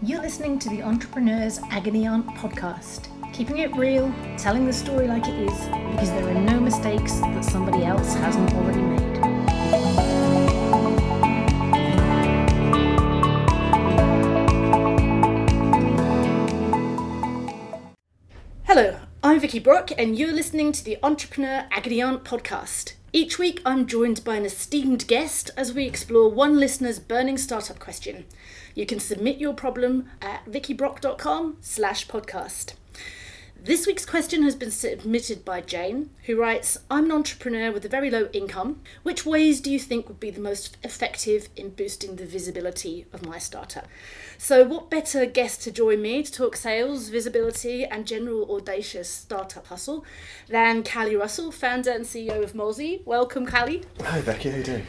You're 0.00 0.22
listening 0.22 0.60
to 0.60 0.68
the 0.68 0.80
Entrepreneur's 0.80 1.58
Agony 1.70 2.06
Aunt 2.06 2.24
podcast, 2.24 3.08
keeping 3.32 3.58
it 3.58 3.74
real, 3.74 4.14
telling 4.36 4.64
the 4.64 4.72
story 4.72 5.08
like 5.08 5.26
it 5.26 5.34
is, 5.34 5.66
because 5.90 6.10
there 6.10 6.28
are 6.28 6.34
no 6.34 6.60
mistakes 6.60 7.14
that 7.18 7.44
somebody 7.44 7.84
else 7.84 8.14
hasn't 8.14 8.54
already 8.54 8.80
made. 8.80 9.16
Hello, 18.66 19.00
I'm 19.24 19.40
Vicky 19.40 19.58
Brock, 19.58 19.90
and 19.98 20.16
you're 20.16 20.32
listening 20.32 20.70
to 20.70 20.84
the 20.84 20.96
Entrepreneur 21.02 21.66
Agony 21.72 22.00
Aunt 22.00 22.22
podcast. 22.22 22.92
Each 23.12 23.36
week, 23.36 23.60
I'm 23.66 23.88
joined 23.88 24.22
by 24.22 24.36
an 24.36 24.44
esteemed 24.44 25.08
guest 25.08 25.50
as 25.56 25.74
we 25.74 25.86
explore 25.86 26.30
one 26.30 26.60
listener's 26.60 27.00
burning 27.00 27.36
startup 27.36 27.80
question. 27.80 28.26
You 28.78 28.86
can 28.86 29.00
submit 29.00 29.38
your 29.38 29.54
problem 29.54 30.08
at 30.22 30.44
vickybrock.com 30.44 31.56
slash 31.60 32.06
podcast. 32.06 32.74
This 33.60 33.88
week's 33.88 34.06
question 34.06 34.44
has 34.44 34.54
been 34.54 34.70
submitted 34.70 35.44
by 35.44 35.62
Jane, 35.62 36.10
who 36.26 36.40
writes 36.40 36.78
I'm 36.88 37.06
an 37.06 37.10
entrepreneur 37.10 37.72
with 37.72 37.84
a 37.84 37.88
very 37.88 38.08
low 38.08 38.28
income. 38.32 38.80
Which 39.02 39.26
ways 39.26 39.60
do 39.60 39.72
you 39.72 39.80
think 39.80 40.06
would 40.06 40.20
be 40.20 40.30
the 40.30 40.40
most 40.40 40.76
effective 40.84 41.48
in 41.56 41.70
boosting 41.70 42.14
the 42.14 42.24
visibility 42.24 43.06
of 43.12 43.26
my 43.26 43.38
startup? 43.38 43.88
So, 44.38 44.62
what 44.62 44.90
better 44.90 45.26
guest 45.26 45.60
to 45.62 45.72
join 45.72 46.00
me 46.00 46.22
to 46.22 46.30
talk 46.30 46.54
sales, 46.54 47.08
visibility, 47.08 47.84
and 47.84 48.06
general 48.06 48.48
audacious 48.54 49.10
startup 49.10 49.66
hustle 49.66 50.04
than 50.48 50.84
Cally 50.84 51.16
Russell, 51.16 51.50
founder 51.50 51.90
and 51.90 52.04
CEO 52.04 52.44
of 52.44 52.52
Mallzee? 52.52 53.04
Welcome, 53.04 53.44
Cally. 53.44 53.82
Hi 54.02 54.20
Becky, 54.20 54.50
how 54.50 54.54
are 54.54 54.58
you 54.58 54.64
doing? 54.64 54.86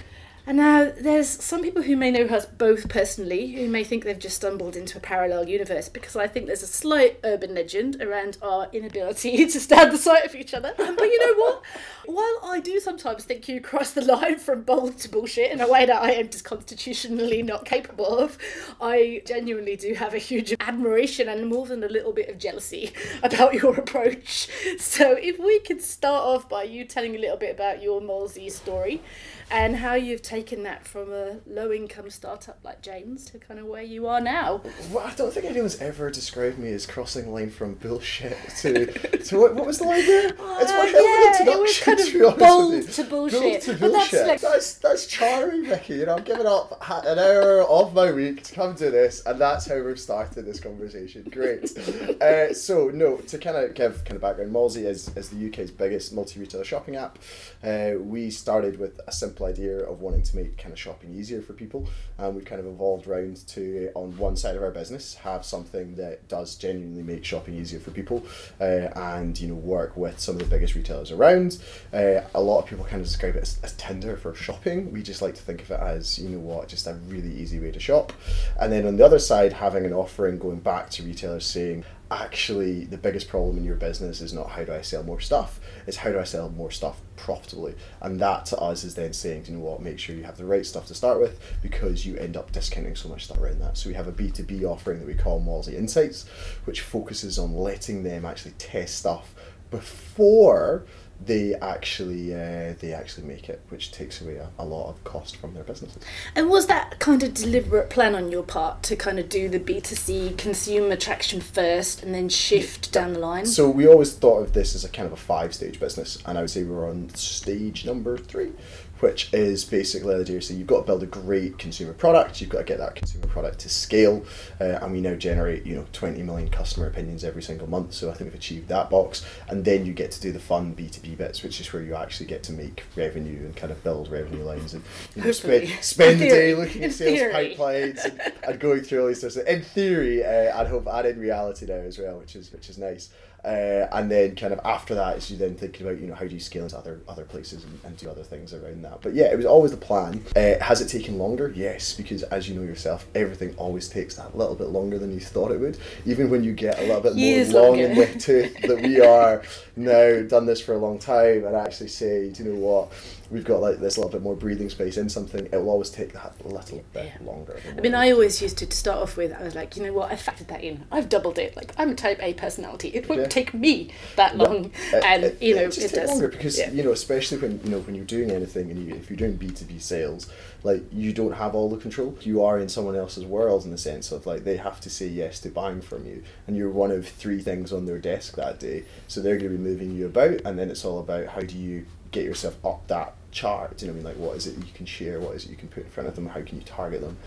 And 0.49 0.57
now 0.57 0.91
there's 0.99 1.29
some 1.29 1.61
people 1.61 1.83
who 1.83 1.95
may 1.95 2.09
know 2.09 2.25
us 2.25 2.47
both 2.47 2.89
personally 2.89 3.51
who 3.51 3.69
may 3.69 3.83
think 3.83 4.03
they've 4.03 4.17
just 4.17 4.37
stumbled 4.37 4.75
into 4.75 4.97
a 4.97 4.99
parallel 4.99 5.47
universe 5.47 5.89
because 5.89 6.15
I 6.15 6.25
think 6.25 6.47
there's 6.47 6.63
a 6.63 6.67
slight 6.67 7.19
urban 7.23 7.53
legend 7.53 8.01
around 8.01 8.39
our 8.41 8.67
inability 8.73 9.45
to 9.45 9.59
stand 9.59 9.91
the 9.91 9.99
sight 9.99 10.25
of 10.25 10.33
each 10.33 10.55
other. 10.55 10.73
Um, 10.79 10.95
but 10.95 11.03
you 11.03 11.19
know 11.19 11.39
what? 11.39 11.61
While 12.07 12.39
I 12.51 12.61
do 12.61 12.79
sometimes 12.79 13.25
think 13.25 13.47
you 13.47 13.61
cross 13.61 13.91
the 13.91 14.01
line 14.01 14.39
from 14.39 14.63
bold 14.63 14.97
to 15.01 15.09
bullshit 15.09 15.51
in 15.51 15.61
a 15.61 15.69
way 15.69 15.85
that 15.85 16.01
I 16.01 16.13
am 16.13 16.29
just 16.29 16.45
constitutionally 16.45 17.43
not 17.43 17.65
capable 17.65 18.17
of, 18.17 18.35
I 18.81 19.21
genuinely 19.27 19.75
do 19.75 19.93
have 19.93 20.15
a 20.15 20.17
huge 20.17 20.55
admiration 20.59 21.29
and 21.29 21.47
more 21.47 21.67
than 21.67 21.83
a 21.83 21.87
little 21.87 22.11
bit 22.11 22.27
of 22.27 22.39
jealousy 22.39 22.91
about 23.21 23.53
your 23.53 23.75
approach. 23.75 24.49
So 24.79 25.11
if 25.11 25.37
we 25.37 25.59
could 25.59 25.83
start 25.83 26.23
off 26.23 26.49
by 26.49 26.63
you 26.63 26.85
telling 26.85 27.15
a 27.15 27.19
little 27.19 27.37
bit 27.37 27.53
about 27.53 27.83
your 27.83 28.01
Mallzee 28.01 28.51
story 28.51 29.03
and 29.51 29.75
how 29.75 29.93
you've 29.93 30.23
taken 30.23 30.38
that 30.43 30.87
from 30.87 31.11
a 31.11 31.37
low 31.45 31.71
income 31.71 32.09
startup 32.09 32.59
like 32.63 32.81
Jane's 32.81 33.25
to 33.25 33.37
kind 33.37 33.59
of 33.59 33.65
where 33.65 33.83
you 33.83 34.07
are 34.07 34.21
now. 34.21 34.61
Well, 34.91 35.05
I 35.05 35.13
don't 35.13 35.33
think 35.33 35.45
anyone's 35.45 35.79
ever 35.81 36.09
described 36.09 36.57
me 36.57 36.71
as 36.71 36.85
crossing 36.85 37.25
the 37.25 37.31
line 37.31 37.49
from 37.49 37.73
bullshit 37.75 38.37
to 38.61 38.85
to 39.25 39.37
what, 39.39 39.53
what 39.55 39.65
was 39.65 39.79
the 39.79 39.83
line 39.83 40.05
there? 40.05 40.27
It's 40.29 40.37
my 40.37 40.79
Uh, 40.79 40.85
yeah, 40.85 41.41
of 41.41 41.47
an 41.47 41.53
it 41.53 41.59
was 41.59 41.77
introduction, 41.77 41.85
kind 41.85 41.99
of 41.99 42.07
to 42.07 42.25
honest 42.27 42.39
bold 42.39 42.89
to 42.89 43.03
bullshit. 43.03 43.41
Bold 43.41 43.61
to 43.61 43.71
But 43.73 43.91
that's 43.91 44.11
bullshit. 44.11 44.27
like- 44.27 44.41
that's 44.41 44.73
that's 44.75 45.07
charming, 45.07 45.65
Vicky. 45.65 45.95
You 45.95 46.05
know, 46.05 46.15
I'm 46.15 46.23
giving 46.23 46.45
up 46.47 46.81
an 46.89 47.19
hour 47.19 47.61
of 47.63 47.93
my 47.93 48.11
week 48.11 48.43
to 48.43 48.53
come 48.55 48.75
do 48.75 48.89
this, 48.89 49.21
and 49.25 49.39
that's 49.39 49.67
how 49.67 49.79
we've 49.81 49.99
started 49.99 50.45
this 50.45 50.59
conversation. 50.61 51.23
Great. 51.29 51.77
uh, 52.21 52.53
so 52.53 52.89
no, 52.89 53.17
to 53.17 53.37
kind 53.37 53.57
of 53.57 53.73
give 53.73 54.03
kind 54.05 54.15
of 54.15 54.21
background, 54.21 54.53
Mallzee 54.53 54.85
is, 54.85 55.09
is 55.17 55.29
the 55.29 55.47
UK's 55.49 55.71
biggest 55.71 56.13
multi-retailer 56.13 56.63
shopping 56.63 56.95
app. 56.95 57.19
Uh, 57.63 57.91
we 57.99 58.29
started 58.31 58.79
with 58.79 58.99
a 59.07 59.11
simple 59.11 59.45
idea 59.45 59.79
of 59.79 59.99
wanting 60.01 60.21
to 60.23 60.28
make 60.33 60.57
kind 60.57 60.71
of 60.71 60.79
shopping 60.79 61.13
easier 61.13 61.41
for 61.41 61.53
people, 61.53 61.87
and 62.17 62.35
we've 62.35 62.45
kind 62.45 62.59
of 62.59 62.67
evolved 62.67 63.07
around 63.07 63.47
to 63.47 63.91
on 63.95 64.17
one 64.17 64.35
side 64.35 64.55
of 64.55 64.63
our 64.63 64.71
business 64.71 65.15
have 65.15 65.45
something 65.45 65.95
that 65.95 66.27
does 66.27 66.55
genuinely 66.55 67.03
make 67.03 67.25
shopping 67.25 67.55
easier 67.55 67.79
for 67.79 67.91
people, 67.91 68.25
uh, 68.59 68.89
and 68.95 69.39
you 69.39 69.47
know 69.47 69.55
work 69.55 69.95
with 69.97 70.19
some 70.19 70.35
of 70.35 70.39
the 70.39 70.47
biggest 70.47 70.75
retailers 70.75 71.11
around. 71.11 71.61
Uh, 71.93 72.21
a 72.33 72.41
lot 72.41 72.59
of 72.59 72.65
people 72.65 72.85
kind 72.85 73.01
of 73.01 73.07
describe 73.07 73.35
it 73.35 73.43
as, 73.43 73.59
as 73.63 73.73
Tinder 73.73 74.17
for 74.17 74.33
shopping. 74.35 74.91
We 74.91 75.03
just 75.03 75.21
like 75.21 75.35
to 75.35 75.41
think 75.41 75.61
of 75.61 75.71
it 75.71 75.79
as 75.79 76.19
you 76.19 76.29
know 76.29 76.39
what, 76.39 76.67
just 76.67 76.87
a 76.87 76.93
really 77.07 77.33
easy 77.33 77.59
way 77.59 77.71
to 77.71 77.79
shop. 77.79 78.13
And 78.59 78.71
then 78.71 78.85
on 78.85 78.97
the 78.97 79.05
other 79.05 79.19
side, 79.19 79.53
having 79.53 79.85
an 79.85 79.93
offering 79.93 80.37
going 80.37 80.59
back 80.59 80.89
to 80.91 81.03
retailers 81.03 81.45
saying, 81.45 81.85
actually 82.11 82.85
the 82.85 82.97
biggest 82.97 83.27
problem 83.27 83.57
in 83.57 83.63
your 83.63 83.75
business 83.75 84.21
is 84.21 84.33
not 84.33 84.49
how 84.49 84.63
do 84.63 84.73
I 84.73 84.81
sell 84.81 85.03
more 85.03 85.19
stuff, 85.19 85.59
it's 85.85 85.97
how 85.97 86.11
do 86.11 86.19
I 86.19 86.23
sell 86.23 86.49
more 86.49 86.71
stuff 86.71 86.99
profitably. 87.15 87.75
And 88.01 88.19
that 88.19 88.45
to 88.47 88.57
us 88.57 88.83
is 88.83 88.95
then 88.95 89.13
saying, 89.13 89.45
you 89.47 89.55
know 89.55 89.59
what, 89.59 89.81
make 89.81 89.99
sure 89.99 90.15
you 90.15 90.23
have 90.23 90.37
the 90.37 90.45
right 90.45 90.65
stuff 90.65 90.87
to 90.87 90.95
start 90.95 91.19
with 91.19 91.39
because 91.61 92.05
you 92.05 92.17
end 92.17 92.35
up 92.35 92.51
discounting 92.51 92.95
so 92.95 93.09
much 93.09 93.25
stuff 93.25 93.39
around 93.39 93.61
that. 93.61 93.77
So 93.77 93.89
we 93.89 93.95
have 93.95 94.07
a 94.07 94.11
B2B 94.11 94.63
offering 94.63 94.99
that 94.99 95.07
we 95.07 95.13
call 95.13 95.41
Mallzee 95.41 95.75
Insights, 95.75 96.27
which 96.65 96.81
focuses 96.81 97.37
on 97.37 97.55
letting 97.55 98.03
them 98.03 98.25
actually 98.25 98.53
test 98.57 98.97
stuff 98.97 99.35
before 99.69 100.85
they 101.25 101.53
actually 101.55 102.33
uh, 102.33 102.73
they 102.79 102.93
actually 102.93 103.27
make 103.27 103.49
it, 103.49 103.61
which 103.69 103.91
takes 103.91 104.21
away 104.21 104.37
a, 104.37 104.49
a 104.57 104.65
lot 104.65 104.89
of 104.89 105.03
cost 105.03 105.35
from 105.35 105.53
their 105.53 105.63
businesses. 105.63 106.01
And 106.35 106.49
was 106.49 106.67
that 106.67 106.99
kind 106.99 107.21
of 107.23 107.33
deliberate 107.33 107.89
plan 107.89 108.15
on 108.15 108.31
your 108.31 108.43
part 108.43 108.83
to 108.83 108.95
kind 108.95 109.19
of 109.19 109.27
do 109.27 109.49
the 109.49 109.59
B2C 109.59 110.37
consumer 110.37 110.95
traction 110.95 111.41
first 111.41 112.03
and 112.03 112.13
then 112.13 112.29
shift 112.29 112.91
down 112.93 113.13
the 113.13 113.19
line? 113.19 113.45
So 113.45 113.69
we 113.69 113.87
always 113.87 114.13
thought 114.13 114.41
of 114.41 114.53
this 114.53 114.75
as 114.75 114.85
a 114.85 114.89
kind 114.89 115.05
of 115.05 115.13
a 115.13 115.17
five 115.17 115.53
stage 115.53 115.79
business, 115.79 116.17
and 116.25 116.37
I 116.37 116.41
would 116.41 116.49
say 116.49 116.63
we're 116.63 116.89
on 116.89 117.09
stage 117.15 117.85
number 117.85 118.17
three, 118.17 118.53
which 118.99 119.33
is 119.33 119.65
basically 119.65 120.13
the 120.15 120.21
idea. 120.21 120.41
So 120.41 120.53
you've 120.53 120.67
got 120.67 120.81
to 120.81 120.85
build 120.85 121.03
a 121.03 121.07
great 121.07 121.57
consumer 121.57 121.93
product. 121.93 122.41
You've 122.41 122.49
got 122.49 122.59
to 122.59 122.63
get 122.63 122.77
that 122.79 122.95
consumer 122.95 123.27
product 123.27 123.59
to 123.59 123.69
scale, 123.69 124.25
uh, 124.59 124.79
and 124.81 124.91
we 124.91 125.01
now 125.01 125.15
generate 125.15 125.65
you 125.65 125.75
know 125.75 125.85
20 125.93 126.21
million 126.23 126.49
customer 126.49 126.87
opinions 126.87 127.23
every 127.23 127.41
single 127.41 127.69
month. 127.69 127.93
So 127.93 128.09
I 128.09 128.13
think 128.13 128.31
we've 128.31 128.39
achieved 128.39 128.67
that 128.69 128.89
box, 128.89 129.25
and 129.47 129.63
then 129.63 129.85
you 129.85 129.93
get 129.93 130.11
to 130.11 130.21
do 130.21 130.31
the 130.31 130.39
fun 130.39 130.73
B 130.73 130.87
two 130.89 131.01
B 131.01 131.15
bits, 131.15 131.43
which 131.43 131.59
is 131.59 131.71
where 131.73 131.83
you 131.83 131.95
actually 131.95 132.27
get 132.27 132.43
to 132.43 132.53
make 132.53 132.83
revenue 132.95 133.45
and 133.45 133.55
kind 133.55 133.71
of 133.71 133.83
build 133.83 134.09
revenue 134.11 134.43
lines 134.43 134.73
and 134.73 134.83
you 135.15 135.23
know, 135.23 135.31
spend 135.31 135.69
spend 135.81 136.19
the 136.19 136.29
day 136.29 136.53
looking 136.53 136.83
at 136.83 136.93
sales 136.93 137.19
theory. 137.19 137.55
pipelines 137.55 138.03
and, 138.03 138.33
and 138.43 138.59
going 138.59 138.81
through 138.81 139.01
all 139.01 139.07
these 139.07 139.21
sorts 139.21 139.35
of 139.35 139.47
in 139.47 139.61
theory 139.61 140.23
uh, 140.23 140.59
and 140.59 140.67
hope 140.67 140.87
and 140.87 141.07
in 141.07 141.19
reality 141.19 141.65
now 141.65 141.73
as 141.73 141.97
well, 141.97 142.17
which 142.19 142.35
is 142.35 142.51
which 142.51 142.69
is 142.69 142.77
nice. 142.77 143.09
Uh, 143.43 143.87
and 143.93 144.11
then 144.11 144.35
kind 144.35 144.51
of 144.51 144.59
after 144.65 144.93
that 144.95 145.17
is 145.17 145.31
you 145.31 145.37
then 145.37 145.55
thinking 145.55 145.87
about 145.87 145.99
you 145.99 146.07
know 146.07 146.13
how 146.13 146.25
do 146.25 146.33
you 146.33 146.39
scale 146.41 146.63
into 146.63 146.77
other 146.77 146.99
other 147.07 147.23
places 147.23 147.63
and, 147.63 147.79
and 147.85 147.97
do 147.97 148.09
other 148.09 148.23
things 148.23 148.53
around 148.53 148.81
that. 148.83 149.01
But 149.01 149.13
yeah, 149.13 149.31
it 149.31 149.37
was 149.37 149.45
always 149.45 149.71
the 149.71 149.77
plan. 149.77 150.23
Uh, 150.35 150.61
has 150.61 150.81
it 150.81 150.87
taken 150.87 151.17
longer? 151.17 151.53
Yes, 151.55 151.93
because 151.93 152.23
as 152.23 152.49
you 152.49 152.55
know 152.55 152.63
yourself, 152.63 153.07
everything 153.15 153.55
always 153.55 153.87
takes 153.87 154.15
that 154.15 154.37
little 154.37 154.55
bit 154.55 154.67
longer 154.67 154.99
than 154.99 155.13
you 155.13 155.19
thought 155.19 155.51
it 155.51 155.59
would. 155.59 155.77
Even 156.05 156.29
when 156.29 156.43
you 156.43 156.53
get 156.53 156.77
a 156.79 156.81
little 156.81 157.01
bit 157.01 157.15
Years 157.15 157.51
more 157.51 157.61
long 157.61 157.79
longer. 157.79 158.01
in 158.03 158.13
the 158.13 158.19
tooth 158.19 158.61
that 158.63 158.81
we 158.81 158.99
are 158.99 159.41
now 159.75 160.21
done 160.23 160.45
this 160.45 160.59
for 160.59 160.73
a 160.73 160.77
long 160.77 160.99
time 160.99 161.45
and 161.45 161.55
actually 161.55 161.89
say, 161.89 162.29
do 162.29 162.43
you 162.43 162.53
know 162.53 162.59
what, 162.59 162.91
we've 163.31 163.45
got 163.45 163.61
like 163.61 163.77
this 163.79 163.97
little 163.97 164.11
bit 164.11 164.21
more 164.21 164.35
breathing 164.35 164.69
space 164.69 164.97
in 164.97 165.07
something. 165.09 165.45
It 165.45 165.51
will 165.57 165.69
always 165.69 165.89
take 165.89 166.13
that 166.13 166.33
little 166.43 166.83
bit 166.93 167.05
Yeah. 167.05 167.25
longer. 167.25 167.59
I 167.77 167.81
mean, 167.81 167.93
I 167.95 168.11
always 168.11 168.41
used 168.41 168.57
to, 168.59 168.65
to 168.65 168.75
start 168.75 168.97
off 168.99 169.17
with, 169.17 169.33
I 169.39 169.43
was 169.43 169.55
like, 169.55 169.77
you 169.77 169.83
know 169.83 169.93
what, 169.93 170.11
I 170.11 170.15
factored 170.15 170.47
that 170.47 170.63
in. 170.63 170.85
I've 170.91 171.09
doubled 171.09 171.37
it. 171.37 171.55
Like, 171.55 171.71
I'm 171.77 171.91
a 171.91 171.95
type 171.95 172.19
A 172.21 172.33
personality. 172.33 172.89
It 172.89 173.07
won't 173.07 173.21
Yeah. 173.21 173.27
take 173.27 173.53
me 173.53 173.91
that 174.15 174.37
long. 174.37 174.71
It- 174.91 175.03
and, 175.05 175.23
it- 175.25 175.41
you 175.41 175.55
know, 175.55 175.63
it 175.63 175.77
it, 175.77 175.91
does. 175.93 176.09
longer 176.09 176.27
because 176.27 176.57
Yeah. 176.57 176.71
you 176.71 176.83
know, 176.83 176.91
especially 176.91 177.37
when 177.37 177.61
you 177.63 177.69
know 177.71 177.79
when 177.79 177.95
you're 177.95 178.05
doing 178.05 178.31
anything 178.31 178.71
and 178.71 178.87
you, 178.87 178.95
if 178.95 179.09
you're 179.09 179.17
doing 179.17 179.35
B 179.35 179.49
two 179.49 179.65
B 179.65 179.77
sales, 179.79 180.27
like 180.63 180.83
you 180.91 181.13
don't 181.13 181.33
have 181.33 181.55
all 181.55 181.69
the 181.69 181.77
control. 181.77 182.17
You 182.21 182.43
are 182.43 182.59
in 182.59 182.67
someone 182.67 182.95
else's 182.95 183.25
world 183.25 183.63
in 183.65 183.71
the 183.71 183.77
sense 183.77 184.11
of 184.11 184.25
like 184.25 184.43
they 184.43 184.57
have 184.57 184.81
to 184.81 184.89
say 184.89 185.07
yes 185.07 185.39
to 185.41 185.49
buying 185.49 185.81
from 185.81 186.05
you, 186.05 186.23
and 186.47 186.57
you're 186.57 186.69
one 186.69 186.91
of 186.91 187.07
three 187.07 187.41
things 187.41 187.71
on 187.71 187.85
their 187.85 187.99
desk 187.99 188.35
that 188.35 188.59
day. 188.59 188.83
So 189.07 189.21
they're 189.21 189.37
going 189.37 189.51
to 189.51 189.57
be 189.57 189.63
moving 189.63 189.95
you 189.95 190.05
about, 190.07 190.41
and 190.45 190.57
then 190.57 190.69
it's 190.69 190.83
all 190.83 190.99
about 190.99 191.27
how 191.27 191.41
do 191.41 191.57
you 191.57 191.85
get 192.11 192.25
yourself 192.25 192.57
up 192.65 192.87
that 192.87 193.13
chart. 193.31 193.77
Do 193.77 193.85
you 193.85 193.91
know 193.91 193.97
what 193.97 194.05
I 194.07 194.11
mean? 194.13 194.17
Like 194.19 194.27
what 194.27 194.37
is 194.37 194.47
it 194.47 194.57
you 194.57 194.71
can 194.73 194.85
share? 194.85 195.19
What 195.19 195.35
is 195.35 195.45
it 195.45 195.49
you 195.51 195.57
can 195.57 195.67
put 195.69 195.83
in 195.83 195.89
front 195.89 196.09
of 196.09 196.15
them? 196.15 196.27
How 196.27 196.41
can 196.41 196.57
you 196.57 196.63
target 196.63 197.01
them? 197.01 197.17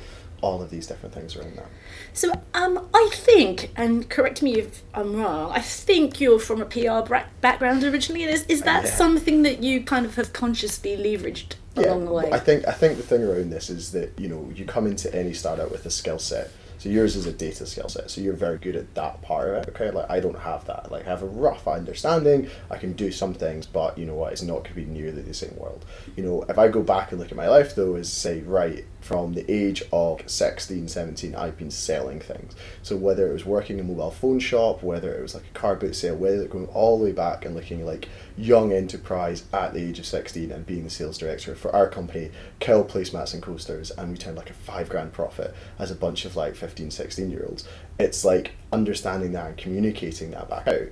All 0.41 0.61
of 0.61 0.71
these 0.71 0.89
different 0.89 1.15
things 1.15 1.37
around 1.37 1.55
that. 1.57 1.67
So 2.15 2.33
um, 2.55 2.89
I 2.93 3.09
think, 3.13 3.71
and 3.77 4.09
correct 4.11 4.43
me 4.43 4.59
if 4.59 4.83
I'm 4.93 5.15
wrong, 5.15 5.53
I 5.53 5.61
think 5.61 6.21
you're 6.21 6.41
from 6.41 6.61
a 6.61 6.65
PR 6.65 7.07
bra- 7.07 7.27
background 7.41 7.85
originally. 7.85 8.25
Is, 8.25 8.45
is 8.47 8.63
that 8.63 8.85
Yeah. 8.85 8.91
something 8.91 9.43
that 9.43 9.63
you 9.63 9.83
kind 9.85 10.05
of 10.05 10.17
have 10.17 10.33
consciously 10.33 10.97
leveraged 10.97 11.55
along 11.77 12.07
the 12.07 12.13
way? 12.13 12.29
I 12.33 12.41
think 12.41 12.67
I 12.67 12.73
think 12.73 12.97
the 12.97 13.05
thing 13.05 13.23
around 13.23 13.51
this 13.51 13.71
is 13.71 13.93
that 13.93 14.19
you 14.19 14.29
know 14.29 14.51
you 14.53 14.65
come 14.65 14.87
into 14.89 15.15
any 15.15 15.33
startup 15.33 15.71
with 15.71 15.87
a 15.87 15.91
skill 15.91 16.19
set. 16.19 16.51
So 16.83 16.89
yours 16.89 17.15
is 17.15 17.27
a 17.27 17.33
data 17.33 17.65
skill 17.65 17.89
set. 17.89 18.11
So 18.11 18.21
you're 18.21 18.33
very 18.33 18.59
good 18.59 18.75
at 18.75 18.93
that 18.97 19.23
part 19.23 19.51
of 19.51 19.55
it. 19.55 19.69
Okay, 19.69 19.93
like 19.93 20.11
I 20.11 20.19
don't 20.19 20.37
have 20.37 20.65
that. 20.65 20.91
Like 20.91 21.07
I 21.07 21.11
have 21.11 21.23
a 21.23 21.27
rough 21.27 21.69
understanding. 21.69 22.51
I 22.73 22.77
can 22.77 22.95
do 22.95 23.13
some 23.13 23.35
things, 23.35 23.67
but 23.67 23.97
you 23.97 24.05
know 24.05 24.17
what? 24.17 24.33
It's 24.33 24.43
not 24.43 24.65
going 24.65 24.71
to 24.71 24.75
be 24.75 24.85
nearly 24.87 25.23
the 25.23 25.33
same 25.33 25.57
world. 25.57 25.85
You 26.17 26.25
know, 26.25 26.43
if 26.49 26.59
I 26.59 26.67
go 26.67 26.83
back 26.83 27.13
and 27.13 27.21
look 27.21 27.31
at 27.31 27.37
my 27.37 27.49
life 27.49 27.77
though, 27.77 27.95
is 27.95 28.13
say 28.13 28.41
right. 28.41 28.85
From 29.03 29.35
the 29.35 29.51
age 29.51 29.83
of 29.93 30.23
16, 30.31 30.89
17, 30.89 31.35
I've 31.35 31.59
been 31.59 31.71
selling 31.71 32.21
things. 32.21 32.55
So 32.83 32.97
whether 32.97 33.29
it 33.29 33.33
was 33.33 33.45
working 33.45 33.79
in 33.79 33.85
a 33.85 33.89
mobile 33.89 34.13
phone 34.13 34.39
shop, 34.39 34.83
whether 34.83 35.13
it 35.13 35.21
was 35.21 35.35
like 35.35 35.45
a 35.45 35.59
car 35.59 35.75
boot 35.75 35.97
sale, 35.97 36.17
whether 36.17 36.43
it 36.43 36.51
going 36.51 36.69
all 36.69 36.99
the 36.99 37.05
way 37.05 37.13
back 37.13 37.45
and 37.45 37.55
looking 37.55 37.85
like 37.85 38.09
young 38.37 38.73
enterprise 38.73 39.45
at 39.53 39.75
the 39.75 39.81
age 39.81 39.99
of 39.99 40.07
16 40.07 40.51
and 40.53 40.65
being 40.65 40.85
the 40.85 40.91
sales 40.91 41.19
director 41.19 41.55
for 41.55 41.75
our 41.75 41.89
company, 41.89 42.31
Kill 42.61 42.85
Placemats 42.85 43.35
and 43.35 43.43
Coasters, 43.43 43.91
and 43.91 44.13
we 44.13 44.17
turned 44.17 44.37
like 44.37 44.51
a 44.51 44.55
five 44.55 44.89
grand 44.89 45.13
profit 45.13 45.55
as 45.79 45.91
a 45.91 45.97
bunch 45.97 46.25
of 46.25 46.37
like 46.37 46.55
15, 46.55 46.91
16 46.91 47.31
year 47.31 47.45
olds. 47.49 47.69
It's 47.99 48.25
like 48.25 48.53
understanding 48.73 49.33
that 49.33 49.47
and 49.49 49.57
communicating 49.57 50.31
that 50.31 50.49
back 50.49 50.69
out 50.69 50.89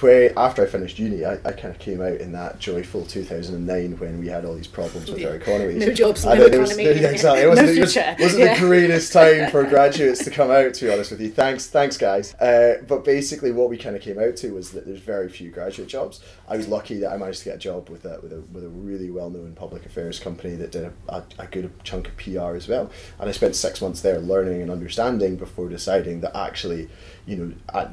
where 0.00 0.36
after 0.36 0.62
I 0.62 0.66
finished 0.66 0.98
uni, 0.98 1.24
I, 1.24 1.34
I 1.44 1.52
kind 1.52 1.66
of 1.74 1.78
came 1.78 2.00
out 2.00 2.20
in 2.20 2.32
that 2.32 2.58
joyful 2.58 3.04
2009 3.04 3.98
when 3.98 4.18
we 4.18 4.26
had 4.28 4.44
all 4.44 4.54
these 4.54 4.66
problems 4.66 5.10
with 5.10 5.24
our 5.24 5.36
economies. 5.36 5.86
No 5.86 5.92
jobs, 5.92 6.24
And 6.24 6.38
no 6.40 6.58
was- 6.58 6.72
economy. 6.72 7.00
yeah, 7.00 7.08
exactly. 7.10 7.42
It 7.42 7.48
wasn't, 7.48 7.66
No 7.68 7.72
it 7.74 7.80
was, 7.80 7.96
wasn't 8.18 8.42
Yeah. 8.44 8.54
the 8.54 8.60
greatest 8.60 9.12
time 9.12 9.50
for 9.50 9.64
graduates 9.68 10.24
to 10.24 10.30
come 10.30 10.50
out, 10.50 10.74
to 10.74 10.84
be 10.86 10.92
honest 10.92 11.12
with 11.12 11.20
you. 11.20 11.30
Thanks, 11.30 11.68
thanks, 11.68 11.96
guys. 11.96 12.34
Uh, 12.34 12.82
but 12.88 13.04
basically, 13.04 13.52
what 13.52 13.70
we 13.70 13.76
kind 13.78 13.94
of 13.94 14.02
came 14.02 14.18
out 14.18 14.36
to 14.38 14.52
was 14.52 14.72
that 14.72 14.84
there's 14.84 14.98
very 15.00 15.28
few 15.28 15.50
graduate 15.50 15.88
jobs. 15.88 16.20
I 16.48 16.56
was 16.56 16.66
lucky 16.68 16.98
that 16.98 17.12
I 17.12 17.16
managed 17.16 17.40
to 17.40 17.44
get 17.46 17.56
a 17.56 17.58
job 17.58 17.88
with 17.88 18.04
a 18.04 18.18
with 18.20 18.32
a, 18.32 18.40
with 18.52 18.64
a 18.64 18.68
really 18.68 19.10
well 19.10 19.30
known 19.30 19.52
public 19.54 19.86
affairs 19.86 20.18
company 20.18 20.56
that 20.56 20.72
did 20.72 20.84
a, 20.84 20.92
a, 21.08 21.22
a 21.38 21.46
good 21.46 21.70
chunk 21.84 22.08
of 22.08 22.16
PR 22.16 22.56
as 22.56 22.66
well. 22.68 22.90
And 23.20 23.28
I 23.28 23.32
spent 23.32 23.54
six 23.54 23.80
months 23.80 24.00
there 24.02 24.18
learning 24.18 24.60
and 24.60 24.70
understanding 24.70 25.36
before 25.36 25.68
deciding 25.68 26.20
that 26.22 26.36
actually, 26.36 26.88
you 27.26 27.36
know, 27.36 27.52
at, 27.72 27.90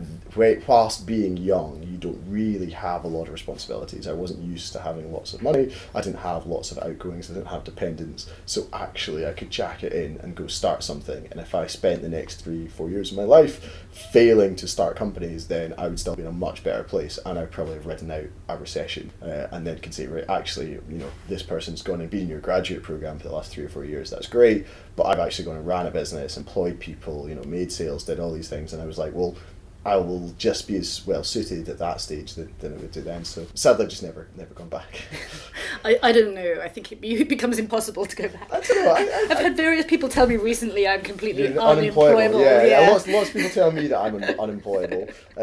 whilst 0.68 1.06
being 1.06 1.38
young, 1.38 1.84
you 1.92 1.98
don't 1.98 2.22
really 2.28 2.70
have 2.72 3.04
a 3.04 3.08
lot 3.08 3.28
of 3.28 3.34
responsibilities. 3.34 4.08
I 4.08 4.14
wasn't 4.14 4.44
used 4.44 4.72
to 4.74 4.80
having 4.80 5.12
lots 5.12 5.34
of 5.34 5.42
money. 5.42 5.74
I 5.94 6.02
didn't 6.02 6.20
have 6.20 6.46
lots 6.46 6.72
of 6.72 6.78
outgoings. 6.80 7.30
I 7.30 7.34
didn't 7.34 7.48
have 7.48 7.64
dependents. 7.64 8.30
So 8.46 8.68
actually, 8.72 9.26
I 9.28 9.34
could 9.34 9.50
jack 9.50 9.84
it 9.84 9.94
in 9.94 10.18
and 10.22 10.36
go 10.36 10.48
start 10.48 10.84
something. 10.84 11.28
And 11.32 11.40
if 11.40 11.54
I 11.54 11.68
spent 11.68 12.02
the 12.02 12.10
next 12.10 12.36
three, 12.36 12.68
four 12.68 12.90
years 12.90 13.12
of 13.12 13.18
my 13.18 13.24
life 13.24 13.86
failing 13.92 14.56
to 14.56 14.68
start 14.68 14.96
companies, 14.96 15.48
then 15.48 15.74
I 15.78 15.88
would 15.88 16.00
still 16.00 16.16
be 16.16 16.22
in 16.22 16.28
a 16.28 16.32
much 16.32 16.64
better 16.64 16.84
place, 16.84 17.20
and 17.26 17.38
I'd 17.38 17.52
probably 17.52 17.76
have 17.76 17.86
ridden 17.86 18.10
out 18.10 18.26
a 18.48 18.58
recession, 18.58 19.12
uh, 19.22 19.48
and 19.52 19.68
then 19.68 19.80
could 19.80 19.94
say, 19.94 20.08
right, 20.08 20.24
actually, 20.30 20.72
you 20.72 20.98
know, 20.98 21.10
this 21.28 21.44
person's 21.44 21.82
gone 21.82 22.02
and 22.02 22.10
been 22.10 22.22
in 22.22 22.30
your 22.30 22.40
graduate 22.40 22.84
program 22.84 23.20
for 23.20 23.28
the 23.28 23.36
last 23.36 23.52
three 23.52 23.66
or 23.66 23.70
four 23.70 23.84
years. 23.84 24.10
That's 24.10 24.28
great, 24.28 24.66
but 24.96 25.08
I've 25.08 25.20
actually 25.20 25.46
gone 25.46 25.58
and 25.58 25.68
ran 25.68 25.86
a 25.86 25.92
business, 25.92 26.38
employed 26.38 26.80
people, 26.80 27.28
you 27.28 27.36
know, 27.36 27.44
made 27.44 27.72
sales, 27.72 28.04
did 28.04 28.20
all 28.20 28.32
these 28.32 28.50
things, 28.50 28.74
and 28.74 28.82
I 28.82 28.86
was 28.86 28.98
like, 28.98 29.14
well. 29.14 29.36
I 29.84 29.96
will 29.96 30.32
just 30.38 30.68
be 30.68 30.78
as 30.78 31.06
well 31.08 31.24
suited 31.24 31.68
at 31.68 31.80
that 31.80 32.02
stage 32.02 32.36
than, 32.36 32.54
than 32.60 32.74
it 32.74 32.82
would 32.82 32.92
do 32.92 33.02
then. 33.02 33.26
So 33.26 33.48
sadly, 33.56 33.86
I've 33.86 33.90
just 33.90 34.04
never 34.04 34.28
never 34.38 34.54
gone 34.54 34.70
back. 34.70 35.02
I, 35.84 35.98
I 36.04 36.12
don't 36.12 36.36
know. 36.36 36.60
I 36.62 36.68
think 36.68 36.92
it, 36.92 37.02
be- 37.02 37.16
it 37.16 37.28
becomes 37.28 37.58
impossible 37.58 38.06
to 38.06 38.16
go 38.16 38.28
back. 38.28 38.48
I 38.54 38.60
don't 38.60 38.86
know. 38.86 38.92
I, 38.92 39.28
I've 39.32 39.40
had 39.40 39.58
various 39.58 39.86
people 39.86 40.08
tell 40.08 40.28
me 40.28 40.38
recently 40.38 40.88
I'm 40.88 41.02
completely 41.02 41.48
You're 41.48 41.60
unemployable. 41.60 42.42
Yeah, 42.42 42.64
yeah. 42.64 42.82
yeah. 42.82 42.92
Lots, 42.92 43.08
lots 43.08 43.30
of 43.30 43.36
people 43.36 43.50
tell 43.50 43.72
me 43.72 43.88
that 43.88 44.00
I'm 44.00 44.16
un- 44.16 44.40
unemployable. 44.40 45.08
Uh, 45.36 45.42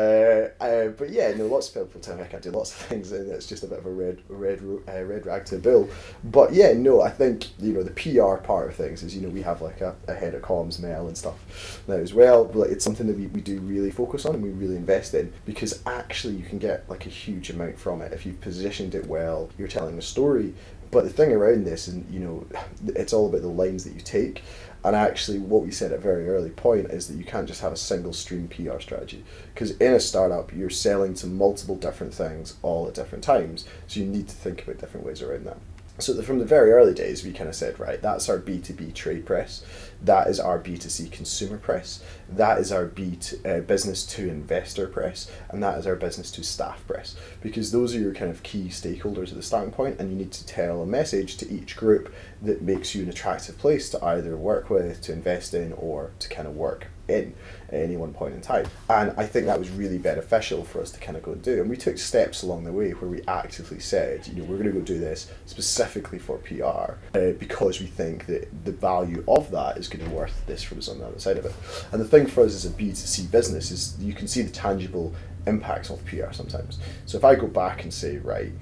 uh, 0.62 0.88
but 0.90 1.10
yeah, 1.10 1.32
no, 1.36 1.46
lots 1.46 1.74
of 1.74 1.86
people 1.86 2.00
tell 2.00 2.16
me 2.16 2.22
I 2.22 2.26
can't 2.26 2.42
do 2.42 2.52
lots 2.52 2.70
of 2.70 2.76
things, 2.86 3.10
and 3.10 3.28
it's 3.32 3.46
just 3.46 3.64
a 3.64 3.66
bit 3.66 3.80
of 3.80 3.86
a 3.86 3.90
red, 3.90 4.22
red, 4.28 4.60
uh, 4.88 5.02
red 5.02 5.26
rag 5.26 5.46
to 5.46 5.56
the 5.56 5.60
bill. 5.60 5.88
But 6.22 6.52
yeah, 6.52 6.72
no, 6.74 7.00
I 7.02 7.10
think 7.10 7.46
you 7.58 7.72
know 7.72 7.82
the 7.82 7.90
PR 7.90 8.40
part 8.40 8.68
of 8.68 8.76
things 8.76 9.02
is 9.02 9.16
you 9.16 9.22
know 9.22 9.30
we 9.30 9.42
have 9.42 9.62
like 9.62 9.80
a, 9.80 9.96
a 10.06 10.14
head 10.14 10.34
of 10.34 10.42
comms, 10.42 10.78
Mel, 10.78 11.08
and 11.08 11.18
stuff 11.18 11.82
now 11.88 11.94
as 11.94 12.14
well. 12.14 12.44
But 12.44 12.58
like, 12.58 12.70
it's 12.70 12.84
something 12.84 13.08
that 13.08 13.16
we, 13.16 13.26
we 13.26 13.40
do 13.40 13.58
really 13.60 13.90
focus 13.90 14.26
on 14.26 14.27
and 14.34 14.42
we 14.42 14.50
really 14.50 14.76
invest 14.76 15.14
in 15.14 15.32
because 15.44 15.82
actually 15.86 16.34
you 16.34 16.44
can 16.44 16.58
get 16.58 16.88
like 16.88 17.06
a 17.06 17.10
huge 17.10 17.50
amount 17.50 17.78
from 17.78 18.02
it 18.02 18.12
if 18.12 18.26
you've 18.26 18.40
positioned 18.40 18.94
it 18.94 19.06
well. 19.06 19.50
You're 19.58 19.68
telling 19.68 19.98
a 19.98 20.02
story. 20.02 20.54
But 20.90 21.04
the 21.04 21.10
thing 21.10 21.32
around 21.32 21.64
this, 21.64 21.88
and 21.88 22.10
you 22.12 22.20
know, 22.20 22.46
it's 22.86 23.12
all 23.12 23.28
about 23.28 23.42
the 23.42 23.48
lines 23.48 23.84
that 23.84 23.92
you 23.92 24.00
take. 24.00 24.42
And 24.84 24.94
actually, 24.94 25.38
what 25.38 25.64
we 25.64 25.70
said 25.70 25.92
at 25.92 25.98
a 25.98 26.00
very 26.00 26.28
early 26.28 26.50
point 26.50 26.86
is 26.90 27.08
that 27.08 27.16
you 27.16 27.24
can't 27.24 27.48
just 27.48 27.60
have 27.60 27.72
a 27.72 27.76
single 27.76 28.12
stream 28.12 28.48
PR 28.48 28.78
strategy. 28.78 29.24
Because 29.52 29.72
in 29.72 29.92
a 29.92 30.00
startup, 30.00 30.52
you're 30.54 30.70
selling 30.70 31.14
to 31.14 31.26
multiple 31.26 31.76
different 31.76 32.14
things 32.14 32.56
all 32.62 32.86
at 32.86 32.94
different 32.94 33.24
times. 33.24 33.66
So 33.86 34.00
you 34.00 34.06
need 34.06 34.28
to 34.28 34.34
think 34.34 34.62
about 34.62 34.78
different 34.78 35.04
ways 35.04 35.20
around 35.20 35.46
that. 35.46 35.58
So 36.00 36.22
from 36.22 36.38
the 36.38 36.44
very 36.44 36.70
early 36.70 36.94
days, 36.94 37.24
we 37.24 37.32
kind 37.32 37.48
of 37.48 37.56
said, 37.56 37.80
right, 37.80 38.00
that's 38.00 38.28
our 38.28 38.38
B2B 38.38 38.94
trade 38.94 39.26
press. 39.26 39.64
That 40.00 40.28
is 40.28 40.38
our 40.38 40.56
B2C 40.56 41.10
consumer 41.10 41.58
press. 41.58 42.04
That 42.28 42.58
is 42.58 42.70
our 42.70 42.84
B 42.84 43.16
to, 43.16 43.58
uh, 43.58 43.60
business 43.62 44.06
to 44.06 44.28
investor 44.28 44.86
press. 44.86 45.28
And 45.48 45.60
that 45.64 45.76
is 45.76 45.88
our 45.88 45.96
business 45.96 46.30
to 46.32 46.44
staff 46.44 46.86
press. 46.86 47.16
Because 47.40 47.72
those 47.72 47.96
are 47.96 47.98
your 47.98 48.14
kind 48.14 48.30
of 48.30 48.44
key 48.44 48.66
stakeholders 48.68 49.30
at 49.30 49.34
the 49.34 49.42
starting 49.42 49.72
point, 49.72 49.98
and 49.98 50.08
you 50.08 50.16
need 50.16 50.30
to 50.32 50.46
tell 50.46 50.82
a 50.82 50.86
message 50.86 51.36
to 51.38 51.50
each 51.50 51.76
group 51.76 52.14
that 52.42 52.62
makes 52.62 52.94
you 52.94 53.02
an 53.02 53.08
attractive 53.08 53.58
place 53.58 53.90
to 53.90 54.04
either 54.04 54.36
work 54.36 54.70
with, 54.70 55.00
to 55.00 55.12
invest 55.12 55.52
in, 55.52 55.72
or 55.72 56.12
to 56.20 56.28
kind 56.28 56.46
of 56.46 56.54
work 56.54 56.86
in 57.08 57.34
at 57.68 57.80
any 57.80 57.96
one 57.96 58.12
point 58.12 58.34
in 58.34 58.40
time. 58.40 58.66
And 58.88 59.12
I 59.16 59.26
think 59.26 59.46
that 59.46 59.58
was 59.58 59.70
really 59.70 59.98
beneficial 59.98 60.64
for 60.64 60.80
us 60.80 60.90
to 60.92 61.00
kind 61.00 61.16
of 61.16 61.22
go 61.22 61.32
and 61.32 61.42
do. 61.42 61.60
And 61.60 61.68
we 61.68 61.76
took 61.76 61.98
steps 61.98 62.42
along 62.42 62.64
the 62.64 62.72
way 62.72 62.90
where 62.92 63.10
we 63.10 63.22
actively 63.26 63.80
said, 63.80 64.26
you 64.26 64.34
know, 64.34 64.44
we're 64.44 64.58
going 64.58 64.72
to 64.72 64.78
go 64.78 64.80
do 64.80 64.98
this 64.98 65.30
specifically 65.46 66.18
for 66.18 66.38
PR 66.38 66.96
uh, 67.18 67.32
because 67.38 67.80
we 67.80 67.86
think 67.86 68.26
that 68.26 68.48
the 68.64 68.72
value 68.72 69.24
of 69.28 69.50
that 69.50 69.76
is 69.76 69.88
going 69.88 70.04
to 70.04 70.10
be 70.10 70.16
worth 70.16 70.46
this 70.46 70.62
for 70.62 70.76
us 70.76 70.88
on 70.88 70.98
the 70.98 71.06
other 71.06 71.18
side 71.18 71.36
of 71.36 71.46
it. 71.46 71.54
And 71.92 72.00
the 72.00 72.08
thing 72.08 72.26
for 72.26 72.44
us 72.44 72.54
as 72.54 72.66
a 72.66 72.70
B2C 72.70 73.30
business 73.30 73.70
is 73.70 73.96
you 74.00 74.14
can 74.14 74.28
see 74.28 74.42
the 74.42 74.50
tangible 74.50 75.14
impacts 75.46 75.90
of 75.90 76.04
PR 76.04 76.32
sometimes. 76.32 76.78
So 77.06 77.18
if 77.18 77.24
I 77.24 77.34
go 77.34 77.46
back 77.46 77.82
and 77.82 77.92
say, 77.92 78.18
right, 78.18 78.52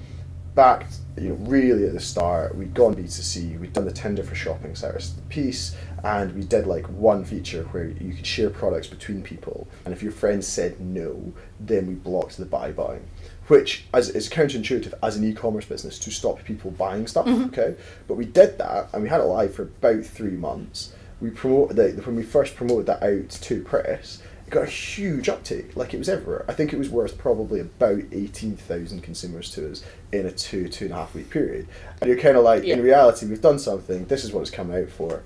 back, 0.56 0.87
you 1.19 1.28
know, 1.28 1.34
really 1.40 1.84
at 1.84 1.93
the 1.93 2.00
start, 2.00 2.56
we'd 2.56 2.75
gone 2.75 2.94
B2C, 2.96 3.60
we'd 3.60 3.72
done 3.72 3.84
the 3.84 3.93
Tinder 3.93 4.25
for 4.25 4.34
shopping 4.34 4.75
service 4.75 5.14
piece, 5.28 5.76
and 6.06 6.37
we 6.37 6.43
did 6.44 6.69
like 6.69 6.87
one 6.87 7.25
feature 7.25 7.64
where 7.73 7.88
you 7.88 8.14
could 8.14 8.25
share 8.25 8.49
products 8.49 8.87
between 8.87 9.23
people, 9.23 9.67
and 9.85 9.93
if 9.93 10.05
your 10.05 10.12
friends 10.12 10.47
said 10.47 10.81
no, 10.81 11.32
then 11.58 11.88
we 11.88 11.94
blocked 11.94 12.37
the 12.37 12.44
buy 12.44 12.70
buying. 12.70 13.05
Which 13.49 13.87
as 13.93 14.11
is 14.11 14.29
counterintuitive 14.29 14.94
as 15.03 15.17
an 15.17 15.25
e-commerce 15.25 15.64
business 15.64 15.99
to 15.99 16.12
stop 16.12 16.44
people 16.44 16.70
buying 16.70 17.08
stuff, 17.08 17.26
mm-hmm. 17.26 17.47
okay? 17.47 17.75
But 18.06 18.14
we 18.14 18.25
did 18.25 18.56
that 18.58 18.91
and 18.93 19.03
we 19.03 19.08
had 19.08 19.20
it 19.20 19.25
live 19.25 19.55
for 19.55 19.62
about 19.62 20.05
three 20.05 20.37
months. 20.37 20.93
We 21.20 21.31
promoted 21.31 21.76
the, 21.76 22.03
when 22.03 22.14
we 22.14 22.23
first 22.23 22.55
promoted 22.55 22.87
that 22.87 23.03
out 23.03 23.31
to 23.31 23.62
press, 23.62 24.23
it 24.47 24.50
got 24.50 24.64
a 24.64 24.70
huge 24.70 25.29
uptake. 25.29 25.75
Like 25.75 25.93
it 25.93 25.99
was 25.99 26.08
everywhere. 26.08 26.44
I 26.47 26.53
think 26.53 26.73
it 26.73 26.79
was 26.79 26.91
worth 26.91 27.19
probably 27.19 27.58
about 27.58 28.03
eighteen 28.12 28.56
thousand 28.56 29.03
consumers 29.03 29.50
to 29.53 29.73
us 29.73 29.82
in 30.12 30.26
a 30.26 30.31
two 30.31 30.69
two 30.69 30.85
and 30.85 30.94
a 30.94 30.99
half 30.99 31.14
week 31.14 31.31
period. 31.31 31.67
And 32.00 32.08
you're 32.08 32.20
kind 32.20 32.37
of 32.37 32.44
like, 32.44 32.62
in 32.62 32.81
reality, 32.81 33.26
we've 33.26 33.41
done 33.41 33.58
something. 33.58 34.05
This 34.06 34.23
is 34.23 34.32
what 34.32 34.43
it's 34.43 34.50
come 34.50 34.70
out 34.70 34.91
for. 34.91 35.23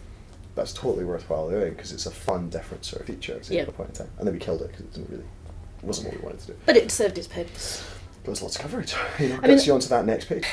That's 0.54 0.72
totally 0.72 1.04
worthwhile 1.04 1.48
doing 1.50 1.74
because 1.74 1.92
it's 1.92 2.06
a 2.06 2.10
fun, 2.10 2.50
different 2.50 2.84
sort 2.84 3.00
of 3.02 3.06
feature 3.06 3.36
at 3.36 3.48
a 3.50 3.54
Yeah. 3.54 3.64
point 3.66 3.90
in 3.90 3.94
time. 3.96 4.10
And 4.18 4.26
then 4.26 4.34
we 4.34 4.40
killed 4.40 4.62
it 4.62 4.68
because 4.68 4.80
it 4.82 4.92
didn't 4.94 5.10
really 5.10 5.24
it 5.24 5.84
wasn't 5.86 6.08
what 6.08 6.16
we 6.16 6.22
wanted 6.22 6.40
to 6.40 6.46
do. 6.48 6.54
But 6.66 6.76
it 6.76 6.90
served 6.90 7.16
its 7.18 7.26
purpose. 7.28 7.82
There 8.24 8.30
was 8.30 8.42
lots 8.42 8.56
of 8.56 8.62
coverage. 8.62 8.94
You 9.18 9.28
know, 9.30 9.38
I 9.42 9.46
gets 9.46 9.62
mean- 9.62 9.66
you 9.68 9.72
onto 9.74 9.88
that 9.88 10.04
next 10.04 10.26
page. 10.26 10.44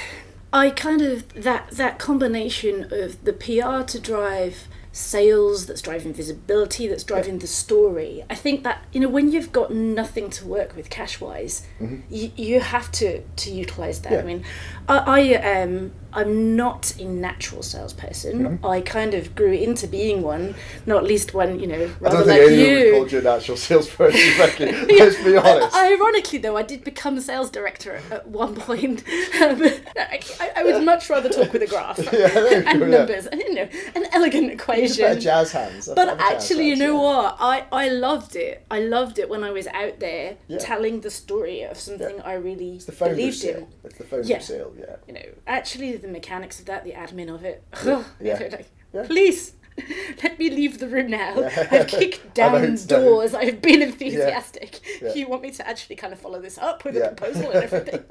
I 0.53 0.69
kind 0.69 1.01
of 1.01 1.27
that 1.33 1.71
that 1.71 1.99
combination 1.99 2.87
of 2.91 3.21
the 3.25 3.33
PR 3.33 3.83
to 3.91 3.99
drive 3.99 4.67
sales 4.93 5.67
that's 5.67 5.81
driving 5.81 6.11
visibility 6.13 6.87
that's 6.87 7.03
driving 7.03 7.37
the 7.37 7.45
story 7.45 8.23
i 8.31 8.33
think 8.33 8.63
that 8.63 8.83
you 8.91 8.99
know 8.99 9.07
when 9.07 9.31
you've 9.31 9.51
got 9.51 9.71
nothing 9.71 10.27
to 10.27 10.43
work 10.43 10.75
with 10.75 10.89
cash 10.89 11.21
wise 11.21 11.61
you, 12.09 12.31
you 12.35 12.59
have 12.59 12.91
to 12.91 13.21
to 13.35 13.51
utilize 13.51 13.99
that 14.01 14.11
Mm-hmm. 14.25 14.27
Yeah. 14.29 14.33
i 14.33 14.35
mean 14.35 14.43
i, 14.89 15.31
I 15.43 15.61
um 15.61 15.91
i'm 16.17 16.55
not 16.55 16.93
a 16.99 17.05
natural 17.05 17.61
salesperson 17.63 18.37
Mm-hmm. 18.37 18.65
i 18.65 18.81
kind 18.81 19.13
of 19.13 19.33
grew 19.35 19.53
into 19.53 19.87
being 19.87 20.21
one 20.21 20.53
not 20.85 21.03
least 21.03 21.33
when 21.33 21.59
you 21.59 21.67
know 21.67 21.83
I 22.01 22.03
rather 22.03 22.17
don't 22.17 22.27
like 22.27 22.39
think 22.39 22.51
anyone 22.51 22.69
you 22.69 22.85
would 22.91 22.93
call 22.93 23.07
you 23.09 23.19
a 23.19 23.21
natural 23.33 23.57
salesperson, 23.57 24.37
Becky. 24.37 24.65
Let's 24.99 25.23
be 25.23 25.37
honest. 25.37 25.75
Ironically, 25.75 26.39
though, 26.39 26.57
I 26.57 26.63
did 26.63 26.83
become 26.83 27.19
sales 27.19 27.49
director 27.49 28.01
at, 28.11 28.27
one 28.27 28.55
point. 28.55 29.03
Um, 29.41 29.61
I, 29.95 30.19
I- 30.39 30.51
I 30.57 30.63
would 30.63 30.83
much 30.83 31.09
rather 31.09 31.29
talk 31.29 31.53
with 31.53 31.61
a 31.61 31.67
graph 31.67 31.99
Yeah, 31.99 32.29
and 32.65 32.79
go, 32.79 32.85
yeah. 32.87 32.97
numbers 32.97 33.25
and 33.27 33.39
you 33.41 33.53
know 33.53 33.67
an 33.95 34.05
elegant 34.11 34.51
Just 34.57 34.69
a 34.69 34.71
bit 34.73 34.83
equation. 34.89 35.19
jazz 35.21 35.51
hands. 35.51 35.87
But 35.95 36.05
jazz 36.07 36.17
actually, 36.19 36.67
you 36.69 36.75
know 36.75 36.93
yeah. 36.95 37.07
what? 37.07 37.37
I, 37.39 37.65
I 37.71 37.89
loved 37.89 38.35
it. 38.35 38.65
I 38.71 38.79
loved 38.79 39.19
it 39.19 39.29
when 39.29 39.43
I 39.43 39.51
was 39.51 39.67
out 39.67 39.99
there 39.99 40.37
Yeah. 40.47 40.57
telling 40.57 41.01
the 41.01 41.11
story 41.11 41.61
of 41.63 41.77
something 41.77 42.15
Yeah. 42.17 42.23
I 42.25 42.33
really 42.33 42.81
believed 42.97 43.37
sale. 43.37 43.57
in. 43.57 43.67
It's 43.83 43.97
the 43.97 44.03
founder 44.05 44.27
Yeah. 44.27 44.39
sale, 44.39 44.73
yeah. 44.79 44.95
You 45.07 45.13
know, 45.13 45.29
actually, 45.45 45.97
the 46.07 46.13
mechanics 46.13 46.59
of 46.59 46.65
that, 46.65 46.83
the 46.83 46.91
admin 46.91 47.33
of 47.33 47.43
it. 47.43 47.63
Yeah. 47.85 48.03
like, 48.19 48.71
Yeah. 48.93 49.03
Please. 49.05 49.53
Let 50.23 50.39
me 50.39 50.49
leave 50.49 50.79
the 50.79 50.87
room 50.87 51.11
now. 51.11 51.43
I've 51.71 51.87
kicked 51.87 52.33
down 52.33 52.75
doors. 52.87 53.35
I've 53.35 53.61
been 53.61 53.83
enthusiastic. 53.83 54.81
Yeah. 55.01 55.13
You 55.13 55.27
want 55.27 55.43
me 55.43 55.51
to 55.51 55.67
actually 55.67 55.97
kind 55.97 56.13
of 56.13 56.19
follow 56.19 56.41
this 56.41 56.57
up 56.57 56.83
with 56.83 56.97
a 56.97 57.09
proposal 57.09 57.51
and 57.51 57.63
everything? 57.63 58.03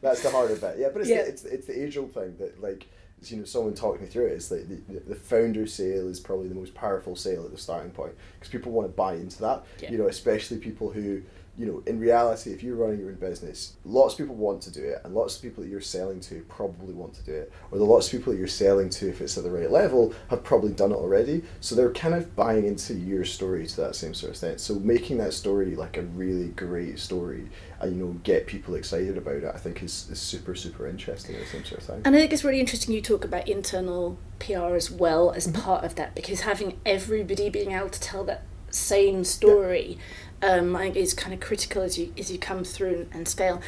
That's 0.00 0.22
the 0.22 0.30
harder 0.30 0.56
bit. 0.56 0.78
Yeah, 0.78 0.88
but 0.92 1.02
it's 1.02 1.10
the, 1.10 1.28
it's 1.28 1.44
it's 1.44 1.66
the 1.68 1.84
age 1.84 1.96
old 1.96 2.12
thing 2.12 2.36
that 2.38 2.60
like 2.60 2.88
you 3.22 3.36
know 3.36 3.44
someone 3.44 3.74
talked 3.74 4.00
me 4.00 4.08
through 4.08 4.26
it. 4.26 4.32
It's 4.32 4.50
like 4.50 4.68
the, 4.68 4.80
the, 4.92 5.00
the 5.10 5.14
founder 5.14 5.68
sale 5.68 6.08
is 6.08 6.18
probably 6.18 6.48
the 6.48 6.56
most 6.56 6.74
powerful 6.74 7.14
sale 7.14 7.44
at 7.44 7.52
the 7.52 7.58
starting 7.58 7.92
point 7.92 8.14
because 8.34 8.50
people 8.50 8.72
want 8.72 8.88
to 8.88 8.92
buy 8.92 9.14
into 9.14 9.40
that. 9.42 9.64
You 9.92 9.98
know, 9.98 10.08
especially 10.08 10.58
people 10.58 10.90
who 10.90 11.22
you 11.58 11.66
know, 11.66 11.82
in 11.86 12.00
reality, 12.00 12.50
if 12.50 12.62
you're 12.62 12.76
running 12.76 12.98
your 12.98 13.10
own 13.10 13.16
business, 13.16 13.74
lots 13.84 14.14
of 14.14 14.18
people 14.18 14.34
want 14.34 14.62
to 14.62 14.70
do 14.70 14.82
it, 14.82 15.02
and 15.04 15.14
lots 15.14 15.36
of 15.36 15.42
people 15.42 15.62
that 15.62 15.68
you're 15.68 15.82
selling 15.82 16.18
to 16.20 16.44
probably 16.48 16.94
want 16.94 17.12
to 17.14 17.22
do 17.24 17.32
it, 17.32 17.52
or 17.70 17.78
the 17.78 17.84
lots 17.84 18.06
of 18.06 18.12
people 18.12 18.32
that 18.32 18.38
you're 18.38 18.48
selling 18.48 18.88
to, 18.88 19.08
if 19.08 19.20
it's 19.20 19.36
at 19.36 19.44
the 19.44 19.50
right 19.50 19.70
level, 19.70 20.14
have 20.30 20.42
probably 20.42 20.72
done 20.72 20.92
it 20.92 20.96
already. 20.96 21.42
So 21.60 21.74
they're 21.74 21.92
kind 21.92 22.14
of 22.14 22.34
buying 22.34 22.64
into 22.64 22.94
your 22.94 23.26
story 23.26 23.66
to 23.66 23.76
that 23.82 23.94
same 23.94 24.14
sort 24.14 24.30
of 24.30 24.34
extent. 24.34 24.60
So 24.60 24.76
making 24.76 25.18
that 25.18 25.34
story 25.34 25.76
like 25.76 25.98
a 25.98 26.02
really 26.02 26.48
great 26.48 26.98
story, 26.98 27.48
and 27.80 27.96
you 27.96 28.04
know, 28.04 28.12
get 28.24 28.46
people 28.46 28.74
excited 28.74 29.18
about 29.18 29.36
it, 29.36 29.52
I 29.52 29.58
think 29.58 29.82
is, 29.82 30.08
is 30.10 30.20
super 30.20 30.54
super 30.54 30.86
interesting 30.86 31.34
at 31.36 31.42
the 31.42 31.48
same 31.48 31.64
sort 31.64 31.82
of 31.82 31.86
time. 31.86 32.02
And 32.06 32.16
I 32.16 32.20
think 32.20 32.32
it's 32.32 32.44
really 32.44 32.60
interesting 32.60 32.94
you 32.94 33.02
talk 33.02 33.24
about 33.24 33.46
internal 33.46 34.16
PR 34.38 34.74
as 34.74 34.90
well 34.90 35.32
as 35.32 35.46
mm-hmm. 35.46 35.60
part 35.60 35.84
of 35.84 35.96
that 35.96 36.14
because 36.14 36.40
having 36.40 36.80
everybody 36.86 37.50
being 37.50 37.72
able 37.72 37.90
to 37.90 38.00
tell 38.00 38.24
that 38.24 38.42
same 38.74 39.24
story 39.24 39.98
um, 40.42 40.74
I 40.74 40.82
think 40.82 40.96
is 40.96 41.14
kind 41.14 41.32
of 41.32 41.40
critical 41.40 41.82
as 41.82 41.98
you 41.98 42.12
as 42.18 42.30
you 42.30 42.38
come 42.38 42.64
through 42.64 43.06
and 43.12 43.28
scale. 43.28 43.62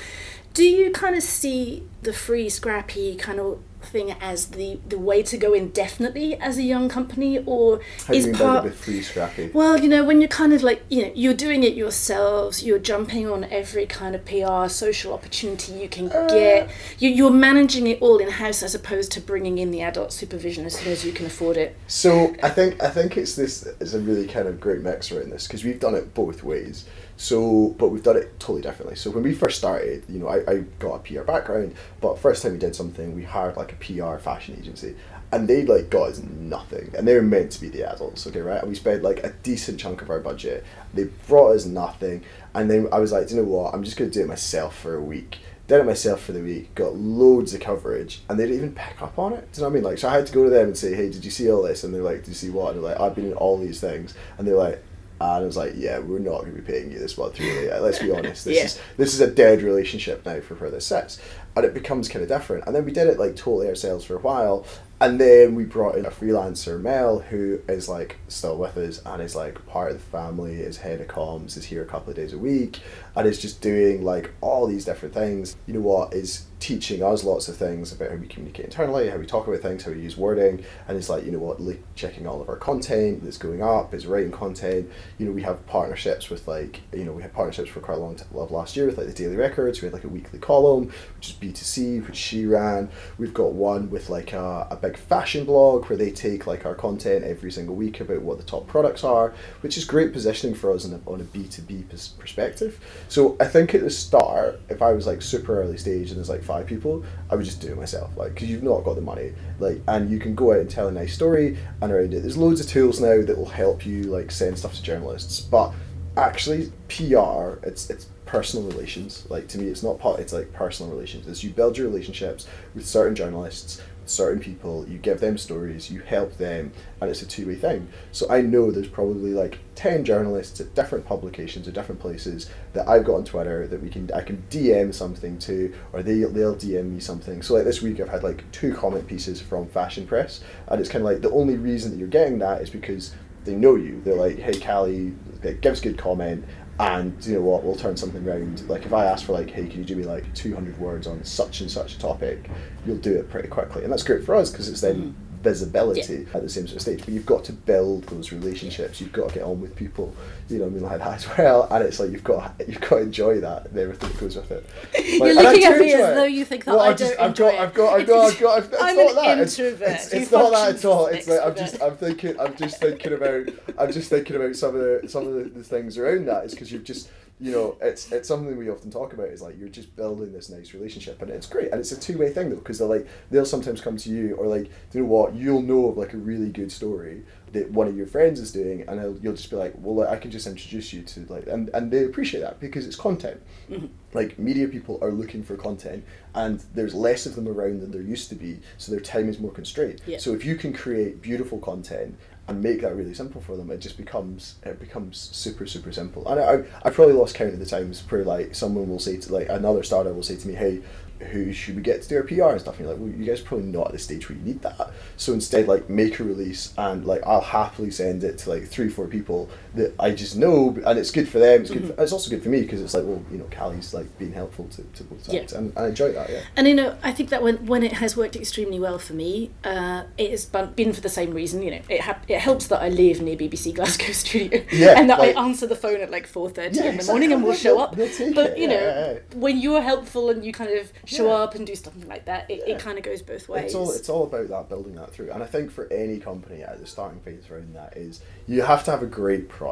Do 0.53 0.65
you 0.65 0.93
kind 0.93 1.17
of 1.17 1.23
see 1.23 1.83
the 2.03 2.13
free 2.13 2.49
scrappy 2.49 3.17
kind 3.17 3.41
of 3.41 3.61
thing 3.85 4.13
as 4.21 4.47
the 4.49 4.79
the 4.89 4.99
way 4.99 5.23
to 5.23 5.37
go 5.37 5.53
indefinitely 5.53 6.37
as 6.37 6.59
a 6.59 6.63
young 6.63 6.89
company, 6.89 7.39
or 7.45 7.81
How 8.07 8.15
is 8.15 8.25
do 8.25 8.31
you 8.31 8.33
mean 8.35 8.43
part 8.43 8.65
the 8.65 8.71
free 8.71 9.03
scrappy? 9.03 9.51
well, 9.53 9.79
you 9.79 9.89
know, 9.89 10.05
when 10.05 10.21
you're 10.21 10.29
kind 10.29 10.53
of 10.53 10.63
like, 10.63 10.83
you 10.89 11.03
know, 11.03 11.13
you're 11.15 11.35
doing 11.35 11.63
it 11.63 11.75
yourselves, 11.75 12.65
you're 12.65 12.79
jumping 12.79 13.29
on 13.29 13.45
every 13.45 13.87
kind 13.87 14.15
of 14.15 14.25
PR, 14.25 14.69
social 14.69 15.13
opportunity 15.13 15.73
you 15.73 15.89
can 15.89 16.11
uh. 16.11 16.27
get. 16.29 16.71
You, 16.99 17.11
you're 17.11 17.31
managing 17.31 17.87
it 17.87 18.01
all 18.01 18.19
in 18.19 18.31
house 18.31 18.63
as 18.63 18.75
opposed 18.75 19.13
to 19.13 19.21
bringing 19.21 19.59
in 19.59 19.71
the 19.71 19.83
adult 19.83 20.13
supervision 20.13 20.65
as 20.65 20.79
soon 20.79 20.93
as 20.93 21.05
you 21.05 21.13
can 21.13 21.27
afford 21.27 21.57
it. 21.57 21.77
So 21.87 22.35
I 22.43 22.51
think 22.51 22.83
I 22.83 22.91
think 22.91 23.17
it's 23.17 23.37
this 23.37 23.67
is 23.81 23.95
a 23.95 24.01
really 24.01 24.27
kind 24.27 24.49
of 24.49 24.61
great 24.61 24.81
mix 24.81 25.11
around 25.13 25.31
this 25.31 25.47
because 25.47 25.65
we've 25.65 25.81
done 25.81 25.95
it 25.95 26.15
both 26.15 26.43
ways. 26.43 26.87
So, 27.17 27.75
but 27.79 27.89
we've 27.91 28.03
done 28.03 28.17
it 28.17 28.41
totally 28.41 28.63
differently. 28.63 28.97
So 28.97 29.09
when 29.11 29.23
we 29.23 29.35
first 29.35 29.59
started, 29.59 30.05
you 30.09 30.19
know, 30.19 30.27
I, 30.29 30.39
I 30.51 30.59
got 30.81 30.95
a 30.95 30.99
PR 30.99 31.23
background, 31.23 31.75
but 32.01 32.19
first 32.19 32.43
time 32.43 32.53
we 32.53 32.59
did 32.59 32.75
something, 32.75 33.15
we 33.15 33.23
hired 33.23 33.57
like 33.57 33.73
a 33.75 33.85
PR 33.85 34.19
fashion 34.19 34.57
agency, 34.59 34.97
and 35.33 35.49
they 35.49 35.65
like 35.65 35.91
got 35.91 36.11
us 36.11 36.23
nothing, 36.23 36.93
and 36.97 37.07
they 37.07 37.15
were 37.15 37.23
meant 37.23 37.53
to 37.53 37.61
be 37.61 37.69
the 37.69 37.85
adults, 37.85 38.27
okay, 38.27 38.41
right? 38.41 38.61
And 38.61 38.69
we 38.69 38.75
spent 38.75 39.03
like 39.03 39.25
a 39.25 39.33
decent 39.43 39.81
chunk 39.81 40.03
of 40.03 40.11
our 40.11 40.21
budget. 40.21 40.65
They 40.93 41.05
brought 41.27 41.55
us 41.55 41.67
nothing, 41.67 42.25
and 42.55 42.71
then 42.71 42.89
I 42.93 42.99
was 42.99 43.13
like, 43.13 43.29
"Do 43.29 43.35
you 43.35 43.43
know 43.43 43.49
what? 43.49 43.75
I'm 43.75 43.85
just 43.85 43.97
gonna 43.97 44.11
do 44.11 44.23
it 44.23 44.29
myself 44.29 44.77
for 44.77 44.95
a 44.95 45.03
week 45.03 45.39
did 45.67 45.81
it 45.81 45.87
myself 45.87 46.21
for 46.21 46.33
the 46.33 46.43
week, 46.43 46.75
got 46.75 46.95
loads 46.95 47.55
of 47.55 47.61
coverage, 47.61 48.21
and 48.29 48.39
they 48.39 48.45
didn't 48.45 48.57
even 48.57 48.75
pick 48.75 49.01
up 49.01 49.19
on 49.19 49.33
it. 49.33 49.51
Do 49.53 49.61
you 49.61 49.63
know 49.63 49.69
what 49.69 49.73
I 49.73 49.75
mean? 49.75 49.85
Like, 49.85 49.99
so 49.99 50.09
I 50.09 50.15
had 50.15 50.27
to 50.27 50.33
go 50.33 50.45
to 50.45 50.51
them 50.51 50.69
and 50.69 50.77
say, 50.77 50.95
"Hey, 50.95 51.09
did 51.11 51.25
you 51.25 51.31
see 51.31 51.51
all 51.51 51.63
this?" 51.63 51.85
And 51.85 51.95
they're 51.95 52.03
like, 52.03 52.19
"Did 52.19 52.29
you 52.29 52.35
see 52.35 52.51
what?" 52.51 52.75
And 52.75 52.85
they're 52.85 52.91
like, 52.93 53.01
"I've 53.01 53.15
been 53.15 53.27
in 53.27 53.35
all 53.35 53.57
these 53.59 53.81
things," 53.81 54.15
and 54.39 54.47
they're 54.47 54.57
like. 54.57 54.83
And 55.21 55.31
I 55.31 55.47
was 55.47 55.57
like, 55.57 55.73
"Yeah, 55.77 55.99
we're 56.01 56.19
not 56.19 56.41
going 56.43 56.55
to 56.57 56.61
be 56.61 56.73
paying 56.73 56.91
you 56.91 56.99
this 56.99 57.17
month, 57.17 57.39
really. 57.39 57.69
Let's 57.69 57.99
be 58.01 58.11
honest. 58.17 58.45
This 58.45 58.57
Yeah. 58.57 58.65
is 58.65 58.81
this 58.97 59.15
is 59.15 59.21
a 59.21 59.31
dead 59.31 59.63
relationship 59.63 60.27
now 60.27 60.41
for 60.41 60.57
further 60.57 60.81
sits, 60.81 61.21
and 61.57 61.65
it 61.65 61.73
becomes 61.73 62.09
kind 62.09 62.23
of 62.23 62.29
different. 62.29 62.67
And 62.67 62.75
then 62.75 62.85
we 62.85 62.93
did 62.93 63.07
it 63.07 63.19
like 63.19 63.37
totally 63.37 63.69
ourselves 63.69 64.05
for 64.05 64.17
a 64.17 64.19
while, 64.21 64.67
and 65.01 65.21
then 65.21 65.55
we 65.55 65.65
brought 65.65 65.97
in 65.97 66.05
a 66.05 66.11
freelancer, 66.11 66.81
Mel, 66.81 67.21
who 67.21 67.61
is 67.69 67.89
like 67.89 68.17
still 68.29 68.59
with 68.59 68.77
us 68.77 69.01
and 69.07 69.23
is 69.23 69.37
like 69.37 69.65
part 69.67 69.93
of 69.93 69.99
the 69.99 70.05
family, 70.05 70.57
is 70.57 70.79
head 70.79 71.01
of 71.01 71.07
comms, 71.07 71.57
is 71.57 71.67
here 71.67 71.83
a 71.83 71.87
couple 71.87 72.11
of 72.11 72.17
days 72.17 72.33
a 72.33 72.39
week, 72.39 72.81
and 73.17 73.27
is 73.27 73.41
just 73.41 73.61
doing 73.61 74.05
like 74.05 74.33
all 74.41 74.67
these 74.67 74.85
different 74.85 75.15
things. 75.15 75.57
You 75.67 75.75
know 75.75 75.81
what? 75.81 76.15
Is 76.15 76.47
teaching 76.65 77.03
us 77.03 77.25
lots 77.25 77.47
of 77.47 77.55
things 77.55 77.93
about 77.93 78.11
how 78.11 78.17
we 78.17 78.27
communicate 78.27 78.65
internally, 78.65 79.11
how 79.11 79.19
we 79.19 79.27
talk 79.27 79.47
about 79.47 79.61
things, 79.61 79.85
how 79.85 79.93
we 79.93 80.01
use 80.01 80.17
wording, 80.17 80.65
and 80.89 80.97
it's 80.97 81.11
like, 81.11 81.23
you 81.23 81.31
know 81.31 81.39
what, 81.39 81.61
like 81.61 81.83
checking 81.95 82.27
all 82.27 82.41
of 82.41 82.49
our 82.49 82.57
content 82.57 83.23
that's 83.23 83.37
going 83.37 83.63
up, 83.63 83.93
is 83.93 84.07
writing 84.07 84.33
content. 84.33 84.91
You 85.19 85.27
know, 85.27 85.33
we 85.33 85.43
have 85.43 85.67
partnerships 85.67 86.31
with 86.31 86.49
like, 86.49 86.81
you 86.91 87.05
know, 87.05 87.13
we 87.13 87.21
had 87.21 87.35
partnerships 87.35 87.69
for 87.69 87.81
quite 87.81 87.99
a 87.99 88.01
long 88.01 88.17
time 88.17 88.29
last 88.33 88.77
year 88.77 88.87
with 88.87 88.97
like 88.97 89.09
the 89.09 89.13
Daily 89.13 89.37
Records. 89.37 89.83
We 89.83 89.87
had 89.87 89.93
like 89.93 90.05
a 90.05 90.09
weekly 90.09 90.39
column, 90.39 90.91
which 91.17 91.29
is 91.29 91.35
B2C, 91.35 92.07
which 92.07 92.17
she 92.17 92.47
ran. 92.47 92.89
We've 93.19 93.35
got 93.35 93.53
one 93.53 93.91
with 93.91 94.09
like 94.09 94.33
a, 94.33 94.67
a 94.71 94.77
big 94.77 94.97
fashion 94.97 95.45
blog 95.45 95.85
where 95.91 95.99
they 95.99 96.13
take 96.13 96.47
like 96.47 96.65
our 96.65 96.75
content 96.75 97.27
every 97.27 97.53
single 97.53 97.75
week 97.75 98.01
about 98.01 98.23
what 98.23 98.39
the 98.39 98.45
top 98.45 98.67
products 98.67 99.05
are, 99.05 99.35
which 99.61 99.77
is 99.77 99.85
great 99.85 100.15
positioning 100.15 100.57
for 100.57 100.73
us 100.73 100.87
on 100.87 101.21
a 101.21 101.25
B2B 101.25 101.91
perspective. 102.19 102.81
So 103.09 103.37
I 103.41 103.45
think 103.47 103.75
at 103.75 103.83
the 103.83 103.91
start, 103.91 104.61
if 104.69 104.83
I 104.83 104.93
was 104.93 105.07
like 105.07 105.23
super 105.23 105.61
early 105.61 105.77
stage 105.77 106.09
and 106.09 106.17
there's 106.17 106.29
like 106.29 106.43
five 106.43 106.67
people, 106.67 107.05
I 107.31 107.37
would 107.37 107.45
just 107.45 107.61
do 107.61 107.69
it 107.69 107.77
myself, 107.77 108.17
like 108.17 108.35
because 108.35 108.51
you've 108.51 108.63
not 108.63 108.85
got 108.85 108.97
the 108.97 109.03
money, 109.03 109.33
like, 109.59 109.81
and 109.89 110.11
you 110.11 110.19
can 110.19 110.35
go 110.35 110.53
out 110.53 110.61
and 110.61 110.71
tell 110.71 110.89
a 110.89 110.93
nice 110.93 111.15
story 111.15 111.59
and 111.81 111.93
around 111.93 112.15
it. 112.15 112.21
There's 112.21 112.37
loads 112.37 112.61
of 112.61 112.67
tools 112.67 113.01
now 113.01 113.23
that 113.23 113.37
will 113.37 113.47
help 113.47 113.87
you 113.87 114.05
like 114.05 114.31
send 114.31 114.59
stuff 114.59 114.75
to 114.75 114.83
journalists, 114.83 115.41
but 115.41 115.73
actually 116.17 116.73
PR, 116.89 117.59
it's 117.67 117.91
it's 117.91 118.07
personal 118.27 118.67
relations. 118.67 119.27
Like 119.29 119.49
to 119.49 119.59
me, 119.59 119.69
it's 119.69 119.83
not 119.83 119.99
part. 119.99 120.21
It's 120.21 120.33
like 120.33 120.53
personal 120.53 120.93
relations. 120.93 121.27
It's 121.29 121.45
you 121.45 121.51
build 121.51 121.77
your 121.77 121.89
relationships 121.89 122.47
with 122.75 122.87
certain 122.87 123.15
journalists, 123.15 123.81
certain 124.07 124.41
people. 124.41 124.87
You 124.89 124.99
give 124.99 125.21
them 125.21 125.39
stories. 125.39 125.91
You 125.91 126.01
help 126.01 126.37
them, 126.37 126.73
and 127.01 127.11
it's 127.11 127.23
a 127.23 127.27
two 127.27 127.47
way 127.47 127.55
thing. 127.55 127.89
So 128.13 128.29
I 128.31 128.41
know 128.41 128.71
there's 128.71 128.89
probably 128.89 129.33
like 129.33 129.59
ten 129.75 130.05
journalists 130.05 130.61
at 130.61 130.75
different 130.75 131.07
publications 131.07 131.67
or 131.69 131.73
different 131.73 132.01
places 132.01 132.51
that 132.73 132.89
I've 132.89 133.05
got 133.05 133.15
on 133.15 133.25
Twitter 133.25 133.67
that 133.67 133.83
we 133.83 133.91
can 133.91 134.11
I 134.13 134.23
can 134.23 134.45
DM 134.51 134.95
something 134.95 135.39
to, 135.41 135.75
or 135.93 136.03
they 136.03 136.21
they'll 136.21 136.57
DM 136.57 136.91
me 136.91 137.01
something. 137.01 137.43
So 137.43 137.55
like 137.55 137.65
this 137.65 137.83
week, 137.83 138.01
I've 138.01 138.09
had 138.09 138.23
like 138.23 138.51
two 138.53 138.75
comment 138.75 139.07
pieces 139.07 139.41
from 139.41 139.69
Fashion 139.69 140.07
Press, 140.07 140.43
and 140.69 140.81
it's 140.81 140.89
kind 140.89 141.05
of 141.05 141.11
like 141.11 141.23
the 141.23 141.31
only 141.31 141.57
reason 141.57 141.91
that 141.91 141.99
you're 141.99 142.09
getting 142.09 142.39
that 142.41 142.63
is 142.63 142.71
because 142.71 143.15
they 143.45 143.55
know 143.55 143.77
you. 143.77 144.01
They're 144.05 144.15
like, 144.15 144.39
hey, 144.39 144.55
Cally, 144.55 145.15
give 145.43 145.67
us 145.73 145.81
good 145.81 145.99
comment, 145.99 146.45
and 146.79 147.25
you 147.25 147.35
know 147.35 147.41
what, 147.41 147.63
we'll 147.63 147.77
turn 147.77 147.97
something 147.97 148.27
around 148.29 148.69
Like 148.69 148.85
if 148.85 148.93
I 148.93 149.07
ask 149.07 149.27
for 149.27 149.33
like, 149.33 149.51
hey, 149.51 149.67
can 149.67 149.81
you 149.81 149.85
do 149.85 149.97
me 149.97 150.05
like 150.05 150.33
200 150.35 150.79
words 150.79 151.07
on 151.07 151.23
such 151.25 151.61
and 151.61 151.71
such 151.71 151.95
a 151.95 151.99
topic, 151.99 152.51
you'll 152.85 152.97
do 152.97 153.17
it 153.17 153.31
pretty 153.31 153.49
quickly, 153.49 153.85
and 153.85 153.93
that's 153.93 154.03
great 154.03 154.25
for 154.25 154.35
us 154.35 154.51
because 154.51 154.69
it's 154.69 154.81
then 154.81 154.97
hmm. 154.97 155.24
Visibility 155.45 156.27
at 156.35 156.43
the 156.43 156.49
same 156.49 156.67
sort 156.67 156.77
of 156.77 156.83
stage. 156.83 157.01
But 157.01 157.11
you've 157.11 157.27
got 157.27 157.45
to 157.45 157.53
build 157.53 158.05
those 158.05 158.33
relationships. 158.33 159.01
You've 159.01 159.13
got 159.13 159.29
to 159.29 159.35
get 159.35 159.45
on 159.45 159.61
with 159.61 159.77
people. 159.77 160.15
You 160.49 160.59
know, 160.59 160.65
what 160.65 160.71
I 160.71 160.75
mean, 160.75 160.83
like 160.83 160.99
that 160.99 161.15
as 161.15 161.39
well. 161.39 161.69
And 161.71 161.85
it's 161.85 162.01
like 162.01 162.11
you've 162.11 162.25
got 162.25 162.55
you've 162.67 162.81
got 162.81 162.89
to 162.89 162.99
enjoy 163.03 163.41
that 163.41 163.67
and 163.67 163.79
everything 163.79 164.09
that 164.09 164.19
goes 164.19 164.37
with 164.37 164.51
it. 164.51 164.67
You're 165.05 165.35
looking 165.35 165.65
at 165.65 165.79
me 165.79 165.93
as 165.93 166.11
it. 166.11 166.15
though 166.15 166.25
you 166.25 166.45
think 166.45 166.65
that 166.65 166.73
Well, 166.73 166.81
I 166.81 166.89
I've 166.89 166.97
just, 166.97 167.17
don't 167.17 167.25
I've 167.25 167.35
got, 167.35 167.55
I've 167.61 167.75
got, 167.75 168.01
I've 168.01 168.07
got, 168.07 168.25
I've 168.33 168.41
got, 168.41 168.59
I've, 168.59 168.73
it's 168.73 168.83
I'm 168.83 168.97
not 168.97 169.15
that. 169.15 169.39
It's, 169.39 169.59
introvert 169.59 169.89
it's, 169.89 170.13
it's 170.13 170.33
not 170.33 170.53
that 170.53 170.75
at 170.77 170.85
all. 170.85 171.07
It's 171.07 171.29
like 171.29 171.41
I'm 171.45 171.55
just. 171.55 171.83
I'm 171.83 171.97
thinking, 171.97 172.41
I'm 172.41 172.57
just 172.57 172.81
thinking 172.81 173.13
about, 173.13 173.49
I'm 173.79 173.93
just 173.93 174.11
thinking 174.11 174.37
about 174.37 174.57
some 174.57 174.75
of 174.75 174.81
the, 174.81 175.09
some 175.09 175.27
of 175.27 175.35
the, 175.35 175.45
the 175.45 175.63
things 175.63 175.99
around 175.99 176.27
that. 176.27 176.45
Is 176.45 176.53
because 176.53 176.73
you've 176.73 176.85
just, 176.85 177.11
you 177.41 177.51
know, 177.51 177.77
it's 177.81 178.13
it's 178.13 178.29
something 178.29 178.57
we 178.57 178.71
often 178.71 178.91
talk 178.91 179.13
about. 179.13 179.29
Is 179.29 179.43
like 179.43 179.59
you're 179.59 179.69
just 179.69 179.95
building 179.97 180.33
this 180.33 180.51
nice 180.51 180.73
relationship, 180.73 181.21
and 181.21 181.31
it's 181.31 181.47
great, 181.47 181.73
and 181.73 181.81
it's 181.81 181.91
a 181.91 181.99
two 181.99 182.17
way 182.17 182.31
thing 182.31 182.51
though, 182.51 182.57
because 182.57 182.79
they're 182.79 182.89
like 182.89 183.09
they'll 183.31 183.45
sometimes 183.45 183.81
come 183.81 183.97
to 183.97 184.11
you, 184.11 184.37
or 184.37 184.47
like, 184.47 184.65
do 184.91 184.99
you 184.99 185.01
know 185.01 185.11
what, 185.11 185.35
you'll 185.35 185.63
know 185.63 185.87
of 185.87 185.97
like 185.97 186.15
a 186.15 186.17
really 186.17 186.49
good 186.49 186.71
story 186.71 187.25
that 187.53 187.71
one 187.71 187.87
of 187.87 187.97
your 187.97 188.07
friends 188.07 188.41
is 188.41 188.53
doing, 188.53 188.83
and 188.89 189.23
you'll 189.23 189.35
just 189.35 189.51
be 189.51 189.57
like, 189.57 189.73
well, 189.77 189.97
like, 189.97 190.09
I 190.09 190.17
can 190.17 190.31
just 190.31 190.47
introduce 190.47 190.93
you 190.93 191.03
to 191.03 191.27
like, 191.29 191.47
and 191.49 191.71
and 191.71 191.91
they 191.91 192.05
appreciate 192.05 192.41
that 192.41 192.61
because 192.61 192.87
it's 192.87 192.97
content. 192.97 193.41
Mm-hmm. 193.69 193.87
Like 194.13 194.39
media 194.39 194.69
people 194.69 194.99
are 195.03 195.11
looking 195.11 195.43
for 195.43 195.57
content, 195.57 196.05
and 196.37 196.63
there's 196.73 196.95
less 196.95 197.27
of 197.27 197.35
them 197.35 197.49
around 197.49 197.81
than 197.81 197.91
there 197.91 198.01
used 198.01 198.29
to 198.29 198.37
be, 198.37 198.61
so 198.79 198.93
their 198.93 199.01
time 199.01 199.29
is 199.29 199.41
more 199.41 199.51
constrained. 199.51 200.03
Yeah. 200.07 200.19
So 200.19 200.35
if 200.35 200.45
you 200.45 200.55
can 200.55 200.73
create 200.73 201.21
beautiful 201.21 201.59
content 201.59 202.17
and 202.47 202.63
make 202.63 202.83
that 202.83 202.95
really 202.95 203.15
simple 203.15 203.41
for 203.41 203.57
them, 203.57 203.71
it 203.71 203.79
just 203.79 203.97
becomes 203.97 204.57
it 204.65 204.79
becomes 204.79 205.19
super 205.33 205.67
super 205.67 205.93
simple. 205.93 206.27
And 206.29 206.41
I 206.41 206.65
I 206.87 206.91
probably 206.91 207.15
lost 207.15 207.35
count 207.35 207.55
of 207.55 207.59
the 207.59 207.67
times 207.67 208.03
where 208.11 208.25
like 208.25 208.55
someone 208.55 208.89
will 208.89 208.99
say 208.99 209.17
to 209.17 209.33
like 209.33 209.49
another 209.49 209.83
startup 209.83 210.15
will 210.15 210.23
say 210.23 210.37
to 210.37 210.49
me, 210.49 210.55
hey. 210.55 210.83
Who 211.31 211.53
should 211.53 211.77
we 211.77 211.81
get 211.81 212.03
to 212.03 212.09
do 212.09 212.17
our 212.17 212.23
PR 212.25 212.53
and 212.53 212.61
stuff? 212.61 212.75
And 212.75 212.87
you're 212.87 212.93
like, 212.93 213.01
well, 213.01 213.09
you 213.09 213.25
guys 213.25 213.41
probably 213.41 213.67
not 213.67 213.87
at 213.87 213.93
the 213.93 214.01
stage 214.01 214.29
where 214.29 214.37
you 214.37 214.45
need 214.45 214.61
that. 214.63 214.91
So 215.17 215.33
instead, 215.33 215.69
like, 215.69 215.89
make 215.89 216.19
a 216.19 216.25
release 216.25 216.75
and 216.77 217.07
like 217.07 217.23
I'll 217.25 217.41
happily 217.41 217.93
send 217.93 218.25
it 218.25 218.39
to 218.39 218.51
like 218.51 218.67
three, 218.67 218.89
four 218.89 219.07
people 219.07 219.49
that 219.75 219.95
I 219.99 220.13
just 220.13 220.37
know, 220.37 220.77
and 220.87 220.99
it's 220.99 221.11
good 221.11 221.29
for 221.29 221.39
them. 221.39 221.63
It's 221.63 221.71
good. 221.71 221.87
For, 221.95 222.03
it's 222.03 222.13
also 222.13 222.31
good 222.31 222.43
for 222.43 222.49
me 222.49 222.61
because 222.63 222.81
it's 222.81 222.95
like, 222.95 223.05
well, 223.05 223.23
you 223.31 223.39
know, 223.39 223.45
Cally's 223.51 223.93
like 223.93 224.19
being 224.19 224.33
helpful 224.33 224.67
to, 224.69 224.83
to 224.83 225.05
both 225.05 225.29
Yeah. 225.33 225.41
sides, 225.41 225.53
and 225.53 225.73
I 225.77 225.89
enjoy 225.89 226.13
that. 226.13 226.31
Yeah. 226.31 226.41
And 226.57 226.69
you 226.69 226.75
know, 226.75 226.97
I 227.03 227.13
think 227.13 227.31
that 227.31 227.43
when 227.43 227.67
when 227.67 227.83
it 227.83 227.93
has 227.95 228.17
worked 228.17 228.37
extremely 228.37 228.79
well 228.79 228.99
for 228.99 229.15
me, 229.15 229.51
uh, 229.65 230.05
it 230.17 230.31
has 230.31 230.47
been 230.47 230.93
for 230.93 231.01
the 231.01 231.09
same 231.09 231.33
reason. 231.33 231.63
You 231.63 231.73
know, 231.73 231.81
it 231.89 232.01
hap- 232.03 232.29
it 232.31 232.39
helps 232.41 232.67
that 232.69 232.81
I 232.83 232.89
live 232.89 233.21
near 233.21 233.37
BBC 233.37 233.75
Glasgow 233.75 234.13
studio, 234.13 234.65
Yeah, 234.73 234.99
and 234.99 235.11
that 235.11 235.19
like- 235.19 235.37
I 235.37 235.45
answer 235.45 235.67
the 235.67 235.77
phone 235.77 236.01
at 236.01 236.11
like 236.11 236.27
four 236.27 236.51
thirty 236.51 236.77
Yeah, 236.77 236.91
in 236.91 236.97
the 236.99 237.05
morning 237.05 237.33
and 237.33 237.43
will 237.43 237.55
show 237.55 237.79
up. 237.81 237.97
But 237.97 238.59
you 238.59 238.69
know, 238.69 239.19
when 239.35 239.59
you're 239.59 239.83
helpful 239.83 240.31
and 240.31 240.45
you 240.45 240.53
kind 240.53 240.71
of 240.79 240.93
show 241.05 241.31
up 241.31 241.55
and 241.55 241.67
do 241.67 241.75
something 241.75 242.09
like 242.09 242.25
that, 242.27 242.51
it, 242.51 242.63
it 242.67 242.79
kind 242.79 242.97
of 242.99 243.05
goes 243.05 243.23
both 243.23 243.49
ways. 243.49 243.65
It's 243.67 243.75
all 243.75 243.91
it's 243.93 244.09
all 244.09 244.25
about 244.25 244.49
that 244.49 244.69
building 244.69 244.95
that 244.97 245.13
through. 245.13 245.31
And 245.33 245.43
I 245.43 245.47
think 245.47 245.71
for 245.71 245.93
any 245.93 246.19
company 246.19 246.63
at 246.63 246.79
the 246.81 246.87
starting 246.87 247.21
phase 247.21 247.51
around 247.51 247.75
that 247.75 247.97
is 247.97 248.21
you 248.47 248.63
have 248.63 248.85
to 248.85 248.91
have 248.91 249.03
a 249.03 249.07
great 249.07 249.49
product, 249.49 249.64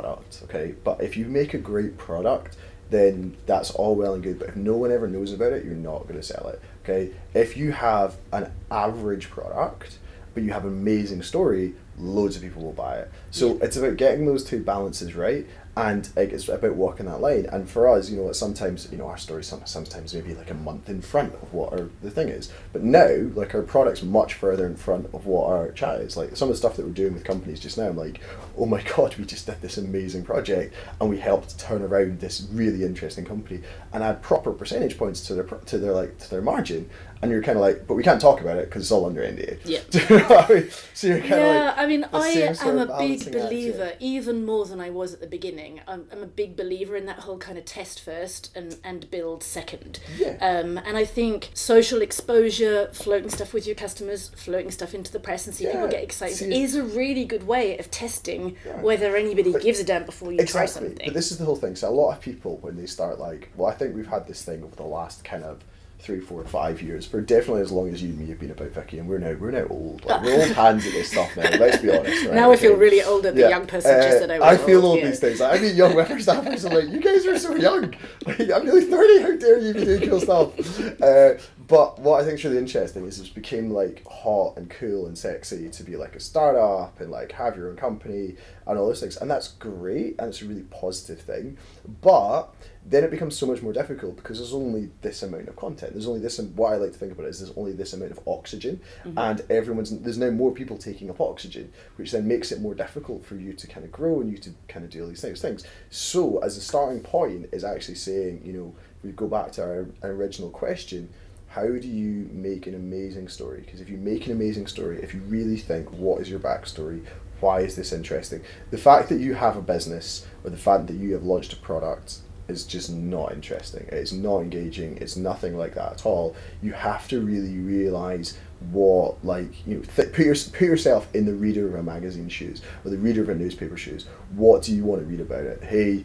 okay? 0.45 0.75
But 0.85 1.03
if 1.03 1.17
you 1.17 1.27
make 1.27 1.55
a 1.55 1.59
great 1.59 1.99
product, 1.99 2.57
then 2.91 3.37
that's 3.47 3.71
all 3.71 3.95
well 3.95 4.15
and 4.15 4.23
good. 4.23 4.39
But 4.39 4.51
if 4.51 4.57
no 4.57 4.77
one 4.77 4.93
ever 4.93 5.09
knows 5.09 5.33
about 5.33 5.53
it, 5.53 5.65
you're 5.65 5.75
not 5.75 6.03
going 6.03 6.21
to 6.21 6.23
sell 6.23 6.49
it. 6.49 6.61
Okay? 6.85 7.13
If 7.35 7.57
you 7.57 7.73
have 7.73 8.17
an 8.33 8.53
average 8.71 9.31
product, 9.31 9.99
but 10.35 10.43
you 10.43 10.53
have 10.53 10.65
an 10.65 10.73
amazing 10.73 11.23
story, 11.23 11.75
loads 11.99 12.37
of 12.37 12.43
people 12.43 12.63
will 12.63 12.73
buy 12.73 12.99
it. 12.99 13.11
So 13.31 13.59
it's 13.63 13.77
about 13.77 13.97
getting 13.97 14.27
those 14.27 14.45
two 14.45 14.63
balances 14.63 15.15
right. 15.15 15.47
And 15.75 16.11
it's 16.17 16.49
about 16.49 16.75
walking 16.75 17.07
that 17.07 17.21
line. 17.23 17.47
And 17.51 17.69
for 17.69 17.89
us, 17.89 18.11
you 18.11 18.19
know, 18.19 18.33
sometimes 18.33 18.89
you 18.93 18.99
know 18.99 19.07
our 19.07 19.17
story 19.17 19.43
some- 19.43 19.65
sometimes 19.65 20.13
maybe 20.13 20.35
like 20.35 20.51
a 20.51 20.55
month 20.55 20.89
in 20.91 21.01
front 21.01 21.33
of 21.35 21.55
what 21.55 21.73
our 21.73 21.89
the 22.03 22.11
thing 22.11 22.29
is. 22.29 22.53
But 22.73 22.83
now, 22.83 23.31
like 23.35 23.55
our 23.55 23.63
product's 23.63 24.03
much 24.03 24.35
further 24.35 24.67
in 24.67 24.77
front 24.77 25.07
of 25.15 25.25
what 25.25 25.49
our 25.49 25.71
chat 25.73 26.01
is. 26.01 26.17
Like 26.17 26.37
some 26.37 26.49
of 26.49 26.55
the 26.55 26.59
stuff 26.59 26.77
that 26.77 26.85
we're 26.85 26.93
doing 26.93 27.15
with 27.15 27.25
companies 27.25 27.59
just 27.59 27.79
now, 27.79 27.89
I'm 27.89 27.97
like, 27.97 28.21
oh 28.59 28.67
my 28.67 28.83
god, 28.97 29.17
we 29.17 29.25
just 29.25 29.47
did 29.47 29.63
this 29.63 29.79
amazing 29.79 30.25
project 30.25 30.75
and 31.01 31.09
we 31.09 31.19
helped 31.19 31.59
turn 31.59 31.83
around 31.83 32.21
this 32.21 32.47
really 32.53 32.85
interesting 32.85 33.25
company 33.25 33.63
and 33.95 34.05
add 34.05 34.21
proper 34.21 34.53
percentage 34.53 34.99
points 34.99 35.27
to 35.27 35.35
their 35.35 35.45
to 35.45 35.79
their 35.79 35.93
like 35.93 36.19
to 36.19 36.31
their 36.31 36.43
margin. 36.43 36.91
And 37.23 37.31
you're 37.31 37.43
kind 37.43 37.57
of 37.57 37.63
like, 37.63 37.87
but 37.87 37.95
we 37.95 38.03
can't 38.03 38.21
talk 38.21 38.41
about 38.41 38.59
it 38.59 38.65
because 38.65 38.83
it's 38.83 38.91
all 38.91 39.07
under 39.07 39.23
NDA. 39.23 39.61
Yeah. 39.65 39.81
You 39.93 40.19
know 40.19 40.37
I 40.39 40.53
mean? 40.53 40.71
So 40.93 41.07
you're 41.07 41.21
kind 41.21 41.33
of 41.35 41.39
yeah, 41.39 41.65
like, 41.67 41.79
I 41.79 41.87
mean, 41.87 42.05
I 42.13 42.29
am 42.29 42.79
a 42.79 42.87
big 42.87 42.89
balancing 42.89 43.13
act, 43.29 43.35
yeah. 43.37 43.43
believer, 43.45 43.93
even 44.01 44.45
more 44.45 44.67
than 44.67 44.81
I 44.81 44.91
was 44.91 45.15
at 45.15 45.21
the 45.21 45.29
beginning. 45.29 45.81
I'm, 45.87 46.07
I'm 46.11 46.23
a 46.23 46.27
big 46.27 46.57
believer 46.57 46.97
in 46.97 47.07
that 47.07 47.21
whole 47.21 47.39
kind 47.39 47.59
of 47.59 47.65
test 47.65 48.01
first 48.03 48.55
and, 48.57 48.77
and 48.83 49.09
build 49.11 49.45
second. 49.45 50.01
Yeah. 50.19 50.37
Um, 50.41 50.79
and 50.79 50.97
I 50.97 51.05
think 51.05 51.51
social 51.55 52.03
exposure, 52.03 52.89
floating 52.93 53.31
stuff 53.31 53.55
with 53.55 53.67
your 53.67 53.77
customers, 53.77 54.31
floating 54.37 54.73
stuff 54.73 54.93
into 54.93 55.13
the 55.13 55.21
press 55.21 55.47
and 55.47 55.55
see 55.55 55.67
people 55.67 55.87
get 55.89 56.03
excited 56.03 56.37
see- 56.37 56.63
is 56.63 56.75
a 56.75 56.83
really 56.83 57.25
good 57.25 57.47
way 57.47 57.79
of 57.79 57.89
testing 57.91 58.57
Yeah. 58.67 58.81
whether 58.83 59.15
anybody 59.17 59.53
gives 59.53 59.79
a 59.79 59.85
damn 59.85 60.05
before 60.05 60.33
you 60.33 60.45
try 60.45 60.67
something. 60.67 60.99
But 61.05 61.15
this 61.15 61.31
is 61.31 61.39
the 61.39 61.45
whole 61.45 61.57
thing. 61.57 61.77
So 61.77 61.89
a 61.89 61.91
lot 61.91 62.13
of 62.17 62.21
people 62.21 62.57
when 62.59 62.77
they 62.77 62.87
start 62.87 63.21
like, 63.21 63.53
well, 63.57 63.69
I 63.71 63.75
think 63.75 63.95
we've 63.95 64.07
had 64.09 64.27
this 64.27 64.43
thing 64.43 64.63
over 64.65 64.75
the 64.75 64.83
last 64.83 65.25
kind 65.25 65.45
of 65.45 65.63
three, 66.03 66.21
four, 66.21 66.45
five 66.45 66.83
years, 66.83 67.07
for 67.07 67.21
definitely 67.21 67.63
as 67.63 67.71
long 67.71 67.89
as 67.89 68.03
you 68.03 68.09
and 68.09 68.19
me 68.19 68.27
have 68.27 68.41
been 68.41 68.51
about 68.51 68.71
Vicky, 68.71 68.99
and 68.99 69.09
we're 69.09 69.19
now 69.19 69.35
we're 69.39 69.53
now 69.53 69.67
old. 69.71 70.05
Like, 70.05 70.23
we're 70.23 70.35
old 70.35 70.51
hands 70.57 70.85
at 70.85 70.93
this 70.93 71.11
stuff 71.13 71.37
now. 71.37 71.49
Let's 71.59 71.81
be 71.81 71.91
honest. 71.97 72.27
Right? 72.27 72.35
now 72.35 72.51
I 72.51 72.57
feel 72.57 72.77
really 72.77 73.03
old 73.03 73.25
at 73.25 73.37
the 73.37 73.43
Yeah, 73.43 73.49
young 73.51 73.67
person 73.67 73.95
just 74.03 74.17
uh, 74.17 74.19
said 74.19 74.31
I 74.33 74.39
was 74.41 74.61
I 74.61 74.67
feel 74.67 74.85
old, 74.85 74.99
yeah. 74.99 75.07
these 75.07 75.21
things. 75.21 75.41
Like, 75.41 75.59
I 75.59 75.63
meet 75.63 75.75
young 75.75 75.93
whippersnappers. 75.93 76.65
I'm 76.65 76.73
like, 76.75 76.89
you 76.89 77.01
guys 77.01 77.25
are 77.27 77.39
so 77.39 77.55
young. 77.55 77.95
Like, 78.27 78.41
I'm 78.53 78.65
nearly 78.65 78.85
thirty. 78.85 79.23
How 79.23 79.37
dare 79.37 79.59
you 79.59 79.75
be 79.75 79.85
doing 79.85 80.09
cool 80.09 80.21
stuff? 80.21 80.53
Uh, 81.03 81.35
but 81.69 81.99
what 81.99 82.21
I 82.21 82.25
think 82.25 82.39
is 82.39 82.45
really 82.45 82.59
interesting 82.59 83.07
is 83.07 83.19
it 83.19 83.35
became 83.35 83.71
like 83.71 84.05
hot 84.07 84.57
and 84.57 84.69
cool 84.69 85.07
and 85.07 85.17
sexy 85.17 85.69
to 85.71 85.83
be 85.83 85.97
like 85.97 86.15
a 86.15 86.21
startup 86.21 87.01
and 87.01 87.11
like 87.11 87.33
have 87.33 87.57
your 87.57 87.71
own 87.71 87.77
company 87.77 88.37
and 88.67 88.79
all 88.79 88.87
those 88.89 89.01
things, 89.01 89.17
and 89.17 89.31
that's 89.31 89.49
great 89.49 90.17
and 90.19 90.29
it's 90.29 90.43
a 90.43 90.45
really 90.45 90.63
positive 90.63 91.21
thing. 91.21 91.57
But 92.01 92.55
then 92.85 93.05
it 93.05 93.11
becomes 93.11 93.37
so 93.37 93.47
much 93.47 93.63
more 93.63 93.73
difficult 93.73 94.17
because 94.17 94.39
there's 94.39 94.53
only 94.53 94.91
this 95.03 95.23
amount 95.23 95.49
of 95.49 95.55
content. 95.57 95.93
There's 95.93 96.09
only 96.09 96.21
this. 96.21 96.39
and 96.39 96.57
What 96.57 96.73
I 96.73 96.77
like 96.77 96.93
to 96.93 96.99
think 96.99 97.13
about 97.13 97.27
it 97.27 97.31
is 97.31 97.39
there's 97.39 97.57
only 97.57 97.73
this 97.73 97.93
amount 97.93 98.11
of 98.11 98.21
oxygen, 98.27 98.81
mm-hmm. 99.05 99.17
and 99.17 99.41
everyone's 99.51 99.97
there's 100.01 100.19
now 100.19 100.31
more 100.31 100.51
people 100.51 100.77
taking 100.77 101.09
up 101.09 101.21
oxygen, 101.21 101.73
which 101.97 102.11
then 102.11 102.27
makes 102.27 102.51
it 102.51 102.61
more 102.61 102.75
difficult 102.75 103.25
for 103.25 103.37
you 103.37 103.53
to 103.53 103.67
kind 103.67 103.85
of 103.85 103.93
grow 103.93 104.21
and 104.21 104.31
you 104.31 104.39
to 104.39 104.51
kind 104.69 104.85
of 104.85 104.91
do 104.91 105.03
all 105.03 105.09
these 105.09 105.21
things. 105.21 105.41
Things. 105.41 105.65
So 105.91 106.39
as 106.39 106.57
a 106.57 106.61
starting 106.61 107.01
point 107.01 107.49
is 107.53 107.65
actually 107.65 107.95
saying, 107.95 108.43
you 108.45 108.53
know, 108.53 108.75
we 109.05 109.13
go 109.13 109.29
back 109.29 109.53
to 109.53 109.63
our, 109.63 109.87
our 110.03 110.11
original 110.11 110.51
question. 110.51 111.09
How 111.49 111.67
do 111.67 111.87
you 111.87 112.31
make 112.33 112.67
an 112.67 112.75
amazing 112.75 113.29
story? 113.29 113.61
Because 113.61 113.81
if 113.81 113.91
you 113.91 113.99
make 113.99 114.27
an 114.27 114.33
amazing 114.33 114.67
story, 114.67 115.03
if 115.03 115.13
you 115.13 115.21
really 115.21 115.59
think, 115.59 115.91
what 115.93 116.23
is 116.23 116.31
your 116.31 116.41
backstory? 116.41 117.05
Why 117.41 117.61
is 117.61 117.77
this 117.77 117.93
interesting? 117.93 118.43
The 118.71 118.79
fact 118.79 119.11
that 119.11 119.21
you 119.21 119.35
have 119.35 119.57
a 119.57 119.61
business 119.61 120.27
or 120.45 120.51
the 120.51 120.57
fact 120.57 120.87
that 120.87 120.95
you 120.95 121.13
have 121.13 121.25
launched 121.25 121.53
a 121.53 121.57
product 121.57 122.21
is 122.49 122.65
just 122.65 122.91
not 122.91 123.33
interesting. 123.33 123.87
It's 123.91 124.13
not 124.13 124.41
engaging. 124.41 124.99
It's 124.99 125.17
nothing 125.17 125.57
like 125.57 125.75
that 125.75 125.93
at 125.93 126.07
all. 126.07 126.37
You 126.63 126.73
have 126.73 127.09
to 127.09 127.21
really 127.21 127.57
realize 127.59 128.39
what, 128.71 129.25
like, 129.25 129.67
you 129.67 129.77
know, 129.77 129.83
th- 129.83 130.13
put, 130.13 130.25
your, 130.27 130.35
put 130.35 130.63
yourself 130.63 131.09
in 131.15 131.25
the 131.27 131.35
reader 131.35 131.67
of 131.67 131.75
a 131.75 131.83
magazine 131.83 132.29
shoes 132.29 132.63
or 132.85 132.91
the 132.91 132.99
reader 132.99 133.23
of 133.23 133.29
a 133.29 133.35
newspaper 133.35 133.77
shoes. 133.77 134.07
What 134.35 134.63
do 134.63 134.75
you 134.75 134.85
want 134.85 135.03
to 135.03 135.07
read 135.07 135.21
about 135.21 135.45
it? 135.45 135.63
Hey, 135.65 136.05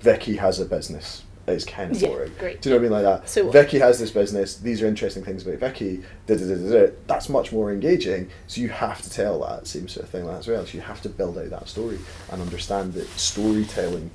Vicky 0.00 0.36
has 0.36 0.60
a 0.60 0.64
business. 0.64 1.24
It's 1.46 1.64
kind 1.64 1.90
of 1.90 2.00
Yeah, 2.00 2.08
boring. 2.08 2.32
great. 2.38 2.62
Do 2.62 2.68
you 2.68 2.76
know 2.76 2.80
what 2.80 2.86
I 2.96 3.00
mean? 3.00 3.04
Like 3.04 3.22
that. 3.22 3.28
So? 3.28 3.50
Vicky 3.50 3.78
has 3.80 3.98
this 3.98 4.10
business. 4.10 4.56
These 4.56 4.82
are 4.82 4.86
interesting 4.86 5.24
things 5.24 5.44
about 5.46 5.58
Vicky. 5.58 6.02
Da, 6.26 6.36
da, 6.36 6.46
da, 6.46 6.54
da, 6.54 6.86
da. 6.86 6.92
That's 7.06 7.28
much 7.28 7.50
more 7.52 7.72
engaging. 7.72 8.30
So 8.46 8.60
you 8.60 8.68
have 8.68 9.02
to 9.02 9.10
tell 9.10 9.40
that 9.40 9.66
same 9.66 9.88
sort 9.88 10.04
of 10.04 10.10
thing 10.10 10.24
like 10.26 10.34
that 10.34 10.40
as 10.40 10.48
well. 10.48 10.64
So 10.64 10.74
you 10.74 10.82
have 10.82 11.02
to 11.02 11.08
build 11.08 11.38
out 11.38 11.50
that 11.50 11.68
story 11.68 11.98
and 12.30 12.40
understand 12.40 12.94
that 12.94 13.08
storytelling 13.18 14.10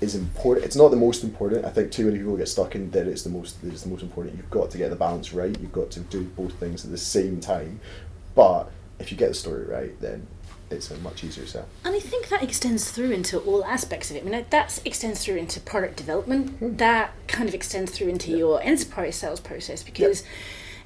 is 0.00 0.14
important. 0.14 0.66
It's 0.66 0.76
not 0.76 0.90
the 0.90 0.96
most 0.96 1.22
important. 1.24 1.64
I 1.64 1.70
think 1.70 1.90
too 1.92 2.06
many 2.06 2.18
people 2.18 2.36
get 2.36 2.48
stuck 2.48 2.74
in 2.74 2.90
that 2.90 3.06
it's 3.06 3.22
the 3.22 3.30
most. 3.30 3.56
It's 3.62 3.82
the 3.82 3.88
most 3.88 4.02
important. 4.02 4.36
You've 4.36 4.50
got 4.50 4.70
to 4.72 4.78
get 4.78 4.90
the 4.90 4.96
balance 4.96 5.32
right. 5.32 5.58
You've 5.60 5.72
got 5.72 5.90
to 5.92 6.00
do 6.00 6.24
both 6.24 6.52
things 6.54 6.84
at 6.84 6.90
the 6.90 6.98
same 6.98 7.40
time. 7.40 7.80
But 8.34 8.70
if 8.98 9.10
you 9.10 9.16
get 9.16 9.28
the 9.28 9.34
story 9.34 9.64
right, 9.64 9.98
then 10.00 10.26
it's 10.70 10.90
a 10.90 10.98
much 10.98 11.22
easier 11.24 11.46
sell. 11.46 11.66
And 11.84 11.94
I 11.94 12.00
think 12.00 12.28
that 12.28 12.42
extends 12.42 12.90
through 12.90 13.12
into 13.12 13.38
all 13.38 13.64
aspects 13.64 14.10
of 14.10 14.16
it. 14.16 14.26
I 14.26 14.28
mean, 14.28 14.44
that 14.50 14.80
extends 14.84 15.24
through 15.24 15.36
into 15.36 15.60
product 15.60 15.96
development. 15.96 16.50
Hmm. 16.58 16.76
That 16.76 17.12
kind 17.28 17.48
of 17.48 17.54
extends 17.54 17.92
through 17.92 18.08
into 18.08 18.36
your 18.36 18.60
enterprise 18.62 19.16
sales 19.16 19.40
process 19.40 19.82
because 19.82 20.24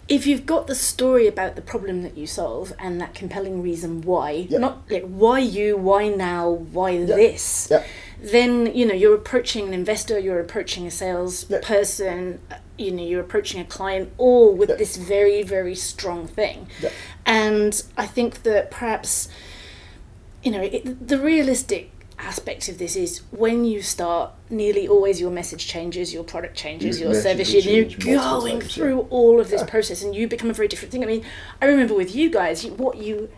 if 0.08 0.26
you've 0.26 0.46
got 0.46 0.66
the 0.66 0.74
story 0.74 1.26
about 1.26 1.54
the 1.54 1.62
problem 1.62 2.02
that 2.02 2.16
you 2.16 2.26
solve 2.26 2.72
and 2.78 3.00
that 3.00 3.14
compelling 3.14 3.62
reason 3.62 4.00
why, 4.02 4.46
Yeah. 4.48 4.58
not 4.58 4.90
like 4.90 5.04
why 5.04 5.38
you, 5.38 5.76
why 5.76 6.08
now, 6.08 6.50
why 6.50 7.04
this, 7.04 7.68
Yeah. 7.70 7.84
Then 8.20 8.74
you 8.74 8.84
know 8.86 8.94
you're 8.94 9.14
approaching 9.14 9.66
an 9.68 9.74
investor, 9.74 10.18
you're 10.18 10.40
approaching 10.40 10.86
a 10.86 10.90
sales 10.90 11.46
Yeah. 11.48 11.60
person, 11.62 12.40
uh, 12.50 12.56
you 12.76 12.90
know, 12.92 13.02
you're 13.02 13.20
approaching 13.20 13.60
a 13.60 13.64
client, 13.64 14.10
all 14.18 14.54
with 14.54 14.68
Yeah. 14.70 14.76
this 14.76 14.96
very, 14.96 15.42
very 15.42 15.74
strong 15.74 16.26
thing. 16.26 16.66
Yeah. 16.82 16.90
And 17.26 17.82
I 17.96 18.06
think 18.06 18.42
that 18.44 18.70
perhaps 18.70 19.28
you 20.42 20.52
know, 20.52 20.62
it, 20.62 21.08
the 21.08 21.18
realistic 21.18 21.90
aspect 22.20 22.68
of 22.68 22.78
this 22.78 22.94
is 22.96 23.22
when 23.30 23.64
you 23.64 23.82
start, 23.82 24.30
nearly 24.50 24.86
always 24.88 25.20
your 25.20 25.30
message 25.30 25.66
changes, 25.66 26.12
your 26.14 26.22
product 26.24 26.56
changes, 26.56 27.00
Your 27.00 27.12
your 27.12 27.20
service, 27.22 27.52
you're 27.52 27.84
going 27.84 28.60
times, 28.60 28.76
yeah. 28.76 28.82
through 28.84 29.00
all 29.10 29.40
of 29.40 29.50
this 29.50 29.60
Yeah. 29.62 29.66
process 29.68 30.02
and 30.02 30.14
you 30.14 30.26
become 30.28 30.48
a 30.50 30.52
very 30.52 30.68
different 30.68 30.92
thing. 30.92 31.02
I 31.02 31.06
mean, 31.06 31.24
I 31.60 31.66
remember 31.66 31.94
with 31.94 32.14
you 32.14 32.30
guys, 32.30 32.64
what 32.66 32.98
you 32.98 33.28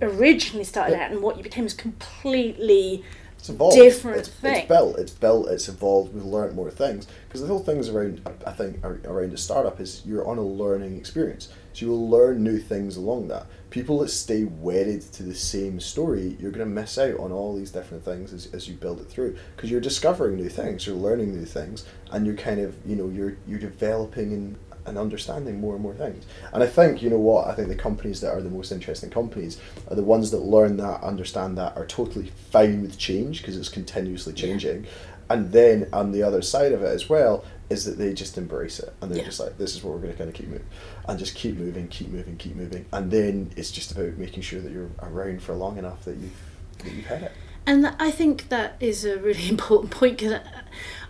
originally 0.00 0.64
started 0.64 0.92
Yeah. 0.96 1.04
out 1.06 1.10
and 1.12 1.20
what 1.20 1.36
you 1.36 1.42
became 1.42 1.66
is 1.66 1.74
completely 1.74 3.02
It's 3.38 3.48
evolved. 3.48 3.76
different 3.76 4.18
it's, 4.18 4.28
thing. 4.28 4.56
It's 4.56 4.68
built. 4.68 4.98
It's 4.98 5.12
built. 5.12 5.48
It's 5.48 5.68
evolved. 5.68 6.14
We've 6.14 6.24
learned 6.24 6.56
more 6.56 6.70
things 6.70 7.06
because 7.28 7.40
the 7.40 7.46
whole 7.46 7.60
things 7.60 7.88
around. 7.88 8.20
I 8.46 8.52
think 8.52 8.84
around 8.84 9.32
a 9.32 9.36
startup 9.36 9.80
is 9.80 10.02
you're 10.04 10.26
on 10.26 10.38
a 10.38 10.44
learning 10.44 10.96
experience. 10.96 11.48
So 11.72 11.84
you 11.84 11.90
will 11.90 12.08
learn 12.08 12.42
new 12.42 12.58
things 12.58 12.96
along 12.96 13.28
that. 13.28 13.46
People 13.68 13.98
that 13.98 14.08
stay 14.08 14.44
wedded 14.44 15.02
to 15.12 15.22
the 15.22 15.34
same 15.34 15.78
story, 15.78 16.36
you're 16.40 16.50
going 16.50 16.66
to 16.66 16.74
miss 16.74 16.96
out 16.96 17.20
on 17.20 17.32
all 17.32 17.54
these 17.54 17.70
different 17.70 18.02
things 18.02 18.32
as, 18.32 18.46
as 18.54 18.66
you 18.66 18.74
build 18.74 19.00
it 19.00 19.08
through 19.08 19.36
because 19.54 19.70
you're 19.70 19.80
discovering 19.80 20.36
new 20.36 20.48
things, 20.48 20.86
you're 20.86 20.96
learning 20.96 21.34
new 21.36 21.44
things, 21.44 21.84
and 22.10 22.24
you're 22.24 22.36
kind 22.36 22.60
of 22.60 22.74
you 22.86 22.96
know 22.96 23.08
you're 23.08 23.36
you're 23.46 23.58
developing 23.58 24.32
and 24.32 24.56
and 24.86 24.96
understanding 24.98 25.60
more 25.60 25.74
and 25.74 25.82
more 25.82 25.94
things. 25.94 26.24
And 26.52 26.62
I 26.62 26.66
think, 26.66 27.02
you 27.02 27.10
know 27.10 27.18
what, 27.18 27.48
I 27.48 27.54
think 27.54 27.68
the 27.68 27.74
companies 27.74 28.20
that 28.20 28.32
are 28.32 28.40
the 28.40 28.50
most 28.50 28.72
interesting 28.72 29.10
companies 29.10 29.60
are 29.88 29.96
the 29.96 30.02
ones 30.04 30.30
that 30.30 30.38
learn 30.42 30.76
that, 30.78 31.02
understand 31.02 31.58
that, 31.58 31.76
are 31.76 31.86
totally 31.86 32.32
fine 32.50 32.82
with 32.82 32.98
change 32.98 33.40
because 33.42 33.56
it's 33.56 33.68
continuously 33.68 34.32
changing. 34.32 34.86
And 35.28 35.50
then 35.52 35.88
on 35.92 36.12
the 36.12 36.22
other 36.22 36.40
side 36.40 36.72
of 36.72 36.82
it 36.82 36.86
as 36.88 37.08
well 37.08 37.44
is 37.68 37.84
that 37.84 37.98
they 37.98 38.14
just 38.14 38.38
embrace 38.38 38.78
it 38.78 38.94
and 39.00 39.10
they're 39.10 39.18
Yeah. 39.18 39.24
just 39.24 39.40
like, 39.40 39.58
this 39.58 39.74
is 39.74 39.82
what 39.82 39.94
we're 39.94 40.00
going 40.02 40.12
to 40.12 40.18
kind 40.18 40.28
of 40.30 40.36
keep 40.36 40.46
moving 40.46 40.66
and 41.08 41.18
just 41.18 41.34
keep 41.34 41.56
moving, 41.58 41.88
keep 41.88 42.10
moving, 42.10 42.36
keep 42.36 42.54
moving. 42.54 42.86
And 42.92 43.10
then 43.10 43.50
it's 43.56 43.72
just 43.72 43.90
about 43.90 44.16
making 44.18 44.42
sure 44.42 44.60
that 44.60 44.70
you're 44.70 44.90
around 45.02 45.42
for 45.42 45.54
long 45.54 45.76
enough 45.78 46.04
that 46.04 46.16
you've, 46.16 46.40
that 46.78 46.92
you've 46.92 47.06
had 47.06 47.22
it. 47.24 47.32
And 47.66 47.88
I 47.98 48.12
think 48.12 48.50
that 48.50 48.76
is 48.78 49.04
a 49.04 49.18
really 49.18 49.48
important 49.48 49.90
point 49.90 50.18
because 50.18 50.38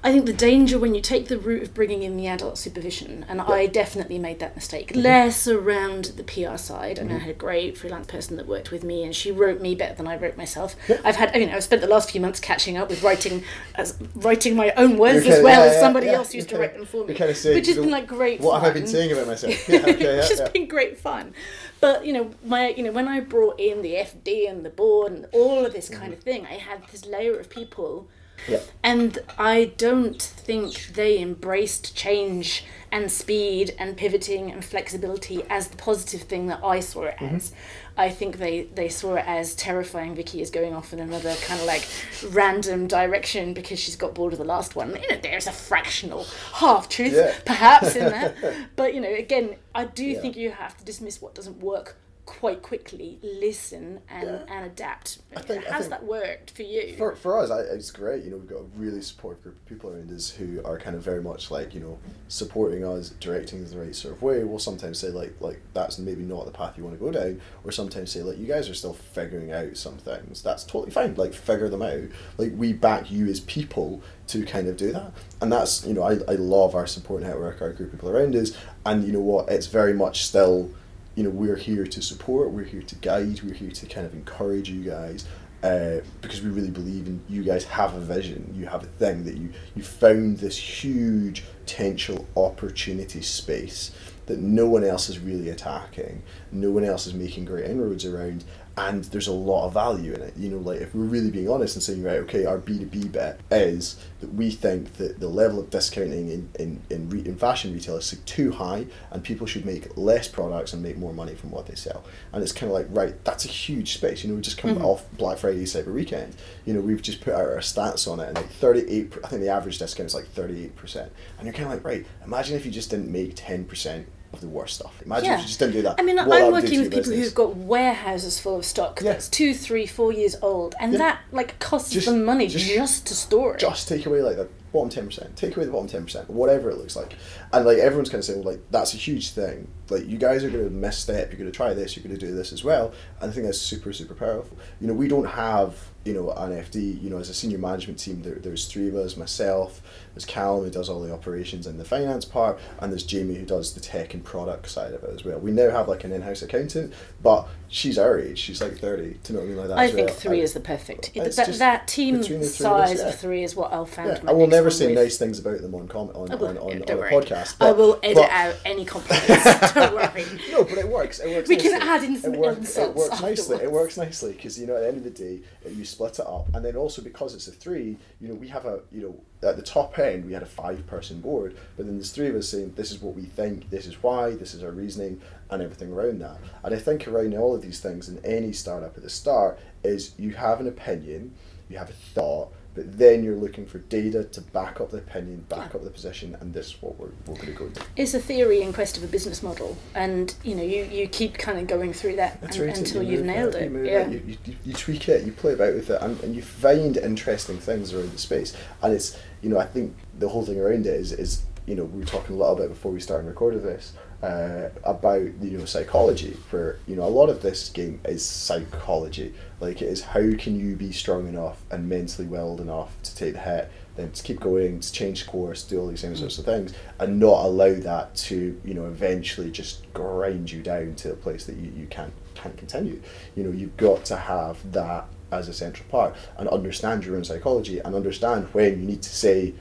I 0.06 0.12
think 0.12 0.26
the 0.26 0.32
danger 0.32 0.78
when 0.78 0.94
you 0.94 1.00
take 1.00 1.26
the 1.26 1.36
route 1.36 1.64
of 1.64 1.74
bringing 1.74 2.04
in 2.04 2.16
the 2.16 2.28
adult 2.28 2.58
supervision, 2.58 3.26
and 3.28 3.40
I 3.40 3.66
definitely 3.66 4.20
made 4.20 4.38
that 4.38 4.54
mistake, 4.54 4.92
mm-hmm. 4.92 5.00
less 5.00 5.48
around 5.48 6.12
the 6.16 6.22
PR 6.22 6.56
side. 6.58 7.00
I 7.00 7.02
mean, 7.02 7.16
I 7.16 7.18
had 7.18 7.30
a 7.30 7.34
great 7.34 7.76
freelance 7.76 8.06
person 8.06 8.36
that 8.36 8.46
worked 8.46 8.70
with 8.70 8.84
me, 8.84 9.02
and 9.02 9.12
she 9.12 9.32
wrote 9.32 9.60
me 9.60 9.74
better 9.74 9.96
than 9.96 10.06
I 10.06 10.16
wrote 10.16 10.36
myself. 10.36 10.76
I've 11.04 11.16
had, 11.16 11.34
I 11.34 11.40
mean, 11.40 11.50
I've 11.50 11.64
spent 11.64 11.82
the 11.82 11.88
last 11.88 12.12
few 12.12 12.20
months 12.20 12.38
catching 12.38 12.76
up 12.76 12.88
with 12.88 13.02
writing, 13.02 13.42
as 13.74 13.98
writing 14.14 14.54
my 14.54 14.70
own 14.76 14.96
words 14.96 15.26
You're 15.26 15.38
as 15.38 15.42
well 15.42 15.66
yeah, 15.66 15.72
as 15.72 15.80
somebody 15.80 16.06
yeah. 16.06 16.12
else 16.12 16.32
used 16.32 16.52
You're 16.52 16.60
to 16.60 16.66
write 16.68 16.76
them 16.76 16.86
for 16.86 17.04
me, 17.04 17.12
kinda 17.12 17.32
which 17.32 17.66
has 17.66 17.76
been 17.76 17.90
like 17.90 18.06
great. 18.06 18.40
What 18.40 18.62
have 18.62 18.70
I 18.70 18.74
been 18.74 18.86
saying 18.86 19.10
about 19.10 19.26
myself? 19.26 19.68
Yeah, 19.68 19.80
okay, 19.80 19.98
yeah, 20.18 20.22
has 20.22 20.38
yeah. 20.38 20.48
been 20.50 20.68
great 20.68 21.00
fun. 21.00 21.34
But 21.80 22.06
you 22.06 22.12
know, 22.12 22.30
my 22.44 22.68
you 22.68 22.84
know, 22.84 22.92
when 22.92 23.08
I 23.08 23.18
brought 23.18 23.58
in 23.58 23.82
the 23.82 23.94
FD 23.94 24.48
and 24.48 24.64
the 24.64 24.70
board 24.70 25.10
and 25.10 25.26
all 25.32 25.66
of 25.66 25.72
this 25.72 25.88
mm-hmm. 25.88 26.00
kind 26.00 26.12
of 26.12 26.20
thing, 26.20 26.46
I 26.46 26.54
had 26.54 26.86
this 26.92 27.04
layer 27.06 27.36
of 27.40 27.50
people, 27.50 28.06
Yeah. 28.48 28.60
and 28.82 29.18
I 29.38 29.72
don't 29.76 30.20
think 30.20 30.88
they 30.94 31.18
embraced 31.18 31.96
change 31.96 32.64
and 32.92 33.10
speed 33.10 33.74
and 33.78 33.96
pivoting 33.96 34.50
and 34.52 34.64
flexibility 34.64 35.42
as 35.50 35.68
the 35.68 35.76
positive 35.76 36.22
thing 36.22 36.46
that 36.46 36.60
I 36.64 36.80
saw 36.80 37.04
it 37.04 37.16
mm-hmm. 37.16 37.36
as. 37.36 37.52
I 37.98 38.10
think 38.10 38.36
they, 38.38 38.64
they 38.74 38.88
saw 38.88 39.14
it 39.16 39.24
as 39.26 39.54
terrifying. 39.54 40.14
Vicky 40.14 40.40
is 40.42 40.50
going 40.50 40.74
off 40.74 40.92
in 40.92 41.00
another 41.00 41.34
kind 41.46 41.58
of 41.60 41.66
like 41.66 41.88
random 42.30 42.86
direction 42.86 43.54
because 43.54 43.78
she's 43.80 43.96
got 43.96 44.14
bored 44.14 44.34
of 44.34 44.38
the 44.38 44.44
last 44.44 44.76
one. 44.76 44.90
You 44.90 45.08
know, 45.10 45.18
there's 45.20 45.46
a 45.46 45.52
fractional 45.52 46.24
half 46.52 46.88
truth 46.88 47.14
Yeah. 47.14 47.34
perhaps 47.44 47.96
in 47.96 48.04
that. 48.10 48.36
But 48.76 48.94
you 48.94 49.00
know, 49.00 49.12
again, 49.12 49.56
I 49.74 49.84
do 49.86 50.04
Yeah. 50.04 50.20
think 50.20 50.36
you 50.36 50.50
have 50.50 50.76
to 50.76 50.84
dismiss 50.84 51.20
what 51.22 51.34
doesn't 51.34 51.60
work 51.60 51.96
quite 52.26 52.60
quickly 52.60 53.20
listen 53.22 54.00
and, 54.10 54.26
Yeah. 54.28 54.44
and 54.54 54.66
adapt. 54.66 55.20
I 55.36 55.40
think- 55.42 55.64
I 55.66 55.70
How's 55.70 55.82
think- 55.82 55.90
that 55.92 56.04
worked 56.04 56.50
for 56.50 56.62
you? 56.62 56.94
For, 56.98 57.14
for 57.14 57.38
us, 57.38 57.50
I, 57.52 57.60
it's 57.60 57.92
great. 57.92 58.24
You 58.24 58.32
know, 58.32 58.36
we've 58.38 58.48
got 58.48 58.58
a 58.60 58.66
really 58.76 59.00
supportive 59.00 59.44
group 59.44 59.54
of 59.54 59.64
people 59.66 59.90
around 59.90 60.10
us 60.10 60.30
who 60.30 60.60
are 60.64 60.76
kind 60.76 60.96
of 60.96 61.02
very 61.02 61.22
much 61.22 61.52
like 61.52 61.72
you 61.72 61.80
know 61.80 61.98
supporting 62.28 62.84
us, 62.84 63.10
directing 63.20 63.62
us 63.62 63.70
the 63.70 63.78
right 63.78 63.94
sort 63.94 64.14
of 64.14 64.22
way. 64.22 64.42
We'll 64.42 64.58
sometimes 64.58 64.98
say 64.98 65.08
like 65.10 65.34
like 65.40 65.60
that's 65.72 65.98
maybe 65.98 66.24
not 66.24 66.46
the 66.46 66.50
path 66.50 66.76
you 66.76 66.82
want 66.84 66.98
to 66.98 67.04
go 67.04 67.12
down, 67.12 67.40
or 67.64 67.70
sometimes 67.70 68.10
say 68.10 68.22
like 68.22 68.38
you 68.38 68.46
guys 68.46 68.68
are 68.68 68.74
still 68.74 68.94
figuring 68.94 69.52
out 69.52 69.76
some 69.76 69.96
things. 69.96 70.42
That's 70.42 70.64
totally 70.64 70.90
fine. 70.90 71.14
Like 71.14 71.32
figure 71.32 71.68
them 71.68 71.82
out. 71.82 72.02
Like 72.38 72.52
we 72.56 72.72
back 72.72 73.08
you 73.10 73.28
as 73.28 73.38
people 73.40 74.02
to 74.28 74.44
kind 74.44 74.66
of 74.66 74.76
do 74.76 74.90
that, 74.92 75.12
and 75.40 75.52
that's 75.52 75.86
you 75.86 75.94
know 75.94 76.02
I, 76.02 76.14
I 76.28 76.34
love 76.34 76.74
our 76.74 76.88
support 76.88 77.22
network, 77.22 77.62
our 77.62 77.72
group 77.72 77.92
of 77.92 78.00
people 78.00 78.10
around 78.10 78.34
us, 78.34 78.50
and 78.84 79.04
you 79.04 79.12
know 79.12 79.20
what, 79.20 79.48
it's 79.48 79.68
very 79.68 79.94
much 79.94 80.24
still 80.26 80.70
you 81.16 81.24
know, 81.24 81.30
we're 81.30 81.56
here 81.56 81.86
to 81.86 82.02
support, 82.02 82.50
we're 82.50 82.64
here 82.64 82.82
to 82.82 82.94
guide, 82.96 83.40
we're 83.42 83.54
here 83.54 83.72
to 83.72 83.86
kind 83.86 84.06
of 84.06 84.14
encourage 84.14 84.70
you 84.70 84.84
guys. 84.84 85.26
Uh, 85.62 86.00
because 86.20 86.42
we 86.42 86.50
really 86.50 86.70
believe 86.70 87.06
in 87.06 87.20
you 87.28 87.42
guys 87.42 87.64
have 87.64 87.94
a 87.94 88.00
vision, 88.00 88.52
you 88.54 88.66
have 88.66 88.84
a 88.84 88.86
thing 88.86 89.24
that 89.24 89.36
you 89.36 89.50
you 89.74 89.82
found 89.82 90.38
this 90.38 90.56
huge 90.56 91.44
potential 91.64 92.26
opportunity 92.36 93.22
space 93.22 93.90
that 94.26 94.38
no 94.38 94.68
one 94.68 94.84
else 94.84 95.08
is 95.08 95.18
really 95.18 95.48
attacking, 95.48 96.22
no 96.52 96.70
one 96.70 96.84
else 96.84 97.06
is 97.06 97.14
making 97.14 97.46
great 97.46 97.64
inroads 97.64 98.04
around, 98.04 98.44
and 98.78 99.04
there's 99.04 99.26
a 99.26 99.32
lot 99.32 99.66
of 99.66 99.72
value 99.72 100.12
in 100.12 100.20
it. 100.20 100.36
You 100.36 100.50
know, 100.50 100.58
like 100.58 100.80
if 100.80 100.94
we're 100.94 101.04
really 101.04 101.30
being 101.30 101.48
honest 101.48 101.76
and 101.76 101.82
saying, 101.82 102.02
right, 102.02 102.18
okay, 102.18 102.44
our 102.44 102.58
B 102.58 102.78
two 102.78 102.86
B 102.86 103.08
bit 103.08 103.40
is 103.50 103.96
that 104.20 104.34
we 104.34 104.50
think 104.50 104.94
that 104.94 105.18
the 105.18 105.28
level 105.28 105.58
of 105.58 105.70
discounting 105.70 106.28
in 106.30 106.48
in 106.58 106.82
in, 106.90 107.08
re- 107.08 107.24
in 107.24 107.36
fashion 107.36 107.72
retail 107.72 107.96
is 107.96 108.10
too 108.26 108.52
high, 108.52 108.86
and 109.10 109.24
people 109.24 109.46
should 109.46 109.64
make 109.64 109.96
less 109.96 110.28
products 110.28 110.74
and 110.74 110.82
make 110.82 110.98
more 110.98 111.14
money 111.14 111.34
from 111.34 111.50
what 111.50 111.66
they 111.66 111.74
sell. 111.74 112.04
And 112.32 112.42
it's 112.42 112.52
kind 112.52 112.70
of 112.70 112.74
like, 112.74 112.86
right, 112.90 113.24
that's 113.24 113.46
a 113.46 113.48
huge 113.48 113.94
space. 113.94 114.22
You 114.22 114.30
know, 114.30 114.36
we 114.36 114.42
just 114.42 114.58
come 114.58 114.74
mm-hmm. 114.74 114.84
off 114.84 115.10
Black 115.12 115.38
Friday, 115.38 115.64
Cyber 115.64 115.92
Weekend. 115.92 116.36
You 116.66 116.74
know, 116.74 116.80
we've 116.80 117.02
just 117.02 117.22
put 117.22 117.32
out 117.32 117.40
our 117.40 117.58
stats 117.58 118.10
on 118.10 118.20
it, 118.20 118.28
and 118.28 118.36
like 118.36 118.50
thirty 118.50 118.80
eight. 118.90 119.14
I 119.24 119.28
think 119.28 119.40
the 119.40 119.48
average 119.48 119.78
discount 119.78 120.08
is 120.08 120.14
like 120.14 120.28
thirty 120.28 120.64
eight 120.64 120.76
percent. 120.76 121.10
And 121.38 121.46
you're 121.46 121.54
kind 121.54 121.66
of 121.66 121.72
like, 121.72 121.84
right, 121.84 122.06
imagine 122.24 122.56
if 122.56 122.66
you 122.66 122.72
just 122.72 122.90
didn't 122.90 123.10
make 123.10 123.32
ten 123.36 123.64
percent 123.64 124.06
of 124.32 124.40
the 124.40 124.48
worst 124.48 124.74
stuff. 124.76 125.00
Imagine 125.04 125.32
if 125.32 125.40
you 125.40 125.46
just 125.46 125.58
didn't 125.58 125.74
do 125.74 125.82
that. 125.82 125.96
I 125.98 126.02
mean, 126.02 126.18
I'm 126.18 126.28
would 126.28 126.34
do 126.36 126.44
to 126.46 126.50
working 126.52 126.80
with 126.80 126.90
people 126.90 126.98
business. 127.10 127.24
who've 127.24 127.34
got 127.34 127.56
warehouses 127.56 128.38
full 128.40 128.56
of 128.56 128.64
stock 128.64 129.00
Yeah. 129.02 129.12
that's 129.12 129.28
two, 129.28 129.54
three, 129.54 129.86
four 129.86 130.12
years 130.12 130.36
old, 130.42 130.74
and 130.80 130.92
Yeah. 130.92 130.98
that 130.98 131.20
like 131.32 131.58
costs 131.58 131.90
Just- 131.90 132.06
them 132.06 132.24
money 132.24 132.48
just- 132.48 132.66
just, 132.66 133.06
to 133.06 133.14
store 133.14 133.54
it. 133.54 133.60
just 133.60 133.88
take 133.88 134.06
away 134.06 134.20
like 134.22 134.36
the 134.36 134.48
bottom 134.72 134.90
ten 134.90 135.06
percent. 135.06 135.36
Take 135.36 135.56
away 135.56 135.64
the 135.66 135.72
bottom 135.72 135.88
ten 135.88 136.02
percent, 136.04 136.28
whatever 136.28 136.68
it 136.70 136.76
looks 136.76 136.96
like, 136.96 137.14
and 137.52 137.64
like 137.64 137.78
everyone's 137.78 138.10
kind 138.10 138.18
of 138.18 138.24
saying 138.26 138.42
like 138.42 138.60
that's 138.70 138.92
a 138.94 138.96
huge 138.98 139.30
thing. 139.30 139.68
Like 139.88 140.06
you 140.06 140.18
guys 140.18 140.44
are 140.44 140.50
going 140.50 140.64
to 140.64 140.70
misstep. 140.70 141.30
You're 141.30 141.38
going 141.38 141.50
to 141.50 141.56
try 141.56 141.72
this. 141.72 141.96
You're 141.96 142.04
going 142.04 142.18
to 142.18 142.26
do 142.26 142.34
this 142.34 142.52
as 142.52 142.62
well. 142.64 142.92
And 143.20 143.30
I 143.30 143.32
think 143.34 143.46
that's 143.46 143.58
super 143.60 143.92
super 143.92 144.14
powerful. 144.14 144.58
You 144.80 144.88
know, 144.88 144.94
we 144.94 145.08
don't 145.08 145.24
have 145.26 145.76
you 146.06 146.14
know 146.14 146.30
an 146.30 146.52
FD. 146.52 147.02
You 147.02 147.10
know, 147.10 147.18
as 147.18 147.28
a 147.28 147.34
senior 147.34 147.58
management 147.58 147.98
team, 147.98 148.22
there, 148.22 148.36
there's 148.36 148.66
three 148.66 148.88
of 148.88 148.94
us. 148.94 149.16
Myself, 149.16 149.82
there's 150.14 150.24
Callum 150.24 150.64
who 150.64 150.70
does 150.70 150.88
all 150.88 151.00
the 151.00 151.12
operations 151.12 151.66
and 151.66 151.78
the 151.78 151.84
finance 151.84 152.24
part, 152.24 152.58
and 152.80 152.92
there's 152.92 153.02
Jamie 153.02 153.34
who 153.34 153.44
does 153.44 153.74
the 153.74 153.80
tech 153.80 154.14
and 154.14 154.24
product 154.24 154.68
side 154.70 154.94
of 154.94 155.02
it 155.02 155.10
as 155.14 155.24
well. 155.24 155.38
We 155.38 155.50
now 155.50 155.70
have 155.70 155.88
like 155.88 156.04
an 156.04 156.12
in-house 156.12 156.42
accountant, 156.42 156.94
but 157.22 157.48
she's 157.68 157.98
our 157.98 158.18
age. 158.18 158.38
She's 158.38 158.62
like 158.62 158.78
thirty. 158.78 159.18
Do 159.24 159.32
you 159.32 159.38
know 159.38 159.40
what 159.40 159.44
I 159.44 159.48
mean? 159.48 159.56
Like 159.58 159.68
that. 159.68 159.78
I 159.78 159.90
think 159.90 160.08
well. 160.08 160.16
three 160.16 160.38
And- 160.38 160.44
is 160.44 160.52
the 160.54 160.60
perfect. 160.60 161.10
It's 161.14 161.36
that, 161.36 161.52
that 161.54 161.88
team 161.88 162.22
three 162.22 162.36
of 162.36 162.42
us, 162.42 162.54
size 162.54 163.00
yeah. 163.00 163.08
of 163.08 163.18
three 163.18 163.42
is 163.42 163.56
what 163.56 163.72
I'll 163.72 163.84
found. 163.86 164.20
Yeah, 164.22 164.30
I 164.30 164.32
will 164.32 164.46
never 164.46 164.70
say 164.70 164.86
with. 164.86 164.96
nice 164.96 165.18
things 165.18 165.38
about 165.38 165.60
them 165.60 165.74
on 165.74 165.88
comment 165.88 166.16
on, 166.16 166.28
oh, 166.30 166.32
I 166.32 166.36
will, 166.36 166.48
on, 166.48 166.58
on, 166.58 166.72
on 166.82 166.82
a 166.82 167.10
podcast. 167.10 167.56
I 167.60 167.72
will 167.72 167.98
edit 168.02 168.16
but- 168.16 168.30
out 168.30 168.56
any 168.64 168.84
compliments. 168.84 169.72
don't 169.74 169.94
worry. 169.94 170.24
No, 170.50 170.64
but 170.64 170.78
it 170.78 170.88
works. 170.88 171.18
It 171.20 171.34
works. 171.34 171.48
We 171.48 171.56
can 171.56 171.72
nicely. 171.72 171.88
add 171.88 172.04
in 172.04 172.16
some 172.16 172.34
it, 172.34 172.40
work- 172.40 172.56
it 172.56 172.58
insults 172.60 172.96
works 172.96 173.20
nicely. 173.20 173.56
It 173.56 173.72
works 173.72 173.96
nicely 173.96 174.32
because 174.32 174.58
you 174.58 174.66
know 174.66 174.76
at 174.76 174.80
the 174.82 174.88
end 174.88 174.96
of 174.98 175.04
the 175.04 175.10
day 175.10 175.40
you 175.70 175.84
split 175.96 176.18
it 176.18 176.26
up, 176.26 176.46
and 176.54 176.62
then 176.62 176.76
also 176.76 177.00
because 177.00 177.34
it's 177.34 177.48
a 177.48 177.52
three, 177.52 177.96
you 178.20 178.28
know 178.28 178.34
we 178.34 178.48
have 178.48 178.66
a 178.66 178.80
you 178.92 179.00
know 179.00 179.48
at 179.48 179.56
the 179.56 179.62
top 179.62 179.98
end 179.98 180.26
we 180.26 180.34
had 180.34 180.42
a 180.42 180.46
five 180.46 180.86
person 180.86 181.20
board, 181.22 181.56
but 181.76 181.86
then 181.86 181.96
there's 181.96 182.12
three 182.12 182.28
of 182.28 182.34
us 182.34 182.48
saying 182.48 182.74
this 182.76 182.92
is 182.92 183.00
what 183.00 183.14
we 183.14 183.22
think, 183.22 183.70
this 183.70 183.86
is 183.86 184.02
why, 184.02 184.32
this 184.32 184.52
is 184.52 184.62
our 184.62 184.70
reasoning, 184.70 185.20
and 185.50 185.62
everything 185.62 185.90
around 185.92 186.20
that. 186.20 186.36
And 186.62 186.74
I 186.74 186.78
think 186.78 187.08
around 187.08 187.34
all 187.34 187.54
of 187.54 187.62
these 187.62 187.80
things 187.80 188.10
in 188.10 188.22
any 188.24 188.52
startup 188.52 188.94
at 188.96 189.02
the 189.02 189.10
start 189.10 189.58
is 189.82 190.12
you 190.18 190.32
have 190.32 190.60
an 190.60 190.68
opinion, 190.68 191.34
you 191.70 191.78
have 191.78 191.90
a 191.90 191.94
thought. 191.94 192.52
But 192.76 192.98
then 192.98 193.24
you're 193.24 193.36
looking 193.36 193.64
for 193.64 193.78
data 193.78 194.24
to 194.24 194.40
back 194.42 194.82
up 194.82 194.90
the 194.90 194.98
opinion, 194.98 195.46
back 195.48 195.74
up 195.74 195.82
the 195.82 195.88
position, 195.88 196.36
and 196.40 196.52
this 196.52 196.66
is 196.66 196.82
what 196.82 196.98
we're, 196.98 197.08
we're 197.26 197.36
going 197.36 197.46
to 197.46 197.52
go. 197.52 197.70
It's 197.96 198.12
a 198.12 198.20
theory 198.20 198.60
in 198.60 198.74
quest 198.74 198.98
of 198.98 199.02
a 199.02 199.06
business 199.06 199.42
model, 199.42 199.78
and 199.94 200.34
you 200.44 200.54
know 200.54 200.62
you, 200.62 200.84
you 200.84 201.08
keep 201.08 201.38
kind 201.38 201.58
of 201.58 201.66
going 201.68 201.94
through 201.94 202.16
that 202.16 202.38
un- 202.42 202.66
right, 202.66 202.76
until 202.76 203.02
you 203.02 203.12
you've 203.12 203.24
nailed 203.24 203.54
it, 203.54 203.62
it. 203.62 203.72
You, 203.72 203.84
yeah. 203.84 204.00
it, 204.00 204.12
you, 204.12 204.36
you, 204.44 204.56
you 204.66 204.72
tweak 204.74 205.08
it, 205.08 205.24
you 205.24 205.32
play 205.32 205.54
about 205.54 205.74
with 205.74 205.88
it, 205.88 206.02
and, 206.02 206.22
and 206.22 206.36
you 206.36 206.42
find 206.42 206.98
interesting 206.98 207.58
things 207.58 207.94
around 207.94 208.12
the 208.12 208.18
space. 208.18 208.54
And 208.82 208.92
it's, 208.92 209.18
you 209.40 209.48
know, 209.48 209.58
I 209.58 209.64
think 209.64 209.96
the 210.18 210.28
whole 210.28 210.44
thing 210.44 210.60
around 210.60 210.86
it 210.86 210.94
is, 210.94 211.12
is 211.12 211.44
you 211.64 211.76
know, 211.76 211.84
we 211.84 212.00
were 212.00 212.06
talking 212.06 212.36
a 212.36 212.38
little 212.38 212.56
bit 212.56 212.68
before 212.68 212.92
we 212.92 213.00
started 213.00 213.26
recording 213.26 213.62
this 213.62 213.94
uh, 214.22 214.68
about, 214.84 215.22
you 215.42 215.58
know, 215.58 215.64
psychology, 215.64 216.36
where, 216.50 216.78
you 216.86 216.96
know, 216.96 217.04
a 217.04 217.08
lot 217.08 217.28
of 217.28 217.42
this 217.42 217.68
game 217.68 218.00
is 218.04 218.24
psychology. 218.24 219.34
Like, 219.60 219.82
it 219.82 219.86
is 219.86 220.02
how 220.02 220.32
can 220.36 220.58
you 220.58 220.76
be 220.76 220.92
strong 220.92 221.28
enough 221.28 221.62
and 221.70 221.88
mentally 221.88 222.26
well 222.26 222.60
enough 222.60 222.90
to 223.02 223.14
take 223.14 223.34
the 223.34 223.40
hit, 223.40 223.70
then 223.96 224.12
to 224.12 224.22
keep 224.22 224.40
going, 224.40 224.80
to 224.80 224.92
change 224.92 225.26
course, 225.26 225.64
do 225.64 225.80
all 225.80 225.88
these 225.88 226.00
same 226.00 226.16
sorts 226.16 226.38
of 226.38 226.44
things, 226.44 226.72
and 226.98 227.18
not 227.18 227.44
allow 227.44 227.74
that 227.74 228.14
to, 228.16 228.60
you 228.64 228.74
know, 228.74 228.86
eventually 228.86 229.50
just 229.50 229.90
grind 229.92 230.50
you 230.50 230.62
down 230.62 230.94
to 230.96 231.12
a 231.12 231.16
place 231.16 231.44
that 231.46 231.56
you, 231.56 231.72
you 231.76 231.86
can't 231.86 232.12
can't 232.34 232.56
continue. 232.56 233.00
You 233.34 233.44
know, 233.44 233.50
you've 233.50 233.76
got 233.76 234.04
to 234.06 234.16
have 234.16 234.72
that 234.72 235.06
as 235.32 235.48
a 235.48 235.52
central 235.52 235.88
part 235.88 236.14
and 236.38 236.48
understand 236.48 237.04
your 237.04 237.16
own 237.16 237.24
psychology 237.24 237.80
and 237.80 237.94
understand 237.94 238.46
when 238.52 238.80
you 238.80 238.86
need 238.86 239.02
to 239.02 239.08
say 239.08 239.54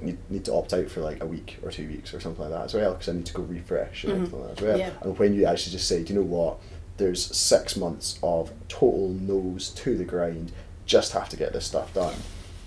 need, 0.00 0.18
need 0.30 0.44
to 0.46 0.54
opt 0.54 0.72
out 0.72 0.88
for 0.88 1.00
like 1.00 1.22
a 1.22 1.26
week 1.26 1.58
or 1.62 1.70
two 1.70 1.88
weeks 1.88 2.14
or 2.14 2.20
something 2.20 2.42
like 2.42 2.52
that 2.52 2.64
as 2.64 2.74
well 2.74 2.92
because 2.92 3.08
I 3.08 3.12
need 3.12 3.26
to 3.26 3.34
go 3.34 3.42
refresh 3.42 4.04
and 4.04 4.12
everything 4.12 4.40
like 4.40 4.48
that 4.56 4.62
as 4.62 4.68
well. 4.68 4.78
Yeah. 4.78 4.90
And 5.02 5.18
when 5.18 5.34
you 5.34 5.46
actually 5.46 5.72
just 5.72 5.88
say, 5.88 6.02
do 6.02 6.12
you 6.12 6.20
know 6.20 6.26
what, 6.26 6.58
there's 6.96 7.24
six 7.36 7.76
months 7.76 8.18
of 8.22 8.52
total 8.68 9.08
nose 9.08 9.70
to 9.70 9.96
the 9.96 10.04
grind, 10.04 10.52
just 10.86 11.12
have 11.12 11.28
to 11.30 11.36
get 11.36 11.52
this 11.52 11.66
stuff 11.66 11.92
done 11.92 12.14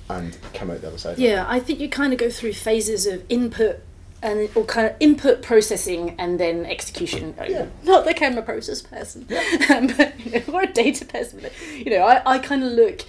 and 0.09 0.37
come 0.53 0.71
out 0.71 0.81
the 0.81 0.87
other 0.87 0.97
side. 0.97 1.17
Yeah, 1.17 1.45
I 1.47 1.59
think 1.59 1.79
you 1.79 1.89
kind 1.89 2.13
of 2.13 2.19
go 2.19 2.29
through 2.29 2.53
phases 2.53 3.05
of 3.05 3.23
input 3.29 3.81
and 4.21 4.49
or 4.55 4.65
kind 4.65 4.87
of 4.87 4.95
input 4.99 5.41
processing 5.41 6.15
and 6.19 6.39
then 6.39 6.65
execution. 6.65 7.33
Yeah. 7.47 7.67
Not 7.83 8.05
that 8.05 8.21
I'm 8.21 8.37
a 8.37 8.41
process 8.41 8.81
person, 8.81 9.27
um, 9.69 9.87
but 9.97 10.19
you 10.19 10.31
know, 10.31 10.53
or 10.53 10.63
a 10.63 10.67
data 10.67 11.05
person. 11.05 11.39
But, 11.41 11.53
you 11.73 11.91
know, 11.91 12.03
I, 12.03 12.21
I 12.25 12.39
kind 12.39 12.63
of 12.63 12.71
look. 12.73 13.01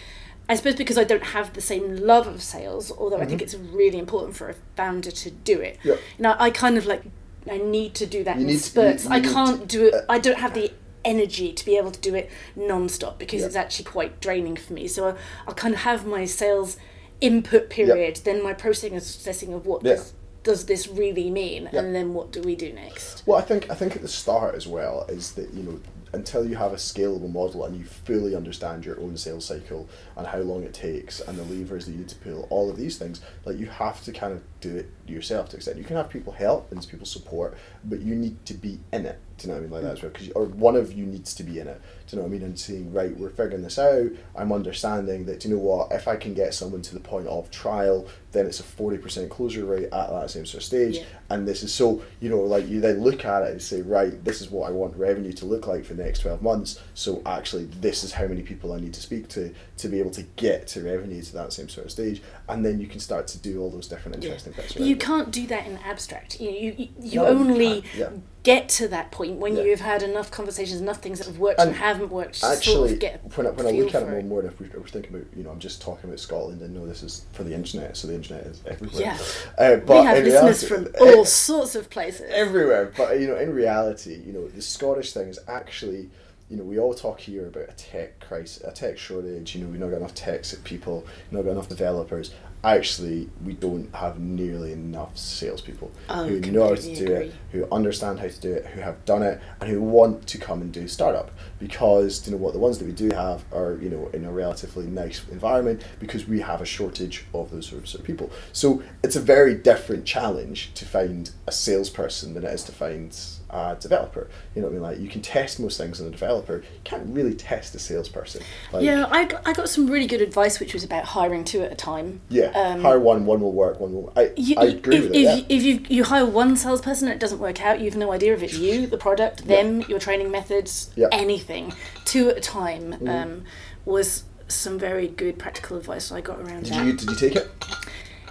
I 0.50 0.56
suppose 0.56 0.74
because 0.74 0.98
I 0.98 1.04
don't 1.04 1.22
have 1.22 1.52
the 1.52 1.60
same 1.60 1.96
love 1.96 2.26
of 2.26 2.42
sales, 2.42 2.90
although 2.98 3.18
I 3.18 3.24
think 3.26 3.40
it's 3.40 3.54
really 3.54 3.98
important 3.98 4.36
for 4.36 4.48
a 4.50 4.54
founder 4.76 5.12
to 5.12 5.30
do 5.30 5.60
it. 5.60 5.78
Mm-hmm. 5.78 5.88
Yeah. 5.88 5.94
You 5.94 6.22
know, 6.24 6.36
I 6.38 6.50
kind 6.50 6.76
of 6.76 6.86
like 6.86 7.04
I 7.50 7.58
need 7.58 7.94
to 7.94 8.06
do 8.06 8.24
that 8.24 8.36
You 8.38 8.48
in 8.48 8.52
to- 8.54 8.58
spurts. 8.58 9.04
you- 9.04 9.10
you 9.10 9.16
I 9.16 9.20
can't 9.20 9.60
to- 9.60 9.66
do 9.78 9.86
it. 9.86 9.94
uh, 9.94 10.02
I 10.08 10.18
don't 10.18 10.38
have 10.38 10.52
the 10.54 10.72
energy 11.04 11.52
to 11.52 11.64
be 11.64 11.76
able 11.76 11.92
to 11.92 12.00
do 12.00 12.14
it 12.16 12.28
non-stop 12.56 13.18
because 13.18 13.40
Yeah. 13.40 13.46
it's 13.46 13.56
actually 13.56 13.84
quite 13.86 14.20
draining 14.20 14.56
for 14.56 14.72
me. 14.72 14.88
So 14.88 15.08
I, 15.10 15.14
I'll 15.46 15.54
kind 15.54 15.72
of 15.72 15.80
have 15.82 16.04
my 16.04 16.24
sales 16.26 16.76
input 17.20 17.70
period, 17.70 18.16
then 18.24 18.42
my 18.42 18.52
processing 18.52 18.92
and 18.94 19.00
assessing 19.02 19.54
of 19.54 19.64
what 19.66 19.82
does, 19.84 20.12
does 20.42 20.66
this 20.66 20.88
really 20.88 21.30
mean, 21.30 21.68
and 21.72 21.94
then 21.94 22.12
what 22.12 22.32
do 22.32 22.40
we 22.42 22.56
do 22.56 22.72
next? 22.72 23.22
Well, 23.24 23.38
I 23.38 23.42
think 23.42 23.70
I 23.70 23.74
think 23.74 23.94
at 23.94 24.02
the 24.02 24.08
start 24.08 24.54
as 24.56 24.66
well 24.66 25.06
is 25.08 25.32
that 25.32 25.54
you 25.54 25.62
know 25.62 25.80
until 26.12 26.44
you 26.44 26.56
have 26.56 26.72
a 26.72 26.76
scalable 26.76 27.32
model 27.32 27.64
and 27.64 27.76
you 27.76 27.84
fully 27.84 28.34
understand 28.34 28.84
your 28.84 28.98
own 29.00 29.16
sales 29.16 29.44
cycle 29.44 29.88
and 30.16 30.26
how 30.26 30.38
long 30.38 30.64
it 30.64 30.74
takes 30.74 31.20
and 31.20 31.38
the 31.38 31.44
levers 31.44 31.86
that 31.86 31.92
you 31.92 31.98
need 31.98 32.08
to 32.08 32.16
pull, 32.16 32.46
all 32.50 32.68
of 32.68 32.76
these 32.76 32.98
things, 32.98 33.20
like 33.44 33.58
you 33.58 33.66
have 33.66 34.02
to 34.04 34.12
kind 34.12 34.32
of 34.32 34.42
do 34.60 34.76
it 34.76 34.90
yourself 35.06 35.48
to 35.50 35.56
extent. 35.56 35.78
You 35.78 35.84
can 35.84 35.96
have 35.96 36.08
people 36.08 36.32
help 36.32 36.70
and 36.72 36.86
people 36.88 37.06
support, 37.06 37.56
but 37.84 38.00
you 38.00 38.14
need 38.14 38.44
to 38.46 38.54
be 38.54 38.80
in 38.92 39.06
it. 39.06 39.18
Do 39.40 39.48
you 39.48 39.54
know 39.54 39.60
what 39.60 39.60
I 39.60 39.62
mean? 39.62 39.72
Like 39.72 39.82
that 39.84 39.92
as 39.92 40.02
well, 40.02 40.10
because 40.10 40.30
or 40.32 40.44
one 40.44 40.76
of 40.76 40.92
you 40.92 41.06
needs 41.06 41.34
to 41.34 41.42
be 41.42 41.60
in 41.60 41.66
it. 41.66 41.80
Do 42.06 42.16
you 42.16 42.22
know 42.22 42.28
what 42.28 42.34
I 42.34 42.38
mean? 42.38 42.42
And 42.42 42.58
seeing, 42.58 42.92
right, 42.92 43.16
we're 43.16 43.30
figuring 43.30 43.62
this 43.62 43.78
out. 43.78 44.10
I'm 44.36 44.52
understanding 44.52 45.24
that. 45.26 45.40
Do 45.40 45.48
you 45.48 45.54
know 45.54 45.62
what? 45.62 45.92
If 45.92 46.08
I 46.08 46.16
can 46.16 46.34
get 46.34 46.52
someone 46.52 46.82
to 46.82 46.94
the 46.94 47.00
point 47.00 47.26
of 47.26 47.50
trial, 47.50 48.06
then 48.32 48.44
it's 48.44 48.60
a 48.60 48.64
forty 48.64 48.98
percent 48.98 49.30
closure 49.30 49.64
rate 49.64 49.84
at 49.84 50.10
that 50.10 50.30
same 50.30 50.44
sort 50.44 50.62
of 50.62 50.66
stage. 50.66 50.98
Yeah. 50.98 51.04
And 51.30 51.48
this 51.48 51.62
is 51.62 51.72
so 51.72 52.02
you 52.20 52.28
know, 52.28 52.40
like 52.40 52.68
you 52.68 52.80
then 52.80 53.00
look 53.00 53.24
at 53.24 53.44
it 53.44 53.52
and 53.52 53.62
say, 53.62 53.80
right, 53.80 54.22
this 54.24 54.42
is 54.42 54.50
what 54.50 54.68
I 54.68 54.72
want 54.72 54.94
revenue 54.96 55.32
to 55.32 55.46
look 55.46 55.66
like 55.66 55.86
for 55.86 55.94
the 55.94 56.04
next 56.04 56.20
twelve 56.20 56.42
months. 56.42 56.78
So 56.92 57.22
actually, 57.24 57.64
this 57.64 58.04
is 58.04 58.12
how 58.12 58.26
many 58.26 58.42
people 58.42 58.74
I 58.74 58.80
need 58.80 58.92
to 58.94 59.00
speak 59.00 59.28
to 59.28 59.54
to 59.78 59.88
be 59.88 60.00
able 60.00 60.10
to 60.10 60.22
get 60.36 60.66
to 60.68 60.82
revenue 60.82 61.22
to 61.22 61.32
that 61.32 61.54
same 61.54 61.70
sort 61.70 61.86
of 61.86 61.92
stage. 61.92 62.20
And 62.48 62.62
then 62.62 62.78
you 62.78 62.88
can 62.88 63.00
start 63.00 63.26
to 63.28 63.38
do 63.38 63.62
all 63.62 63.70
those 63.70 63.88
different 63.88 64.22
interesting 64.22 64.52
bits. 64.52 64.76
You 64.76 64.96
can't 64.96 65.30
do 65.30 65.46
that 65.46 65.66
in 65.66 65.78
abstract. 65.78 66.40
You 66.40 66.50
you, 66.50 66.74
you, 66.76 66.88
you 67.00 67.20
No, 67.20 67.30
you 67.30 67.38
only 67.38 67.84
yeah. 67.96 68.10
Get 68.42 68.68
to 68.70 68.88
that 68.88 69.10
point 69.10 69.36
when 69.38 69.54
Yeah. 69.56 69.64
you've 69.64 69.80
had 69.80 70.02
enough 70.02 70.30
conversations, 70.30 70.80
enough 70.80 71.02
things 71.02 71.18
that 71.18 71.26
have 71.26 71.38
worked 71.38 71.60
and, 71.60 71.68
And 71.70 71.78
haven't 71.78 72.10
worked. 72.10 72.34
to 72.34 72.40
sort 72.40 72.56
actually 72.56 72.92
of 72.94 72.98
get 72.98 73.20
when 73.36 73.46
I, 73.46 73.50
when 73.50 73.66
I 73.66 73.70
look 73.72 73.94
at 73.94 74.02
it 74.02 74.08
more 74.08 74.18
and 74.18 74.28
more, 74.28 74.40
and 74.40 74.48
if 74.50 74.58
we- 74.60 74.66
if 74.66 74.74
we're 74.74 74.82
thinking 74.86 75.14
about 75.14 75.26
you 75.36 75.42
know 75.44 75.50
I'm 75.50 75.58
just 75.58 75.82
talking 75.82 76.08
about 76.08 76.20
Scotland 76.20 76.62
and 76.62 76.72
know 76.74 76.86
this 76.86 77.02
is 77.02 77.26
for 77.32 77.44
the 77.44 77.52
internet, 77.54 77.96
so 77.96 78.08
the 78.08 78.14
internet 78.14 78.46
is 78.46 78.60
everywhere. 78.66 79.00
Yeah. 79.02 79.18
uh, 79.58 79.76
but 79.76 79.98
we 80.00 80.04
have 80.06 80.24
listeners 80.24 80.70
reality- 80.70 80.90
from 80.94 81.06
eh, 81.08 81.14
all 81.16 81.24
sorts 81.24 81.74
of 81.74 81.90
places. 81.90 82.30
everywhere. 82.32 82.92
But 82.96 83.20
you 83.20 83.26
know, 83.26 83.36
in 83.36 83.52
reality, 83.54 84.22
you 84.24 84.32
know, 84.32 84.48
the 84.48 84.62
Scottish 84.62 85.12
thing 85.12 85.28
is 85.28 85.38
actually 85.46 86.08
you 86.48 86.56
know, 86.56 86.64
we 86.64 86.80
all 86.80 86.92
talk 86.94 87.20
here 87.20 87.46
about 87.46 87.68
a 87.68 87.72
tech 87.76 88.18
crisis, 88.18 88.60
a 88.64 88.72
tech 88.72 88.98
shortage. 88.98 89.54
You 89.54 89.62
know, 89.62 89.70
we've 89.70 89.78
not 89.78 89.90
got 89.90 89.98
enough 89.98 90.14
tech 90.16 90.44
people, 90.64 91.06
not 91.30 91.42
got 91.44 91.52
enough 91.52 91.68
developers. 91.68 92.32
Actually, 92.62 93.28
we 93.44 93.54
don't 93.54 93.94
have 93.94 94.18
nearly 94.20 94.72
enough 94.72 95.16
salespeople 95.16 95.90
Oh, 96.10 96.26
who 96.26 96.40
know 96.40 96.68
how 96.68 96.74
to 96.74 96.94
do 96.94 97.04
agree. 97.04 97.26
it, 97.28 97.34
who 97.52 97.66
understand 97.72 98.20
how 98.20 98.28
to 98.28 98.40
do 98.40 98.52
it, 98.52 98.66
who 98.66 98.80
have 98.82 99.02
done 99.06 99.22
it, 99.22 99.40
and 99.60 99.70
who 99.70 99.80
want 99.80 100.26
to 100.26 100.36
come 100.38 100.60
and 100.60 100.70
do 100.70 100.86
startup. 100.86 101.30
Because 101.58 102.26
you 102.26 102.32
know 102.32 102.38
what, 102.38 102.52
the 102.52 102.58
ones 102.58 102.78
that 102.78 102.84
we 102.84 102.92
do 102.92 103.10
have 103.14 103.44
are 103.52 103.78
you 103.80 103.88
know 103.88 104.08
in 104.12 104.24
a 104.24 104.32
relatively 104.32 104.86
nice 104.86 105.26
environment 105.30 105.82
because 106.00 106.26
we 106.26 106.40
have 106.40 106.60
a 106.60 106.66
shortage 106.66 107.24
of 107.32 107.50
those 107.50 107.66
sorts 107.66 107.94
of 107.94 108.02
people. 108.04 108.30
So 108.52 108.82
it's 109.02 109.16
a 109.16 109.20
very 109.20 109.54
different 109.54 110.04
challenge 110.04 110.72
to 110.74 110.84
find 110.84 111.30
a 111.46 111.52
salesperson 111.52 112.34
than 112.34 112.44
it 112.44 112.52
is 112.52 112.62
to 112.64 112.72
find 112.72 113.16
a 113.50 113.76
developer. 113.80 114.28
You 114.54 114.62
know 114.62 114.68
what 114.68 114.72
I 114.72 114.74
mean? 114.74 114.82
Like 114.82 114.98
you 115.00 115.08
can 115.08 115.22
test 115.22 115.58
most 115.60 115.76
things 115.78 116.00
on 116.00 116.06
a 116.06 116.10
developer, 116.10 116.56
you 116.58 116.80
can't 116.84 117.06
really 117.08 117.34
test 117.34 117.74
a 117.74 117.78
salesperson. 117.78 118.42
Like, 118.72 118.82
Yeah, 118.84 119.06
I, 119.10 119.24
got- 119.24 119.42
I 119.46 119.52
got 119.52 119.68
some 119.68 119.88
really 119.90 120.06
good 120.06 120.20
advice, 120.22 120.60
which 120.60 120.72
was 120.74 120.84
about 120.84 121.04
hiring 121.04 121.44
two 121.44 121.62
at 121.62 121.72
a 121.72 121.74
time. 121.74 122.20
yeah. 122.28 122.49
Um, 122.54 122.80
hire 122.82 123.00
one, 123.00 123.26
one 123.26 123.40
will 123.40 123.52
work, 123.52 123.80
one 123.80 123.92
will. 123.92 124.12
I, 124.16 124.32
You, 124.36 124.56
I 124.58 124.64
agree 124.66 124.96
if, 124.96 125.02
with 125.04 125.14
if, 125.14 125.16
it. 125.16 125.20
Yeah. 125.22 125.56
if 125.56 125.62
you, 125.62 125.80
you 125.88 126.04
hire 126.04 126.26
one 126.26 126.56
salesperson 126.56 127.08
and 127.08 127.14
it 127.14 127.20
doesn't 127.20 127.38
work 127.38 127.60
out, 127.62 127.78
you 127.80 127.86
have 127.86 127.96
no 127.96 128.12
idea 128.12 128.34
if 128.34 128.42
it's 128.42 128.58
you, 128.58 128.86
the 128.86 128.98
product, 128.98 129.46
them, 129.46 129.80
your 129.82 129.98
training 129.98 130.30
methods, 130.30 130.90
Yeah. 130.96 131.08
Anything. 131.12 131.72
Two 132.04 132.28
at 132.30 132.36
a 132.38 132.40
time 132.40 132.96
um, 133.08 133.44
was 133.84 134.24
some 134.48 134.78
very 134.78 135.06
good 135.06 135.38
practical 135.38 135.76
advice 135.76 136.10
I 136.10 136.20
got 136.20 136.40
around 136.40 136.64
Did 136.64 136.72
that. 136.74 136.84
you 136.86 136.92
did 136.94 137.10
you 137.10 137.16
take 137.16 137.36
it? 137.36 137.50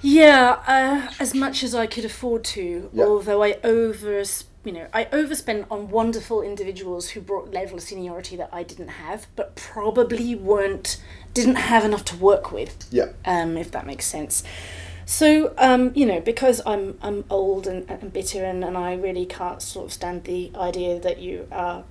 Yeah, 0.01 0.61
uh, 0.65 1.11
as 1.19 1.33
much 1.35 1.61
as 1.63 1.75
I 1.75 1.85
could 1.85 2.05
afford 2.05 2.43
to, 2.45 2.89
although 2.97 3.43
I 3.43 3.57
over, 3.65 4.23
you 4.63 4.71
know, 4.71 4.87
I 4.93 5.07
overspent 5.11 5.67
on 5.69 5.89
wonderful 5.89 6.41
individuals 6.41 7.09
who 7.09 7.19
brought 7.21 7.51
level 7.51 7.77
of 7.77 7.83
seniority 7.83 8.37
that 8.37 8.49
I 8.53 8.63
didn't 8.63 8.87
have, 8.89 9.27
but 9.35 9.55
probably 9.57 10.35
weren't, 10.35 11.01
didn't 11.33 11.55
have 11.55 11.85
enough 11.85 12.03
to 12.05 12.15
work 12.17 12.51
with 12.51 12.85
Yeah. 12.91 13.09
um, 13.25 13.57
if 13.57 13.71
that 13.71 13.85
makes 13.85 14.05
sense. 14.05 14.43
So, 15.05 15.53
um, 15.57 15.91
you 15.95 16.05
know, 16.05 16.19
because 16.19 16.61
I'm 16.65 16.97
I'm 17.01 17.25
old 17.29 17.65
and, 17.67 17.89
and 17.89 18.13
bitter 18.13 18.43
and, 18.45 18.63
and 18.63 18.77
I 18.77 18.93
really 18.95 19.25
can't 19.25 19.61
sort 19.61 19.87
of 19.87 19.93
stand 19.93 20.25
the 20.25 20.51
idea 20.55 20.99
that 20.99 21.17
you 21.19 21.47
are 21.51 21.83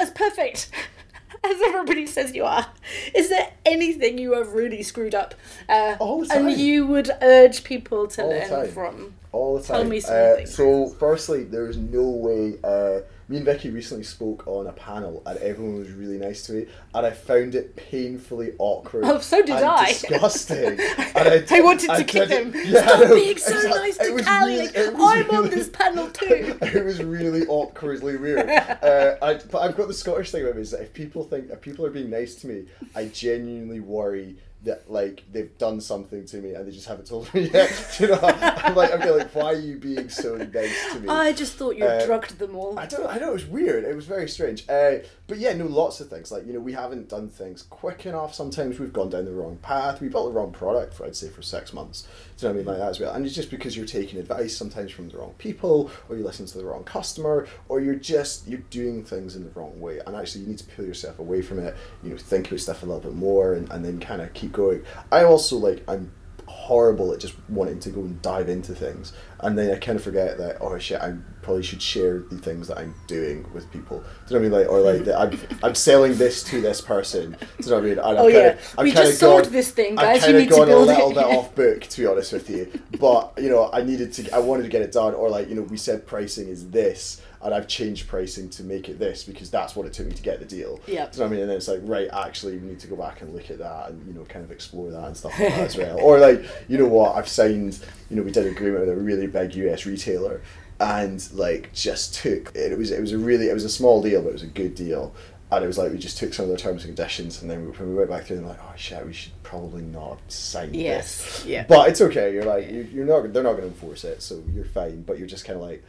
as 0.00 0.10
perfect 0.10 0.70
as 1.44 1.60
everybody 1.60 2.06
says 2.06 2.34
you 2.34 2.44
are. 2.44 2.66
Is 3.14 3.28
there 3.28 3.50
anything 3.66 4.16
you 4.16 4.32
have 4.34 4.52
really 4.54 4.82
screwed 4.82 5.14
up? 5.14 5.34
Uh, 5.68 5.96
And 6.32 6.50
you 6.52 6.86
would 6.86 7.10
urge 7.20 7.62
people 7.64 8.06
to 8.08 8.22
All 8.22 8.30
learn 8.30 8.70
from. 8.70 9.14
all 9.32 9.58
the 9.58 9.64
time. 9.64 9.76
Tell 9.82 9.84
me 9.90 9.98
Uh, 9.98 10.00
something. 10.00 10.46
so, 10.46 10.88
firstly, 10.98 11.44
there 11.44 11.66
is 11.68 11.76
no 11.76 12.02
way. 12.08 12.54
Uh, 12.64 13.00
me 13.32 13.38
and 13.38 13.46
Vicky 13.46 13.70
recently 13.70 14.04
spoke 14.04 14.46
on 14.46 14.66
a 14.66 14.72
panel, 14.72 15.22
and 15.24 15.38
everyone 15.38 15.78
was 15.78 15.90
really 15.90 16.18
nice 16.18 16.44
to 16.46 16.52
me, 16.52 16.66
and 16.94 17.06
I 17.06 17.10
found 17.12 17.54
it 17.54 17.74
painfully 17.76 18.52
awkward. 18.58 19.04
Oh, 19.06 19.20
so 19.20 19.40
did 19.40 19.56
and 19.56 19.64
I. 19.64 19.86
Disgusting. 19.86 20.78
and 20.78 20.78
I, 21.16 21.42
I 21.50 21.60
wanted 21.62 21.86
to 21.86 21.92
I 21.92 22.02
kick 22.02 22.28
them. 22.28 22.52
Yeah, 22.54 22.86
Stop 22.86 23.08
being 23.14 23.38
so 23.38 23.54
exactly. 23.54 23.80
nice 23.80 23.96
to 23.96 24.22
Cally. 24.22 24.56
really- 24.58 24.76
I'm 24.76 25.30
on 25.30 25.48
this 25.48 25.70
panel 25.70 26.10
too. 26.10 26.58
it 26.60 26.84
was 26.84 27.02
really 27.02 27.46
awkwardly 27.46 28.16
weird. 28.18 28.50
Uh, 28.82 29.16
I, 29.22 29.34
but 29.34 29.58
I've 29.58 29.76
got 29.76 29.86
the 29.88 29.94
Scottish 29.94 30.30
thing 30.30 30.42
about 30.42 30.56
me 30.56 30.62
is 30.62 30.72
that 30.72 30.80
if 30.82 30.92
people 30.92 31.22
think 31.24 31.50
if 31.50 31.60
people 31.60 31.86
are 31.86 31.90
being 31.90 32.10
nice 32.10 32.34
to 32.36 32.46
me, 32.48 32.64
I 32.96 33.06
genuinely 33.06 33.80
worry 33.80 34.36
that 34.64 34.90
like 34.90 35.24
they've 35.32 35.56
done 35.58 35.80
something 35.80 36.24
to 36.26 36.36
me 36.36 36.54
and 36.54 36.66
they 36.66 36.70
just 36.70 36.86
haven't 36.86 37.06
told 37.06 37.32
me 37.34 37.50
yet. 37.54 37.96
you 37.98 38.08
know, 38.08 38.18
I'm 38.22 38.74
like, 38.76 38.92
I'm 38.92 39.00
like, 39.18 39.34
why 39.34 39.46
are 39.46 39.54
you 39.54 39.76
being 39.76 40.08
so 40.08 40.36
nice 40.36 40.92
to 40.92 41.00
me? 41.00 41.08
I 41.08 41.32
just 41.32 41.54
thought 41.54 41.76
you 41.76 41.84
Uh, 41.84 42.04
drugged 42.06 42.38
them 42.38 42.54
all. 42.54 42.78
I 42.78 42.86
don't. 42.86 43.06
I 43.06 43.18
know 43.18 43.30
it 43.30 43.34
was 43.34 43.46
weird. 43.46 43.84
It 43.84 43.96
was 43.96 44.06
very 44.06 44.28
strange. 44.28 44.68
Uh, 44.68 44.98
but 45.32 45.40
yeah, 45.40 45.54
no, 45.54 45.64
lots 45.64 45.98
of 45.98 46.10
things. 46.10 46.30
Like 46.30 46.46
you 46.46 46.52
know, 46.52 46.60
we 46.60 46.74
haven't 46.74 47.08
done 47.08 47.30
things 47.30 47.62
quick 47.62 48.04
enough. 48.04 48.34
Sometimes 48.34 48.78
we've 48.78 48.92
gone 48.92 49.08
down 49.08 49.24
the 49.24 49.32
wrong 49.32 49.56
path. 49.62 50.02
We 50.02 50.10
built 50.10 50.26
the 50.26 50.38
wrong 50.38 50.52
product 50.52 50.92
for 50.92 51.06
I'd 51.06 51.16
say 51.16 51.30
for 51.30 51.40
six 51.40 51.72
months. 51.72 52.06
Do 52.36 52.48
you 52.48 52.52
know 52.52 52.54
what 52.54 52.54
I 52.54 52.56
mean? 52.58 52.66
Like 52.66 52.76
that 52.76 52.90
as 52.90 53.00
well. 53.00 53.14
And 53.14 53.24
it's 53.24 53.34
just 53.34 53.50
because 53.50 53.74
you're 53.74 53.86
taking 53.86 54.20
advice 54.20 54.54
sometimes 54.54 54.92
from 54.92 55.08
the 55.08 55.16
wrong 55.16 55.32
people, 55.38 55.90
or 56.10 56.16
you 56.16 56.22
listen 56.22 56.44
to 56.44 56.58
the 56.58 56.66
wrong 56.66 56.84
customer, 56.84 57.48
or 57.70 57.80
you're 57.80 57.94
just 57.94 58.46
you're 58.46 58.60
doing 58.68 59.02
things 59.04 59.34
in 59.34 59.44
the 59.44 59.50
wrong 59.52 59.80
way. 59.80 60.00
And 60.06 60.14
actually, 60.14 60.42
you 60.42 60.48
need 60.48 60.58
to 60.58 60.66
pull 60.66 60.84
yourself 60.84 61.18
away 61.18 61.40
from 61.40 61.60
it. 61.60 61.74
You 62.02 62.10
know, 62.10 62.18
think 62.18 62.48
about 62.48 62.60
stuff 62.60 62.82
a 62.82 62.84
little 62.84 63.00
bit 63.00 63.14
more, 63.14 63.54
and, 63.54 63.72
and 63.72 63.82
then 63.82 64.00
kind 64.00 64.20
of 64.20 64.34
keep 64.34 64.52
going. 64.52 64.84
I 65.10 65.24
also 65.24 65.56
like 65.56 65.82
I'm 65.88 66.12
horrible 66.46 67.10
at 67.14 67.20
just 67.20 67.36
wanting 67.48 67.80
to 67.80 67.88
go 67.88 68.02
and 68.02 68.20
dive 68.20 68.48
into 68.50 68.74
things 68.74 69.14
and 69.40 69.56
then 69.56 69.74
I 69.74 69.78
kind 69.78 69.96
of 69.96 70.04
forget 70.04 70.36
that 70.38 70.58
oh 70.60 70.76
shit 70.78 71.00
I 71.00 71.14
probably 71.42 71.62
should 71.62 71.82
share 71.82 72.20
the 72.20 72.38
things 72.38 72.68
that 72.68 72.78
I'm 72.78 72.94
doing 73.06 73.44
with 73.52 73.70
people 73.72 73.98
do 73.98 74.04
you 74.04 74.06
know 74.06 74.14
what 74.30 74.38
I 74.38 74.42
mean 74.42 74.52
like 74.52 74.68
or 74.68 74.80
like 74.80 75.04
that 75.06 75.20
I'm, 75.20 75.40
I'm 75.62 75.74
selling 75.74 76.16
this 76.16 76.42
to 76.44 76.60
this 76.60 76.80
person 76.80 77.32
do 77.32 77.46
you 77.64 77.70
know 77.70 77.76
what 77.76 77.78
I 77.84 77.88
mean 77.88 77.98
and 77.98 78.00
Oh, 78.18 78.26
I've 78.28 78.32
yeah. 78.32 78.48
kinda, 78.50 78.62
I've 78.78 78.84
We 78.84 78.92
just 78.92 79.18
sold 79.18 79.42
gone- 79.44 79.52
this 79.52 79.70
thing, 79.72 79.94
guys. 79.96 80.26
You 80.26 80.32
need 80.34 80.48
to 80.48 80.54
gone 80.56 80.68
build 80.68 80.88
a 80.88 80.92
it. 80.92 80.94
little 80.96 81.12
bit 81.12 81.24
off 81.24 81.54
book 81.54 81.80
to 81.82 82.00
be 82.00 82.06
honest 82.06 82.32
with 82.32 82.48
you 82.48 82.70
but 82.98 83.32
you 83.38 83.50
know 83.50 83.70
I 83.72 83.82
needed 83.82 84.12
to 84.14 84.34
I 84.34 84.38
wanted 84.38 84.62
to 84.62 84.68
get 84.68 84.82
it 84.82 84.92
done 84.92 85.14
or 85.14 85.28
like 85.28 85.48
you 85.48 85.54
know 85.56 85.62
we 85.62 85.76
said 85.76 86.06
pricing 86.06 86.48
is 86.48 86.70
this 86.70 87.20
and 87.44 87.52
I've 87.52 87.66
changed 87.66 88.06
pricing 88.06 88.48
to 88.50 88.62
make 88.62 88.88
it 88.88 89.00
this 89.00 89.24
because 89.24 89.50
that's 89.50 89.74
what 89.74 89.84
it 89.84 89.92
took 89.92 90.06
me 90.06 90.12
to 90.12 90.22
get 90.22 90.38
the 90.38 90.44
deal 90.44 90.78
Yeah. 90.86 91.06
do 91.06 91.16
you 91.16 91.18
know 91.18 91.24
what 91.24 91.26
I 91.26 91.28
mean? 91.30 91.40
And 91.40 91.50
then 91.50 91.56
it's 91.56 91.66
like, 91.66 91.80
right, 91.82 92.08
actually, 92.12 92.56
we 92.56 92.68
need 92.68 92.78
to 92.78 92.86
go 92.86 92.94
back 92.94 93.20
and 93.20 93.34
look 93.34 93.50
at 93.50 93.58
that 93.58 93.90
and, 93.90 94.06
you 94.06 94.12
know, 94.14 94.24
kind 94.26 94.44
of 94.44 94.52
explore 94.52 94.92
that 94.92 95.04
and 95.06 95.16
stuff 95.16 95.32
like 95.40 95.48
that 95.48 95.58
as 95.66 95.76
well. 95.76 95.98
Or 96.00 96.20
like, 96.20 96.44
you 96.68 96.78
know 96.78 96.86
what, 96.86 97.16
I've 97.16 97.26
signed, 97.26 97.80
you 98.10 98.14
know, 98.16 98.22
we 98.22 98.30
did 98.30 98.46
an 98.46 98.52
agreement 98.52 98.86
with 98.86 98.96
a 98.96 99.00
really 99.00 99.26
big 99.26 99.56
US 99.56 99.86
retailer 99.86 100.40
and 100.82 101.32
like 101.32 101.72
just 101.72 102.14
took, 102.16 102.54
it 102.56 102.76
was, 102.76 102.90
it 102.90 103.00
was 103.00 103.12
a 103.12 103.18
really, 103.18 103.48
it 103.48 103.54
was 103.54 103.64
a 103.64 103.68
small 103.70 104.02
deal, 104.02 104.20
but 104.22 104.30
it 104.30 104.32
was 104.34 104.42
a 104.42 104.48
good 104.48 104.74
deal. 104.74 105.14
And 105.50 105.62
it 105.62 105.66
was 105.66 105.76
like, 105.78 105.92
we 105.92 105.98
just 105.98 106.16
took 106.18 106.32
some 106.34 106.46
of 106.46 106.50
the 106.50 106.56
terms 106.56 106.84
and 106.84 106.96
conditions 106.96 107.40
and 107.42 107.50
then 107.50 107.70
when 107.72 107.88
we 107.90 107.94
went 107.94 108.10
back 108.10 108.24
through 108.24 108.36
them, 108.36 108.46
like, 108.46 108.58
oh 108.62 108.72
shit, 108.76 109.04
we 109.06 109.12
should 109.12 109.32
probably 109.42 109.82
not 109.82 110.18
sign 110.28 110.72
Yes, 110.74 111.18
this. 111.42 111.46
yeah. 111.46 111.64
But 111.68 111.88
it's 111.90 112.00
okay. 112.00 112.32
You're 112.32 112.44
like, 112.46 112.70
you, 112.70 112.88
you're 112.92 113.04
not, 113.06 113.32
they're 113.32 113.42
not 113.42 113.52
going 113.52 113.62
to 113.64 113.68
enforce 113.68 114.04
it. 114.04 114.22
So 114.22 114.42
you're 114.54 114.64
fine. 114.64 115.02
But 115.02 115.18
you're 115.18 115.28
just 115.28 115.44
kind 115.44 115.58
of 115.60 115.64
like, 115.66 115.84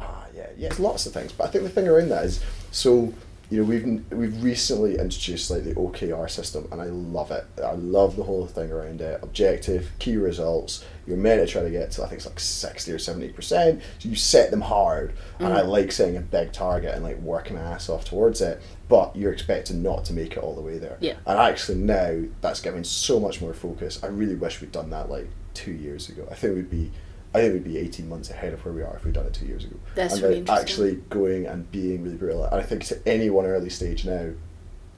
ah, 0.00 0.24
yeah, 0.34 0.46
yeah, 0.56 0.68
it's 0.68 0.78
lots 0.78 1.04
of 1.06 1.12
things. 1.12 1.32
But 1.32 1.48
I 1.48 1.50
think 1.50 1.64
the 1.64 1.70
thing 1.70 1.88
around 1.88 2.08
that 2.10 2.24
is, 2.24 2.40
so 2.70 3.12
you 3.50 3.62
know, 3.62 3.64
we've 3.64 4.12
we've 4.12 4.42
recently 4.44 4.98
introduced 4.98 5.50
like 5.50 5.64
the 5.64 5.74
OKR 5.74 6.30
system, 6.30 6.68
and 6.70 6.80
I 6.80 6.84
love 6.84 7.30
it. 7.32 7.44
I 7.64 7.72
love 7.72 8.14
the 8.14 8.22
whole 8.22 8.46
thing 8.46 8.70
around 8.70 9.00
it. 9.00 9.18
Objective, 9.22 9.90
key 9.98 10.16
results. 10.16 10.84
You're 11.08 11.16
meant 11.16 11.40
to 11.40 11.50
try 11.50 11.62
to 11.62 11.70
get 11.70 11.90
to, 11.92 12.02
I 12.02 12.06
think 12.06 12.18
it's 12.18 12.26
like 12.26 12.38
sixty 12.38 12.92
or 12.92 12.98
seventy 12.98 13.30
percent. 13.30 13.80
So 13.98 14.10
you 14.10 14.14
set 14.14 14.50
them 14.50 14.60
hard, 14.60 15.14
and 15.38 15.54
I 15.54 15.62
mm. 15.62 15.68
like 15.68 15.90
setting 15.90 16.18
a 16.18 16.20
big 16.20 16.52
target 16.52 16.94
and 16.94 17.02
like 17.02 17.18
working 17.20 17.56
my 17.56 17.62
ass 17.62 17.88
off 17.88 18.04
towards 18.04 18.42
it. 18.42 18.60
But 18.90 19.16
you're 19.16 19.32
expected 19.32 19.76
not 19.76 20.04
to 20.06 20.12
make 20.12 20.32
it 20.32 20.38
all 20.38 20.54
the 20.54 20.60
way 20.60 20.76
there. 20.76 20.98
Yeah. 21.00 21.14
And 21.26 21.38
actually 21.38 21.78
now 21.78 22.24
that's 22.42 22.60
giving 22.60 22.84
so 22.84 23.18
much 23.18 23.40
more 23.40 23.54
focus. 23.54 24.02
I 24.02 24.08
really 24.08 24.34
wish 24.34 24.60
we'd 24.60 24.70
done 24.70 24.90
that 24.90 25.08
like 25.08 25.28
two 25.54 25.72
years 25.72 26.10
ago. 26.10 26.28
I 26.30 26.34
think 26.34 26.54
we'd 26.54 26.70
be. 26.70 26.92
I 27.34 27.40
think 27.40 27.52
we'd 27.52 27.64
be 27.64 27.76
18 27.76 28.08
months 28.08 28.30
ahead 28.30 28.54
of 28.54 28.64
where 28.64 28.72
we 28.72 28.82
are 28.82 28.96
if 28.96 29.04
we'd 29.04 29.12
done 29.12 29.26
it 29.26 29.34
two 29.34 29.44
years 29.44 29.64
ago. 29.64 29.76
That's 29.94 30.14
and 30.14 30.22
really 30.22 30.38
interesting. 30.38 30.62
actually 30.62 30.94
going 31.10 31.46
and 31.46 31.70
being 31.70 32.02
really 32.02 32.16
brutal. 32.16 32.44
And 32.44 32.54
I 32.54 32.62
think 32.62 32.84
to 32.84 33.06
any 33.06 33.28
one 33.28 33.44
early 33.44 33.68
stage 33.68 34.06
now, 34.06 34.30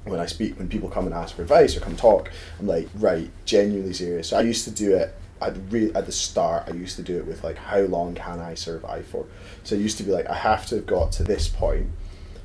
when 0.04 0.20
I 0.20 0.26
speak, 0.26 0.58
when 0.58 0.68
people 0.68 0.88
come 0.88 1.06
and 1.06 1.14
ask 1.14 1.34
for 1.34 1.42
advice 1.42 1.76
or 1.76 1.80
come 1.80 1.96
talk, 1.96 2.30
I'm 2.58 2.66
like, 2.66 2.88
right, 2.94 3.30
genuinely 3.44 3.92
serious. 3.92 4.28
So 4.28 4.38
I 4.38 4.42
used 4.42 4.64
to 4.64 4.70
do 4.70 4.94
it 4.94 5.14
at 5.40 5.56
re- 5.70 5.92
at 5.94 6.06
the 6.06 6.12
start. 6.12 6.64
I 6.68 6.72
used 6.72 6.96
to 6.96 7.02
do 7.02 7.16
it 7.18 7.26
with 7.26 7.42
like, 7.44 7.56
how 7.56 7.80
long 7.80 8.14
can 8.14 8.40
I 8.40 8.54
survive 8.54 9.06
for? 9.06 9.26
So 9.64 9.74
it 9.74 9.80
used 9.80 9.98
to 9.98 10.04
be 10.04 10.12
like, 10.12 10.26
I 10.28 10.34
have 10.36 10.66
to 10.66 10.76
have 10.76 10.86
got 10.86 11.12
to 11.12 11.22
this 11.24 11.48
point. 11.48 11.88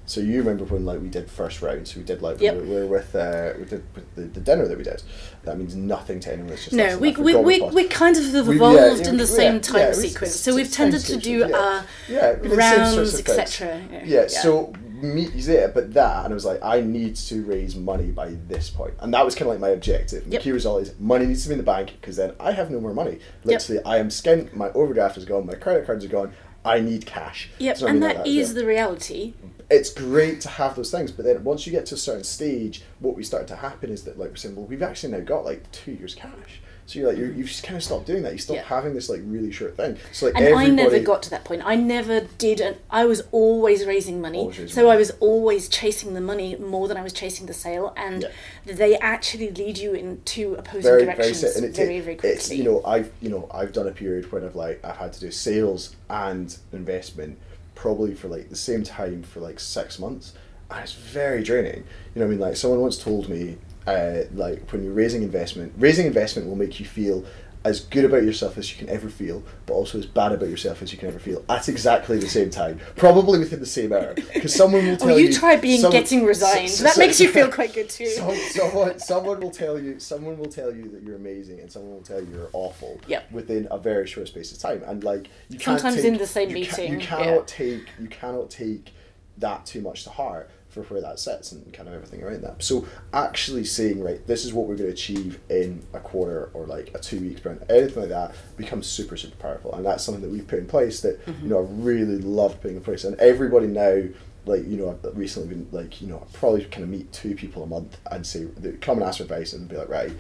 So 0.08 0.22
you 0.22 0.38
remember 0.38 0.66
when 0.66 0.86
like 0.86 1.02
we 1.02 1.10
did 1.10 1.32
first 1.32 1.64
round? 1.64 1.88
So 1.88 2.00
we 2.00 2.06
did 2.06 2.22
like 2.22 2.40
Yep. 2.40 2.62
we 2.62 2.70
were 2.70 2.86
with 2.86 3.16
uh, 3.16 3.54
we 3.58 3.66
did 3.66 3.84
with 3.96 4.16
the, 4.16 4.22
the 4.22 4.40
dinner 4.40 4.68
that 4.68 4.78
we 4.78 4.84
did. 4.84 5.02
That 5.44 5.58
means 5.58 5.76
nothing 5.76 6.20
to 6.22 6.32
anyone. 6.32 6.54
It's 6.54 6.66
just 6.66 6.76
No, 6.76 6.98
we, 7.00 7.12
we, 7.14 7.36
we, 7.36 7.62
we 7.62 7.88
kind 7.88 8.16
of 8.16 8.24
have 8.26 8.48
evolved 8.48 9.02
yeah, 9.02 9.10
in 9.10 9.18
the 9.18 9.24
yeah, 9.24 9.30
same 9.30 9.54
yeah, 9.56 9.60
time 9.62 9.88
was- 9.88 10.02
sequence. 10.02 10.36
So 10.40 10.54
we've 10.54 10.72
tended 10.72 11.02
to 11.06 11.18
do 11.18 11.40
yeah. 11.50 11.84
yeah, 12.08 12.34
we 12.40 12.50
did 12.50 12.58
the 12.58 12.62
same 12.62 12.86
sorts 12.94 13.14
rounds, 13.14 13.20
etc. 13.20 13.82
Yeah, 14.06 14.28
so 14.28 14.74
me, 15.02 15.30
yeah, 15.34 15.68
but 15.68 15.94
that, 15.94 16.26
and 16.26 16.34
I 16.34 16.36
was 16.36 16.46
like, 16.46 16.64
I 16.64 16.82
need 16.82 17.16
to 17.16 17.44
raise 17.44 17.76
money 17.76 18.12
by 18.12 18.30
this 18.48 18.70
point, 18.70 18.94
and 19.00 19.14
that 19.14 19.26
was 19.26 19.36
kind 19.36 19.44
of 19.44 19.50
like 19.50 19.60
my 19.60 19.70
objective. 19.70 20.24
And 20.24 20.34
Yep. 20.34 20.42
The 20.42 20.44
key 20.44 20.52
result 20.52 20.82
is 20.84 21.00
money 21.00 21.26
needs 21.26 21.44
to 21.44 21.50
be 21.50 21.54
in 21.54 21.60
the 21.60 21.64
bank 21.64 21.94
because 22.00 22.16
then 22.16 22.34
I 22.40 22.52
have 22.52 22.72
no 22.72 22.80
more 22.80 22.94
money. 22.94 23.20
Literally, 23.44 23.82
I 23.84 23.98
am 23.98 24.10
skint. 24.10 24.54
My 24.54 24.70
overdraft 24.70 25.18
is 25.18 25.26
gone. 25.26 25.46
My 25.46 25.56
credit 25.56 25.86
cards 25.86 26.06
are 26.06 26.10
gone. 26.10 26.34
I 26.64 26.80
need 26.80 27.06
cash. 27.06 27.50
Yep, 27.60 27.78
So 27.78 27.88
and 27.88 28.02
that 28.02 28.18
like 28.18 28.28
is 28.28 28.56
the 28.56 28.66
reality. 28.66 29.34
It's 29.70 29.92
great 29.94 30.42
to 30.42 30.50
have 30.50 30.76
those 30.76 30.92
things, 30.92 31.12
but 31.12 31.26
then 31.26 31.44
once 31.44 31.66
you 31.66 31.72
get 31.72 31.86
to 31.88 31.96
a 31.96 31.98
certain 31.98 32.24
stage, 32.24 32.84
what 33.00 33.16
we 33.16 33.24
start 33.24 33.48
to 33.48 33.56
happen 33.56 33.90
is 33.90 34.04
that 34.04 34.18
like 34.18 34.30
we're 34.30 34.36
saying, 34.36 34.56
well, 34.56 34.66
we've 34.66 34.82
actually 34.82 35.12
now 35.14 35.20
got 35.20 35.46
like 35.46 35.72
two 35.72 35.92
years 35.92 36.16
cash. 36.16 36.62
So 36.88 37.00
you're 37.00 37.10
like 37.10 37.18
you're, 37.18 37.32
you've 37.32 37.48
just 37.48 37.64
kind 37.64 37.76
of 37.76 37.84
stopped 37.84 38.06
doing 38.06 38.22
that. 38.24 38.34
You 38.34 38.38
stop 38.38 38.58
Yeah. 38.58 38.64
having 38.64 38.94
this 38.94 39.10
like 39.10 39.22
really 39.26 39.52
short 39.52 39.76
thing. 39.76 39.98
So 40.12 40.28
like 40.28 40.36
And 40.36 40.46
everybody, 40.46 40.72
I 40.72 40.76
never 40.76 41.00
got 41.00 41.24
to 41.24 41.30
that 41.32 41.44
point. 41.44 41.64
I 41.66 41.76
never 41.76 42.22
did. 42.38 42.62
An, 42.62 42.76
I 42.92 43.06
was 43.06 43.24
always 43.32 43.86
raising 43.86 44.22
money, 44.22 44.40
Always 44.40 44.60
raising 44.60 44.76
so 44.76 44.84
money. 44.84 44.94
I 44.94 44.98
was 44.98 45.12
always 45.20 45.68
chasing 45.68 46.14
the 46.14 46.22
money 46.22 46.56
more 46.58 46.88
than 46.88 46.96
I 46.98 47.02
was 47.02 47.12
chasing 47.14 47.48
the 47.48 47.54
sale, 47.54 47.94
and 47.98 48.24
Yeah. 48.66 48.76
they 48.76 48.98
actually 48.98 49.50
lead 49.52 49.78
you 49.80 49.94
in 49.94 50.22
two 50.26 50.54
opposing 50.56 50.84
very 50.84 51.06
very 51.06 51.16
directions 51.16 51.40
set, 51.40 51.56
and 51.56 51.66
it 51.66 51.76
very, 51.76 52.00
very 52.02 52.16
quickly. 52.16 52.30
it's 52.30 52.52
you 52.52 52.64
know 52.64 52.84
I've 52.86 53.12
you 53.20 53.30
know 53.30 53.50
I've 53.52 53.74
done 53.74 53.88
a 53.88 53.92
period 53.92 54.32
when 54.32 54.44
I've 54.46 54.56
like 54.56 54.84
I've 54.86 54.98
had 54.98 55.14
to 55.14 55.20
do 55.20 55.32
sales 55.32 55.96
and 56.10 56.56
investment 56.72 57.40
probably 57.74 58.14
for 58.14 58.28
like 58.28 58.50
the 58.50 58.56
same 58.56 58.84
time 58.84 59.24
for 59.24 59.40
like 59.40 59.60
six 59.60 59.98
months 60.00 60.34
and 60.70 60.80
it's 60.82 60.94
very 60.94 61.44
draining. 61.44 61.84
You 62.14 62.20
know, 62.20 62.26
I 62.26 62.30
mean, 62.30 62.40
like 62.40 62.56
someone 62.56 62.80
once 62.80 62.98
told 62.98 63.30
me, 63.30 63.58
uh, 63.88 64.22
like 64.34 64.70
when 64.72 64.84
you're 64.84 64.94
raising 64.94 65.24
investment, 65.24 65.74
raising 65.78 66.06
investment 66.08 66.48
will 66.48 66.56
make 66.56 66.80
you 66.80 66.86
feel 66.86 67.26
as 67.64 67.80
good 67.80 68.06
about 68.06 68.22
yourself 68.22 68.60
as 68.60 68.72
you 68.72 68.78
can 68.78 68.88
ever 68.96 69.10
feel, 69.10 69.42
but 69.66 69.74
also 69.74 69.98
as 69.98 70.06
bad 70.06 70.32
about 70.32 70.48
yourself 70.50 70.84
as 70.84 70.92
you 70.92 71.00
can 71.00 71.08
ever 71.08 71.18
feel 71.18 71.44
at 71.50 71.68
exactly 71.68 72.20
the 72.20 72.28
same 72.28 72.52
time, 72.52 72.80
probably 72.96 73.40
within 73.40 73.60
the 73.60 73.66
same 73.66 73.92
hour. 73.92 74.14
Because 74.14 74.54
someone 74.54 74.86
will 74.86 74.98
tell 74.98 75.10
Oh, 75.10 75.16
you 75.18 75.30
you. 75.30 75.34
try 75.34 75.56
being 75.56 75.82
someone- 75.82 76.00
getting 76.00 76.26
resigned. 76.26 76.70
so- 76.70 76.84
that 76.84 76.94
so- 76.94 77.00
makes 77.00 77.20
you 77.20 77.28
feel 77.28 77.52
quite 77.52 77.74
good 77.74 77.90
too. 77.98 78.06
Some, 78.06 78.36
someone, 78.52 79.00
someone 79.00 79.40
will 79.40 79.50
tell 79.50 79.80
you. 79.80 80.00
Someone 80.00 80.38
will 80.38 80.46
tell 80.46 80.72
you 80.76 80.90
that 80.90 81.02
you're 81.02 81.16
amazing, 81.16 81.60
and 81.60 81.72
someone 81.72 81.94
will 81.94 82.02
tell 82.04 82.22
you 82.22 82.28
you're 82.36 82.50
awful. 82.54 83.00
Yep. 83.08 83.32
Within 83.32 83.68
a 83.72 83.80
very 83.80 84.06
short 84.06 84.28
space 84.28 84.52
of 84.52 84.60
time, 84.60 84.84
and 84.86 85.04
like 85.04 85.28
you 85.50 85.58
can't 85.58 85.80
Sometimes 85.80 86.04
take- 86.04 86.06
in 86.14 86.18
the 86.20 86.28
same 86.28 86.50
you 86.56 86.66
ca- 86.68 86.78
meeting, 86.78 86.94
you 86.94 87.00
yeah. 87.00 87.06
cannot 87.06 87.48
take. 87.48 87.86
You 88.00 88.08
cannot 88.10 88.52
take 88.52 88.92
that 89.40 89.66
too 89.66 89.82
much 89.82 90.04
to 90.04 90.12
heart 90.12 90.52
for 90.84 90.96
where 90.96 91.02
that 91.02 91.20
sits 91.20 91.52
and 91.52 91.72
kind 91.74 91.88
of 91.88 91.96
everything 91.96 92.22
around 92.24 92.42
that. 92.44 92.64
So 92.64 92.86
actually 93.14 93.64
saying 93.66 94.02
right, 94.04 94.26
this 94.28 94.44
is 94.46 94.54
what 94.54 94.68
we're 94.68 94.76
going 94.76 94.88
to 94.90 94.94
achieve 94.94 95.40
in 95.50 95.82
a 95.94 96.00
quarter 96.00 96.50
or 96.54 96.66
like 96.66 96.92
a 96.94 97.00
two 97.00 97.20
week 97.20 97.38
sprint, 97.38 97.62
anything 97.70 98.02
like 98.02 98.10
that 98.10 98.36
becomes 98.58 98.88
super 98.88 99.16
super 99.18 99.36
powerful, 99.38 99.74
and 99.74 99.86
that's 99.86 100.04
something 100.04 100.22
that 100.24 100.30
we've 100.32 100.48
put 100.48 100.60
in 100.60 100.68
place 100.68 101.02
that 101.02 101.26
Mm-hmm. 101.26 101.44
you 101.44 101.50
know 101.50 101.60
I 101.60 101.68
really 101.70 102.18
loved 102.20 102.62
putting 102.62 102.78
in 102.78 102.84
place, 102.84 103.04
and 103.04 103.16
everybody 103.20 103.68
now 103.68 104.04
like 104.46 104.68
you 104.68 104.78
know 104.78 104.90
I've 105.04 105.18
recently 105.18 105.50
been 105.56 105.68
like 105.72 106.02
you 106.02 106.08
know 106.08 106.18
I 106.18 106.38
probably 106.38 106.64
kind 106.66 106.84
of 106.84 106.90
meet 106.90 107.12
two 107.12 107.34
people 107.36 107.64
a 107.64 107.68
month 107.68 107.98
and 108.12 108.26
say 108.28 108.46
come 108.82 109.00
and 109.00 109.08
ask 109.08 109.18
for 109.18 109.24
advice 109.24 109.54
and 109.54 109.68
be 109.68 109.76
like 109.76 109.90
right 109.90 110.12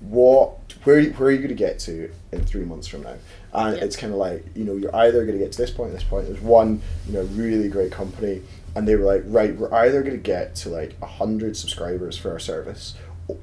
what 0.00 0.56
where 0.84 1.02
where 1.10 1.28
are 1.28 1.32
you 1.32 1.38
going 1.38 1.48
to 1.48 1.54
get 1.54 1.78
to 1.80 2.10
in 2.32 2.44
three 2.44 2.64
months 2.64 2.86
from 2.86 3.02
now 3.02 3.14
and 3.52 3.76
Yeah. 3.76 3.82
it's 3.84 3.96
kind 3.96 4.12
of 4.12 4.18
like 4.18 4.44
you 4.54 4.64
know 4.64 4.74
you're 4.76 4.94
either 4.94 5.24
going 5.26 5.36
to 5.38 5.44
get 5.44 5.50
to 5.52 5.58
this 5.58 5.70
point 5.72 5.92
this 5.92 6.04
point 6.04 6.28
there's 6.28 6.40
one 6.40 6.80
you 7.06 7.14
know 7.14 7.22
really 7.32 7.68
great 7.68 7.90
company 7.90 8.40
and 8.74 8.86
they 8.86 8.96
were 8.96 9.04
like 9.04 9.22
right 9.26 9.56
we're 9.56 9.72
either 9.74 10.02
going 10.02 10.16
to 10.16 10.22
get 10.22 10.54
to 10.54 10.68
like 10.68 10.94
100 11.00 11.56
subscribers 11.56 12.16
for 12.16 12.30
our 12.32 12.38
service 12.38 12.94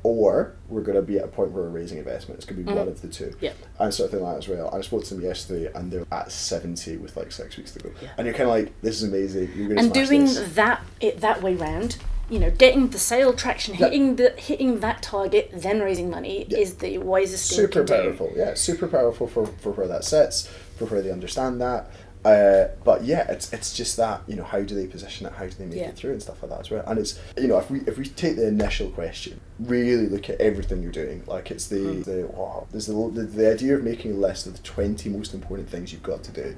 or 0.01 0.55
we're 0.67 0.81
going 0.81 0.95
to 0.95 1.01
be 1.01 1.17
at 1.19 1.25
a 1.25 1.27
point 1.27 1.51
where 1.51 1.63
we're 1.63 1.69
raising 1.69 1.97
investment 1.99 2.37
it's 2.39 2.45
going 2.45 2.57
to 2.57 2.63
be 2.63 2.69
mm-hmm. 2.69 2.79
one 2.79 2.87
of 2.87 3.01
the 3.01 3.07
two 3.07 3.35
Yeah. 3.39 3.53
and 3.79 3.93
sort 3.93 4.05
of 4.07 4.11
thing 4.15 4.23
like 4.23 4.33
that 4.33 4.37
as 4.39 4.47
well 4.47 4.73
I 4.73 4.81
spoke 4.81 5.03
to 5.05 5.13
them 5.15 5.23
yesterday 5.23 5.71
and 5.75 5.91
they're 5.91 6.05
at 6.11 6.31
70 6.31 6.97
with 6.97 7.15
like 7.15 7.31
six 7.31 7.55
weeks 7.57 7.71
to 7.73 7.79
go 7.79 7.91
Yeah. 8.01 8.09
and 8.17 8.25
you're 8.25 8.33
kind 8.35 8.49
of 8.49 8.55
like 8.55 8.81
this 8.81 9.01
is 9.01 9.07
amazing 9.07 9.49
you're 9.55 9.67
going 9.67 9.77
to 9.77 9.83
and 9.83 9.93
doing 9.93 10.21
this. 10.25 10.55
that 10.55 10.81
it 10.99 11.21
that 11.21 11.41
way 11.43 11.53
round 11.55 11.97
you 12.29 12.39
know 12.39 12.49
getting 12.49 12.87
the 12.89 12.97
sale 12.97 13.33
traction 13.33 13.75
hitting 13.75 14.15
the 14.15 14.31
hitting 14.37 14.79
that 14.79 15.03
target 15.03 15.51
then 15.53 15.79
raising 15.79 16.09
money 16.09 16.47
Yeah. 16.49 16.57
is 16.57 16.75
the 16.75 16.97
wisest 16.97 17.49
thing 17.51 17.57
super 17.57 17.83
can 17.83 17.85
do. 17.85 18.03
powerful 18.03 18.33
yeah 18.35 18.55
super 18.55 18.87
powerful 18.87 19.27
for, 19.27 19.45
for 19.45 19.71
where 19.73 19.87
that 19.87 20.03
sits 20.03 20.47
for 20.77 20.85
where 20.85 21.01
they 21.03 21.11
understand 21.11 21.61
that 21.61 21.91
uh, 22.25 22.67
but 22.83 23.03
yeah 23.03 23.29
it's 23.31 23.53
it's 23.53 23.73
just 23.73 23.95
that 23.97 24.21
you 24.27 24.35
know 24.35 24.43
how 24.43 24.59
do 24.61 24.73
they 24.75 24.87
position 24.87 25.25
it 25.27 25.33
how 25.33 25.45
do 25.45 25.51
they 25.51 25.65
make 25.65 25.77
Yeah. 25.79 25.89
it 25.89 25.95
through 25.95 26.11
and 26.13 26.21
stuff 26.21 26.41
like 26.41 26.49
that 26.51 26.59
as 26.61 26.69
well 26.71 26.83
and 26.87 26.99
it's 26.99 27.19
you 27.37 27.47
know 27.47 27.57
if 27.59 27.69
we 27.69 27.81
if 27.81 27.97
we 27.97 28.05
take 28.05 28.35
the 28.35 28.47
initial 28.47 28.89
question 28.89 29.39
really 29.59 30.07
look 30.07 30.29
at 30.29 30.41
everything 30.41 30.81
you're 30.83 30.91
doing 30.91 31.23
like 31.27 31.51
it's 31.51 31.67
the 31.67 31.75
Hmm. 31.79 32.01
the 32.01 32.27
wow 32.33 32.65
there's 32.71 32.87
the, 32.87 32.93
the 33.13 33.23
the 33.23 33.51
idea 33.51 33.75
of 33.75 33.83
making 33.83 34.11
a 34.13 34.15
list 34.15 34.47
of 34.47 34.53
the 34.57 34.63
20 34.63 35.07
most 35.09 35.33
important 35.33 35.69
things 35.69 35.93
you've 35.93 36.03
got 36.03 36.23
to 36.23 36.31
do 36.31 36.55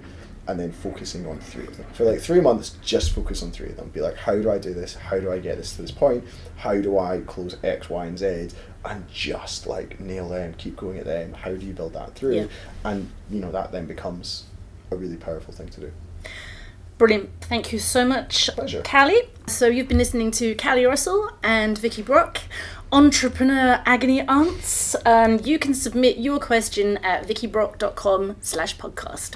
and 0.47 0.57
then 0.57 0.71
focusing 0.71 1.27
on 1.27 1.37
three 1.39 1.67
of 1.67 1.75
them. 1.75 1.85
For 1.91 2.05
like 2.05 2.21
three 2.21 2.39
months, 2.39 2.77
just 2.81 3.11
focus 3.11 3.43
on 3.43 3.51
three 3.51 3.67
of 3.67 3.75
them. 3.75 3.89
Be 3.89 3.99
like, 3.99 4.15
how 4.15 4.31
do 4.41 4.49
I 4.49 4.57
do 4.57 4.73
this? 4.73 4.95
How 4.95 5.19
do 5.19 5.29
I 5.29 5.39
get 5.39 5.57
this 5.57 5.75
to 5.75 5.81
this 5.81 5.91
point? 5.91 6.23
How 6.55 6.75
do 6.79 6.97
I 6.97 7.19
close 7.27 7.57
X, 7.65 7.89
Y, 7.89 8.05
and 8.05 8.17
Z? 8.17 8.51
And 8.85 9.05
just 9.09 9.67
like 9.67 9.99
nail 9.99 10.29
them, 10.29 10.53
keep 10.57 10.77
going 10.77 10.99
at 10.99 11.03
them. 11.05 11.33
How 11.33 11.51
do 11.53 11.65
you 11.65 11.73
build 11.73 11.91
that 11.95 12.15
through? 12.15 12.35
Yeah. 12.35 12.45
And 12.85 13.11
you 13.29 13.41
know 13.41 13.51
that 13.51 13.73
then 13.73 13.87
becomes 13.87 14.45
a 14.91 14.95
really 14.95 15.17
powerful 15.17 15.53
thing 15.53 15.69
to 15.69 15.81
do. 15.81 15.91
Brilliant. 16.97 17.29
Thank 17.41 17.71
you 17.71 17.79
so 17.79 18.05
much, 18.05 18.49
Pleasure. 18.55 18.81
Cally. 18.81 19.29
So 19.45 19.67
you've 19.67 19.87
been 19.87 19.99
listening 19.99 20.31
to 20.31 20.55
Cally 20.55 20.85
Russell 20.85 21.29
and 21.43 21.77
Vicky 21.77 22.01
Brock, 22.01 22.39
Entrepreneur 22.91 23.83
Agony 23.85 24.21
Aunts. 24.21 24.95
Um, 25.05 25.39
you 25.43 25.59
can 25.59 25.75
submit 25.75 26.17
your 26.17 26.39
question 26.39 26.97
at 26.97 27.27
vickybrock.com 27.27 28.37
slash 28.41 28.77
podcast. 28.77 29.35